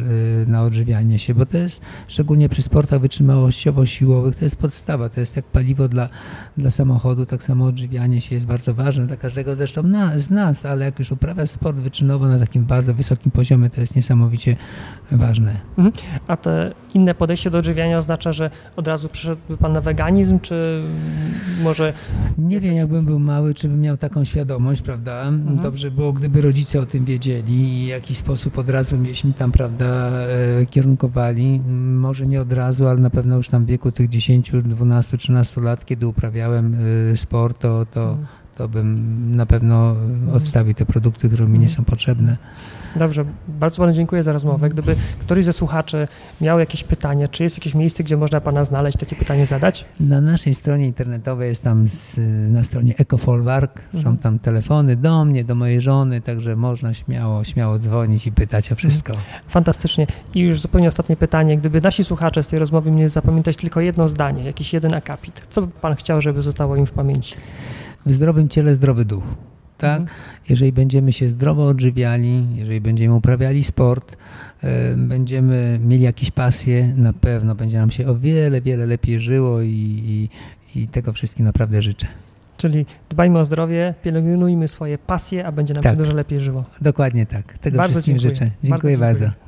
na 0.47 0.63
odżywianie 0.63 1.19
się, 1.19 1.35
bo 1.35 1.45
to 1.45 1.57
jest 1.57 1.81
szczególnie 2.07 2.49
przy 2.49 2.61
sportach 2.61 3.01
wytrzymałościowo-siłowych, 3.01 4.35
to 4.35 4.45
jest 4.45 4.55
podstawa, 4.55 5.09
to 5.09 5.19
jest 5.19 5.35
jak 5.35 5.45
paliwo 5.45 5.87
dla, 5.87 6.09
dla 6.57 6.71
samochodu, 6.71 7.25
tak 7.25 7.43
samo 7.43 7.65
odżywianie 7.65 8.21
się 8.21 8.35
jest 8.35 8.47
bardzo 8.47 8.73
ważne 8.73 9.07
dla 9.07 9.17
każdego 9.17 9.55
zresztą 9.55 9.83
na, 9.83 10.19
z 10.19 10.29
nas, 10.29 10.65
ale 10.65 10.85
jak 10.85 10.99
już 10.99 11.11
uprawia 11.11 11.47
sport 11.47 11.77
wyczynowo 11.77 12.27
na 12.27 12.39
takim 12.39 12.65
bardzo 12.65 12.93
wysokim 12.93 13.31
poziomie, 13.31 13.69
to 13.69 13.81
jest 13.81 13.95
niesamowicie 13.95 14.55
ważne. 15.11 15.55
Mhm. 15.77 15.91
A 16.27 16.37
te 16.37 16.73
inne 16.93 17.15
podejście 17.15 17.49
do 17.49 17.57
odżywiania 17.57 17.97
oznacza, 17.97 18.33
że 18.33 18.49
od 18.75 18.87
razu 18.87 19.09
przyszedłby 19.09 19.57
Pan 19.57 19.73
na 19.73 19.81
weganizm, 19.81 20.39
czy 20.39 20.83
może... 21.63 21.93
Nie 22.37 22.59
wiem, 22.59 22.75
jakbym 22.75 23.05
był 23.05 23.19
mały, 23.19 23.53
czy 23.53 23.69
bym 23.69 23.81
miał 23.81 23.97
taką 23.97 24.16
taką 24.17 24.25
świadomość, 24.25 24.81
prawda? 24.81 25.23
Mhm. 25.23 25.57
Dobrze 25.57 25.91
było, 25.91 26.13
gdyby 26.13 26.41
rodzice 26.41 26.79
o 26.79 26.85
tym 26.85 27.05
wiedzieli 27.05 27.83
i 27.83 27.85
w 27.85 27.89
jakiś 27.89 28.17
sposób 28.17 28.57
od 28.57 28.69
razu 28.69 28.97
mieliśmy 28.97 29.33
tam, 29.33 29.51
prawda, 29.51 29.85
e, 29.85 30.65
kierunkowali. 30.65 31.61
Może 31.77 32.25
nie 32.25 32.41
od 32.41 32.53
razu, 32.53 32.87
ale 32.87 32.99
na 32.99 33.09
pewno 33.09 33.37
już 33.37 33.49
tam 33.49 33.65
w 33.65 33.67
wieku 33.67 33.91
tych 33.91 34.09
10, 34.09 34.51
12, 34.63 35.17
13 35.17 35.61
lat, 35.61 35.85
kiedy 35.85 36.07
uprawiałem 36.07 36.75
e, 37.13 37.17
sport, 37.17 37.59
to, 37.59 37.85
to, 37.85 38.09
mhm. 38.09 38.27
To 38.57 38.69
bym 38.69 39.35
na 39.35 39.45
pewno 39.45 39.95
odstawił 40.33 40.73
te 40.73 40.85
produkty, 40.85 41.29
które 41.29 41.47
mi 41.47 41.59
nie 41.59 41.69
są 41.69 41.83
potrzebne. 41.83 42.37
Dobrze, 42.95 43.25
bardzo 43.47 43.77
Panu 43.81 43.93
dziękuję 43.93 44.23
za 44.23 44.33
rozmowę. 44.33 44.69
Gdyby 44.69 44.95
któryś 45.19 45.45
ze 45.45 45.53
słuchaczy 45.53 46.07
miał 46.41 46.59
jakieś 46.59 46.83
pytanie, 46.83 47.27
czy 47.27 47.43
jest 47.43 47.57
jakieś 47.57 47.75
miejsce, 47.75 48.03
gdzie 48.03 48.17
można 48.17 48.41
Pana 48.41 48.65
znaleźć, 48.65 48.97
takie 48.97 49.15
pytanie 49.15 49.45
zadać? 49.45 49.85
Na 49.99 50.21
naszej 50.21 50.55
stronie 50.55 50.87
internetowej 50.87 51.49
jest 51.49 51.63
tam 51.63 51.87
z, 51.87 52.17
na 52.53 52.63
stronie 52.63 52.97
Ecofolwark, 52.97 53.81
mhm. 53.93 54.03
są 54.03 54.17
tam 54.17 54.39
telefony 54.39 54.95
do 54.95 55.25
mnie, 55.25 55.43
do 55.43 55.55
mojej 55.55 55.81
żony, 55.81 56.21
także 56.21 56.55
można 56.55 56.93
śmiało, 56.93 57.43
śmiało 57.43 57.79
dzwonić 57.79 58.27
i 58.27 58.31
pytać 58.31 58.71
o 58.71 58.75
wszystko. 58.75 59.13
Mhm. 59.13 59.41
Fantastycznie. 59.47 60.07
I 60.35 60.39
już 60.39 60.61
zupełnie 60.61 60.87
ostatnie 60.87 61.15
pytanie. 61.15 61.57
Gdyby 61.57 61.81
nasi 61.81 62.03
słuchacze 62.03 62.43
z 62.43 62.47
tej 62.47 62.59
rozmowy 62.59 62.91
mnie 62.91 63.09
zapamiętać 63.09 63.57
tylko 63.57 63.81
jedno 63.81 64.07
zdanie, 64.07 64.43
jakiś 64.43 64.73
jeden 64.73 64.93
akapit, 64.93 65.47
co 65.49 65.61
by 65.61 65.67
Pan 65.67 65.95
chciał, 65.95 66.21
żeby 66.21 66.41
zostało 66.41 66.75
im 66.75 66.85
w 66.85 66.91
pamięci? 66.91 67.35
W 68.07 68.11
zdrowym 68.11 68.49
ciele 68.49 68.75
zdrowy 68.75 69.05
duch 69.05 69.23
tak? 69.77 70.01
Mhm. 70.01 70.19
Jeżeli 70.49 70.71
będziemy 70.71 71.13
się 71.13 71.29
zdrowo 71.29 71.67
odżywiali, 71.67 72.55
jeżeli 72.55 72.81
będziemy 72.81 73.15
uprawiali 73.15 73.63
sport, 73.63 74.17
będziemy 74.97 75.79
mieli 75.81 76.03
jakieś 76.03 76.31
pasje, 76.31 76.93
na 76.95 77.13
pewno 77.13 77.55
będzie 77.55 77.77
nam 77.77 77.91
się 77.91 78.07
o 78.07 78.15
wiele, 78.15 78.61
wiele 78.61 78.85
lepiej 78.85 79.19
żyło 79.19 79.61
i, 79.61 79.69
i, 80.05 80.29
i 80.81 80.87
tego 80.87 81.13
wszystkim 81.13 81.45
naprawdę 81.45 81.81
życzę. 81.81 82.07
Czyli 82.57 82.85
dbajmy 83.09 83.39
o 83.39 83.45
zdrowie, 83.45 83.93
pielęgnujmy 84.03 84.67
swoje 84.67 84.97
pasje, 84.97 85.45
a 85.45 85.51
będzie 85.51 85.73
nam 85.73 85.83
tak. 85.83 85.93
się 85.93 85.97
dużo 85.97 86.13
lepiej 86.13 86.39
żyło. 86.39 86.65
Dokładnie 86.81 87.25
tak. 87.25 87.57
Tego 87.57 87.77
bardzo 87.77 87.91
wszystkim 87.91 88.19
dziękuję. 88.19 88.35
życzę. 88.35 88.51
Dziękuję 88.63 88.97
bardzo, 88.97 89.25
bardzo. 89.25 89.39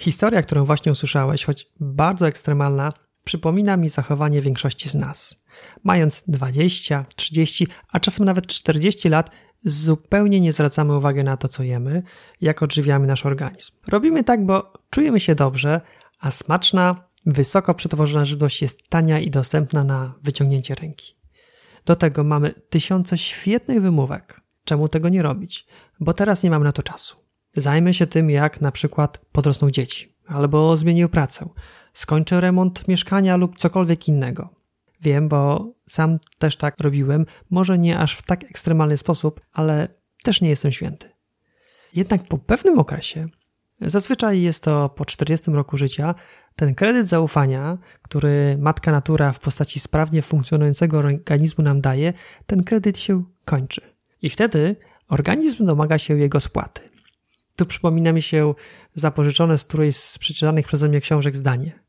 Historia, 0.00 0.42
którą 0.42 0.64
właśnie 0.64 0.92
usłyszałeś, 0.92 1.44
choć 1.44 1.66
bardzo 1.80 2.28
ekstremalna, 2.28 2.92
przypomina 3.24 3.76
mi 3.76 3.88
zachowanie 3.88 4.40
większości 4.40 4.88
z 4.88 4.94
nas 4.94 5.43
mając 5.84 6.24
20, 6.28 7.04
30, 7.16 7.66
a 7.92 8.00
czasem 8.00 8.26
nawet 8.26 8.46
40 8.46 9.08
lat, 9.08 9.30
zupełnie 9.64 10.40
nie 10.40 10.52
zwracamy 10.52 10.96
uwagi 10.96 11.24
na 11.24 11.36
to, 11.36 11.48
co 11.48 11.62
jemy, 11.62 12.02
jak 12.40 12.62
odżywiamy 12.62 13.06
nasz 13.06 13.26
organizm. 13.26 13.72
Robimy 13.88 14.24
tak, 14.24 14.46
bo 14.46 14.72
czujemy 14.90 15.20
się 15.20 15.34
dobrze, 15.34 15.80
a 16.20 16.30
smaczna, 16.30 17.04
wysoko 17.26 17.74
przetworzona 17.74 18.24
żywność 18.24 18.62
jest 18.62 18.88
tania 18.88 19.18
i 19.20 19.30
dostępna 19.30 19.84
na 19.84 20.14
wyciągnięcie 20.22 20.74
ręki. 20.74 21.16
Do 21.84 21.96
tego 21.96 22.24
mamy 22.24 22.54
tysiące 22.68 23.18
świetnych 23.18 23.82
wymówek. 23.82 24.40
Czemu 24.64 24.88
tego 24.88 25.08
nie 25.08 25.22
robić? 25.22 25.66
Bo 26.00 26.12
teraz 26.12 26.42
nie 26.42 26.50
mamy 26.50 26.64
na 26.64 26.72
to 26.72 26.82
czasu. 26.82 27.16
Zajmę 27.56 27.94
się 27.94 28.06
tym, 28.06 28.30
jak 28.30 28.60
na 28.60 28.72
przykład 28.72 29.18
podrosną 29.32 29.70
dzieci, 29.70 30.16
albo 30.26 30.76
zmienię 30.76 31.08
pracę, 31.08 31.48
skończę 31.92 32.40
remont 32.40 32.88
mieszkania 32.88 33.36
lub 33.36 33.58
cokolwiek 33.58 34.08
innego. 34.08 34.63
Wiem, 35.04 35.28
bo 35.28 35.72
sam 35.88 36.18
też 36.38 36.56
tak 36.56 36.80
robiłem, 36.80 37.26
może 37.50 37.78
nie 37.78 37.98
aż 37.98 38.16
w 38.16 38.22
tak 38.22 38.44
ekstremalny 38.44 38.96
sposób, 38.96 39.40
ale 39.52 39.88
też 40.22 40.40
nie 40.40 40.48
jestem 40.48 40.72
święty. 40.72 41.08
Jednak 41.94 42.22
po 42.28 42.38
pewnym 42.38 42.78
okresie, 42.78 43.28
zazwyczaj 43.80 44.42
jest 44.42 44.64
to 44.64 44.88
po 44.88 45.04
40 45.04 45.50
roku 45.50 45.76
życia, 45.76 46.14
ten 46.56 46.74
kredyt 46.74 47.08
zaufania, 47.08 47.78
który 48.02 48.56
matka 48.58 48.92
natura 48.92 49.32
w 49.32 49.38
postaci 49.38 49.80
sprawnie 49.80 50.22
funkcjonującego 50.22 50.98
organizmu 50.98 51.64
nam 51.64 51.80
daje, 51.80 52.12
ten 52.46 52.64
kredyt 52.64 52.98
się 52.98 53.24
kończy. 53.44 53.80
I 54.22 54.30
wtedy 54.30 54.76
organizm 55.08 55.66
domaga 55.66 55.98
się 55.98 56.18
jego 56.18 56.40
spłaty. 56.40 56.80
Tu 57.56 57.66
przypomina 57.66 58.12
mi 58.12 58.22
się 58.22 58.54
zapożyczone 58.94 59.58
z 59.58 59.64
którejś 59.64 59.96
z 59.96 60.18
przeczytanych 60.18 60.66
przeze 60.66 60.88
mnie 60.88 61.00
książek 61.00 61.36
zdanie. 61.36 61.83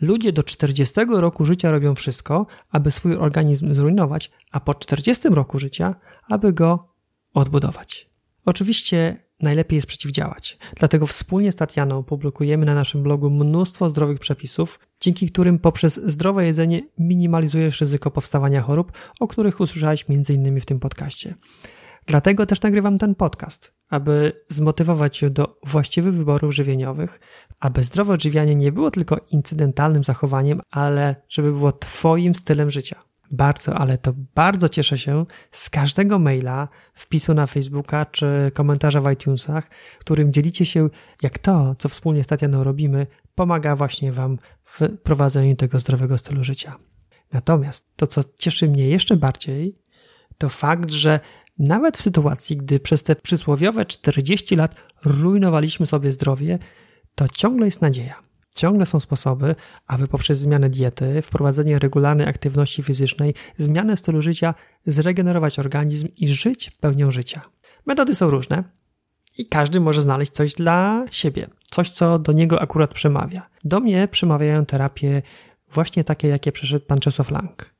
Ludzie 0.00 0.32
do 0.32 0.42
40 0.42 0.94
roku 1.08 1.44
życia 1.44 1.70
robią 1.70 1.94
wszystko, 1.94 2.46
aby 2.70 2.90
swój 2.90 3.16
organizm 3.16 3.74
zrujnować, 3.74 4.30
a 4.52 4.60
po 4.60 4.74
40 4.74 5.28
roku 5.28 5.58
życia, 5.58 5.94
aby 6.28 6.52
go 6.52 6.88
odbudować. 7.34 8.10
Oczywiście 8.44 9.16
najlepiej 9.40 9.76
jest 9.76 9.86
przeciwdziałać. 9.86 10.58
Dlatego 10.76 11.06
wspólnie 11.06 11.52
z 11.52 11.56
Tatianą 11.56 12.02
publikujemy 12.02 12.66
na 12.66 12.74
naszym 12.74 13.02
blogu 13.02 13.30
mnóstwo 13.30 13.90
zdrowych 13.90 14.18
przepisów, 14.18 14.80
dzięki 15.00 15.30
którym 15.30 15.58
poprzez 15.58 16.00
zdrowe 16.06 16.46
jedzenie 16.46 16.80
minimalizujesz 16.98 17.80
ryzyko 17.80 18.10
powstawania 18.10 18.62
chorób, 18.62 18.92
o 19.20 19.28
których 19.28 19.60
usłyszałeś 19.60 20.04
m.in. 20.08 20.60
w 20.60 20.66
tym 20.66 20.80
podcaście. 20.80 21.34
Dlatego 22.06 22.46
też 22.46 22.62
nagrywam 22.62 22.98
ten 22.98 23.14
podcast, 23.14 23.74
aby 23.88 24.44
zmotywować 24.48 25.16
się 25.16 25.30
do 25.30 25.58
właściwych 25.66 26.14
wyborów 26.14 26.54
żywieniowych, 26.54 27.20
aby 27.60 27.84
zdrowe 27.84 28.12
odżywianie 28.12 28.54
nie 28.54 28.72
było 28.72 28.90
tylko 28.90 29.16
incydentalnym 29.30 30.04
zachowaniem, 30.04 30.60
ale 30.70 31.16
żeby 31.28 31.52
było 31.52 31.72
Twoim 31.72 32.34
stylem 32.34 32.70
życia. 32.70 33.00
Bardzo, 33.30 33.74
ale 33.74 33.98
to 33.98 34.12
bardzo 34.34 34.68
cieszę 34.68 34.98
się 34.98 35.26
z 35.50 35.70
każdego 35.70 36.18
maila, 36.18 36.68
wpisu 36.94 37.34
na 37.34 37.46
Facebooka 37.46 38.06
czy 38.06 38.50
komentarza 38.54 39.00
w 39.00 39.12
iTunesach, 39.12 39.68
którym 39.98 40.32
dzielicie 40.32 40.66
się, 40.66 40.88
jak 41.22 41.38
to, 41.38 41.74
co 41.78 41.88
wspólnie 41.88 42.24
z 42.24 42.26
Tatianą 42.26 42.64
robimy, 42.64 43.06
pomaga 43.34 43.76
właśnie 43.76 44.12
Wam 44.12 44.38
w 44.64 44.80
prowadzeniu 45.02 45.56
tego 45.56 45.78
zdrowego 45.78 46.18
stylu 46.18 46.44
życia. 46.44 46.78
Natomiast 47.32 47.96
to, 47.96 48.06
co 48.06 48.20
cieszy 48.38 48.68
mnie 48.68 48.88
jeszcze 48.88 49.16
bardziej, 49.16 49.78
to 50.38 50.48
fakt, 50.48 50.90
że 50.90 51.20
nawet 51.58 51.98
w 51.98 52.02
sytuacji, 52.02 52.56
gdy 52.56 52.80
przez 52.80 53.02
te 53.02 53.16
przysłowiowe 53.16 53.84
40 53.84 54.56
lat 54.56 54.74
rujnowaliśmy 55.04 55.86
sobie 55.86 56.12
zdrowie, 56.12 56.58
to 57.14 57.28
ciągle 57.28 57.66
jest 57.66 57.82
nadzieja. 57.82 58.20
Ciągle 58.54 58.86
są 58.86 59.00
sposoby, 59.00 59.54
aby 59.86 60.08
poprzez 60.08 60.38
zmianę 60.38 60.70
diety, 60.70 61.22
wprowadzenie 61.22 61.78
regularnej 61.78 62.26
aktywności 62.26 62.82
fizycznej, 62.82 63.34
zmianę 63.58 63.96
stylu 63.96 64.22
życia 64.22 64.54
zregenerować 64.86 65.58
organizm 65.58 66.08
i 66.16 66.28
żyć 66.28 66.70
pełnią 66.70 67.10
życia. 67.10 67.42
Metody 67.86 68.14
są 68.14 68.30
różne 68.30 68.64
i 69.38 69.46
każdy 69.46 69.80
może 69.80 70.02
znaleźć 70.02 70.32
coś 70.32 70.54
dla 70.54 71.04
siebie. 71.10 71.48
coś, 71.64 71.90
co 71.90 72.18
do 72.18 72.32
niego 72.32 72.62
akurat 72.62 72.94
przemawia. 72.94 73.48
Do 73.64 73.80
mnie 73.80 74.08
przemawiają 74.08 74.64
terapie 74.64 75.22
właśnie 75.70 76.04
takie, 76.04 76.28
jakie 76.28 76.52
przeszedł 76.52 76.86
pan 76.86 76.98
Czesław 76.98 77.30
Lang. 77.30 77.71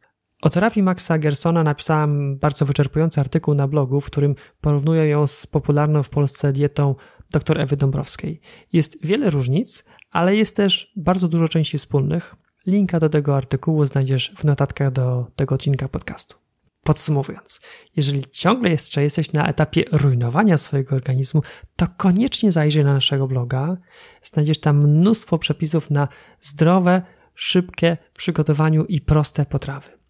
O 0.42 0.50
terapii 0.50 0.82
Maxa 0.82 1.18
Gersona 1.18 1.62
napisałem 1.62 2.38
bardzo 2.38 2.64
wyczerpujący 2.64 3.20
artykuł 3.20 3.54
na 3.54 3.68
blogu, 3.68 4.00
w 4.00 4.06
którym 4.06 4.34
porównuję 4.60 5.08
ją 5.08 5.26
z 5.26 5.46
popularną 5.46 6.02
w 6.02 6.08
Polsce 6.08 6.52
dietą 6.52 6.94
dr 7.30 7.60
Ewy 7.60 7.76
Dąbrowskiej. 7.76 8.40
Jest 8.72 9.06
wiele 9.06 9.30
różnic, 9.30 9.84
ale 10.10 10.36
jest 10.36 10.56
też 10.56 10.92
bardzo 10.96 11.28
dużo 11.28 11.48
części 11.48 11.78
wspólnych. 11.78 12.36
Linka 12.66 13.00
do 13.00 13.08
tego 13.08 13.36
artykułu 13.36 13.84
znajdziesz 13.84 14.32
w 14.36 14.44
notatkach 14.44 14.92
do 14.92 15.26
tego 15.36 15.54
odcinka 15.54 15.88
podcastu. 15.88 16.36
Podsumowując, 16.82 17.60
jeżeli 17.96 18.24
ciągle 18.30 18.70
jeszcze 18.70 19.02
jesteś 19.02 19.32
na 19.32 19.48
etapie 19.48 19.84
rujnowania 19.92 20.58
swojego 20.58 20.96
organizmu, 20.96 21.42
to 21.76 21.86
koniecznie 21.96 22.52
zajrzyj 22.52 22.84
na 22.84 22.92
naszego 22.92 23.26
bloga. 23.26 23.76
Znajdziesz 24.22 24.60
tam 24.60 24.78
mnóstwo 24.78 25.38
przepisów 25.38 25.90
na 25.90 26.08
zdrowe, 26.40 27.02
szybkie 27.34 27.96
przygotowaniu 28.14 28.84
i 28.84 29.00
proste 29.00 29.46
potrawy. 29.46 30.01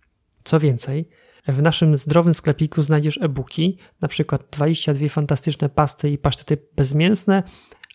Co 0.44 0.60
więcej, 0.60 1.08
w 1.48 1.62
naszym 1.62 1.96
zdrowym 1.96 2.34
sklepiku 2.34 2.82
znajdziesz 2.82 3.18
e-booki, 3.22 3.78
przykład 4.08 4.42
22 4.50 5.08
fantastyczne 5.08 5.68
pasty 5.68 6.10
i 6.10 6.18
pasztety 6.18 6.58
bezmięsne, 6.76 7.42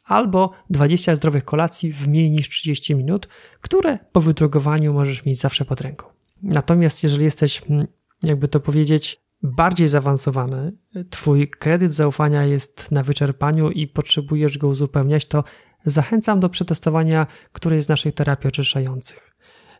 albo 0.05 0.51
20 0.69 1.15
zdrowych 1.15 1.45
kolacji 1.45 1.91
w 1.91 2.07
mniej 2.07 2.31
niż 2.31 2.49
30 2.49 2.95
minut, 2.95 3.27
które 3.61 3.97
po 4.11 4.21
wydrogowaniu 4.21 4.93
możesz 4.93 5.25
mieć 5.25 5.39
zawsze 5.39 5.65
pod 5.65 5.81
ręką. 5.81 6.07
Natomiast 6.43 7.03
jeżeli 7.03 7.23
jesteś, 7.23 7.61
mm, 7.69 7.87
jakby 8.23 8.47
to 8.47 8.59
powiedzieć, 8.59 9.21
bardziej 9.43 9.87
zaawansowany, 9.87 10.73
twój 11.09 11.49
kredyt 11.49 11.93
zaufania 11.93 12.45
jest 12.45 12.91
na 12.91 13.03
wyczerpaniu 13.03 13.71
i 13.71 13.87
potrzebujesz 13.87 14.57
go 14.57 14.67
uzupełniać, 14.67 15.25
to 15.25 15.43
zachęcam 15.85 16.39
do 16.39 16.49
przetestowania 16.49 17.27
którejś 17.51 17.83
z 17.83 17.89
naszych 17.89 18.13
terapii 18.13 18.47
oczyszczających. 18.47 19.36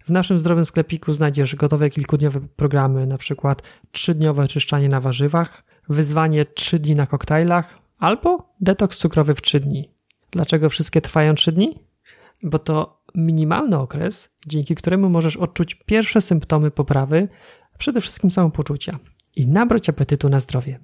W 0.07 0.09
naszym 0.09 0.39
zdrowym 0.39 0.65
sklepiku 0.65 1.13
znajdziesz 1.13 1.55
gotowe 1.55 1.89
kilkudniowe 1.89 2.39
programy, 2.55 3.07
na 3.07 3.17
przykład 3.17 3.61
trzydniowe 3.91 4.43
oczyszczanie 4.43 4.89
na 4.89 5.01
warzywach, 5.01 5.63
wyzwanie 5.89 6.45
3 6.45 6.79
dni 6.79 6.95
na 6.95 7.07
koktajlach 7.07 7.79
albo 7.99 8.53
detoks 8.61 8.97
cukrowy 8.97 9.35
w 9.35 9.41
3 9.41 9.59
dni. 9.59 9.91
Dlaczego 10.31 10.69
wszystkie 10.69 11.01
trwają 11.01 11.35
3 11.35 11.51
dni? 11.51 11.79
Bo 12.43 12.59
to 12.59 13.03
minimalny 13.15 13.77
okres, 13.77 14.29
dzięki 14.45 14.75
któremu 14.75 15.09
możesz 15.09 15.37
odczuć 15.37 15.75
pierwsze 15.75 16.21
symptomy 16.21 16.71
poprawy, 16.71 17.27
przede 17.77 18.01
wszystkim 18.01 18.31
samopoczucia 18.31 18.99
i 19.35 19.47
nabrać 19.47 19.89
apetytu 19.89 20.29
na 20.29 20.39
zdrowie. 20.39 20.79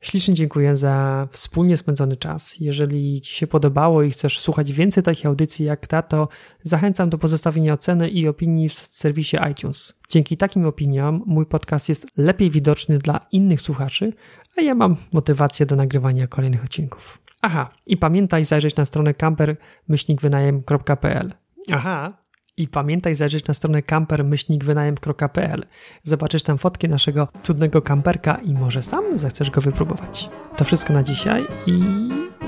Ślicznie 0.00 0.34
dziękuję 0.34 0.76
za 0.76 1.28
wspólnie 1.30 1.76
spędzony 1.76 2.16
czas. 2.16 2.60
Jeżeli 2.60 3.20
Ci 3.20 3.34
się 3.34 3.46
podobało 3.46 4.02
i 4.02 4.10
chcesz 4.10 4.40
słuchać 4.40 4.72
więcej 4.72 5.02
takich 5.02 5.26
audycji 5.26 5.66
jak 5.66 5.86
ta, 5.86 6.02
to 6.02 6.28
zachęcam 6.62 7.10
do 7.10 7.18
pozostawienia 7.18 7.74
oceny 7.74 8.08
i 8.08 8.28
opinii 8.28 8.68
w 8.68 8.74
serwisie 8.74 9.36
iTunes. 9.52 9.94
Dzięki 10.08 10.36
takim 10.36 10.66
opiniom 10.66 11.22
mój 11.26 11.46
podcast 11.46 11.88
jest 11.88 12.06
lepiej 12.16 12.50
widoczny 12.50 12.98
dla 12.98 13.20
innych 13.32 13.60
słuchaczy, 13.60 14.12
a 14.56 14.60
ja 14.60 14.74
mam 14.74 14.96
motywację 15.12 15.66
do 15.66 15.76
nagrywania 15.76 16.26
kolejnych 16.26 16.64
odcinków. 16.64 17.18
Aha, 17.42 17.70
i 17.86 17.96
pamiętaj 17.96 18.44
zajrzeć 18.44 18.76
na 18.76 18.84
stronę 18.84 19.14
camper-wynajem.pl. 19.14 21.32
Aha, 21.72 22.12
i 22.56 22.68
pamiętaj 22.68 23.14
zajrzeć 23.14 23.46
na 23.46 23.54
stronę 23.54 23.82
camper-wynajem.pl. 23.82 25.62
Zobaczysz 26.02 26.42
tam 26.42 26.58
fotki 26.58 26.88
naszego 26.88 27.28
cudnego 27.42 27.82
kamperka 27.82 28.34
i 28.34 28.54
może 28.54 28.82
sam 28.82 29.18
zechcesz 29.18 29.50
go 29.50 29.60
wypróbować. 29.60 30.30
To 30.56 30.64
wszystko 30.64 30.92
na 30.92 31.02
dzisiaj 31.02 31.46
i 31.66 31.80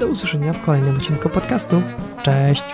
do 0.00 0.06
usłyszenia 0.06 0.52
w 0.52 0.64
kolejnym 0.64 0.96
odcinku 0.96 1.28
podcastu. 1.28 1.82
Cześć! 2.22 2.64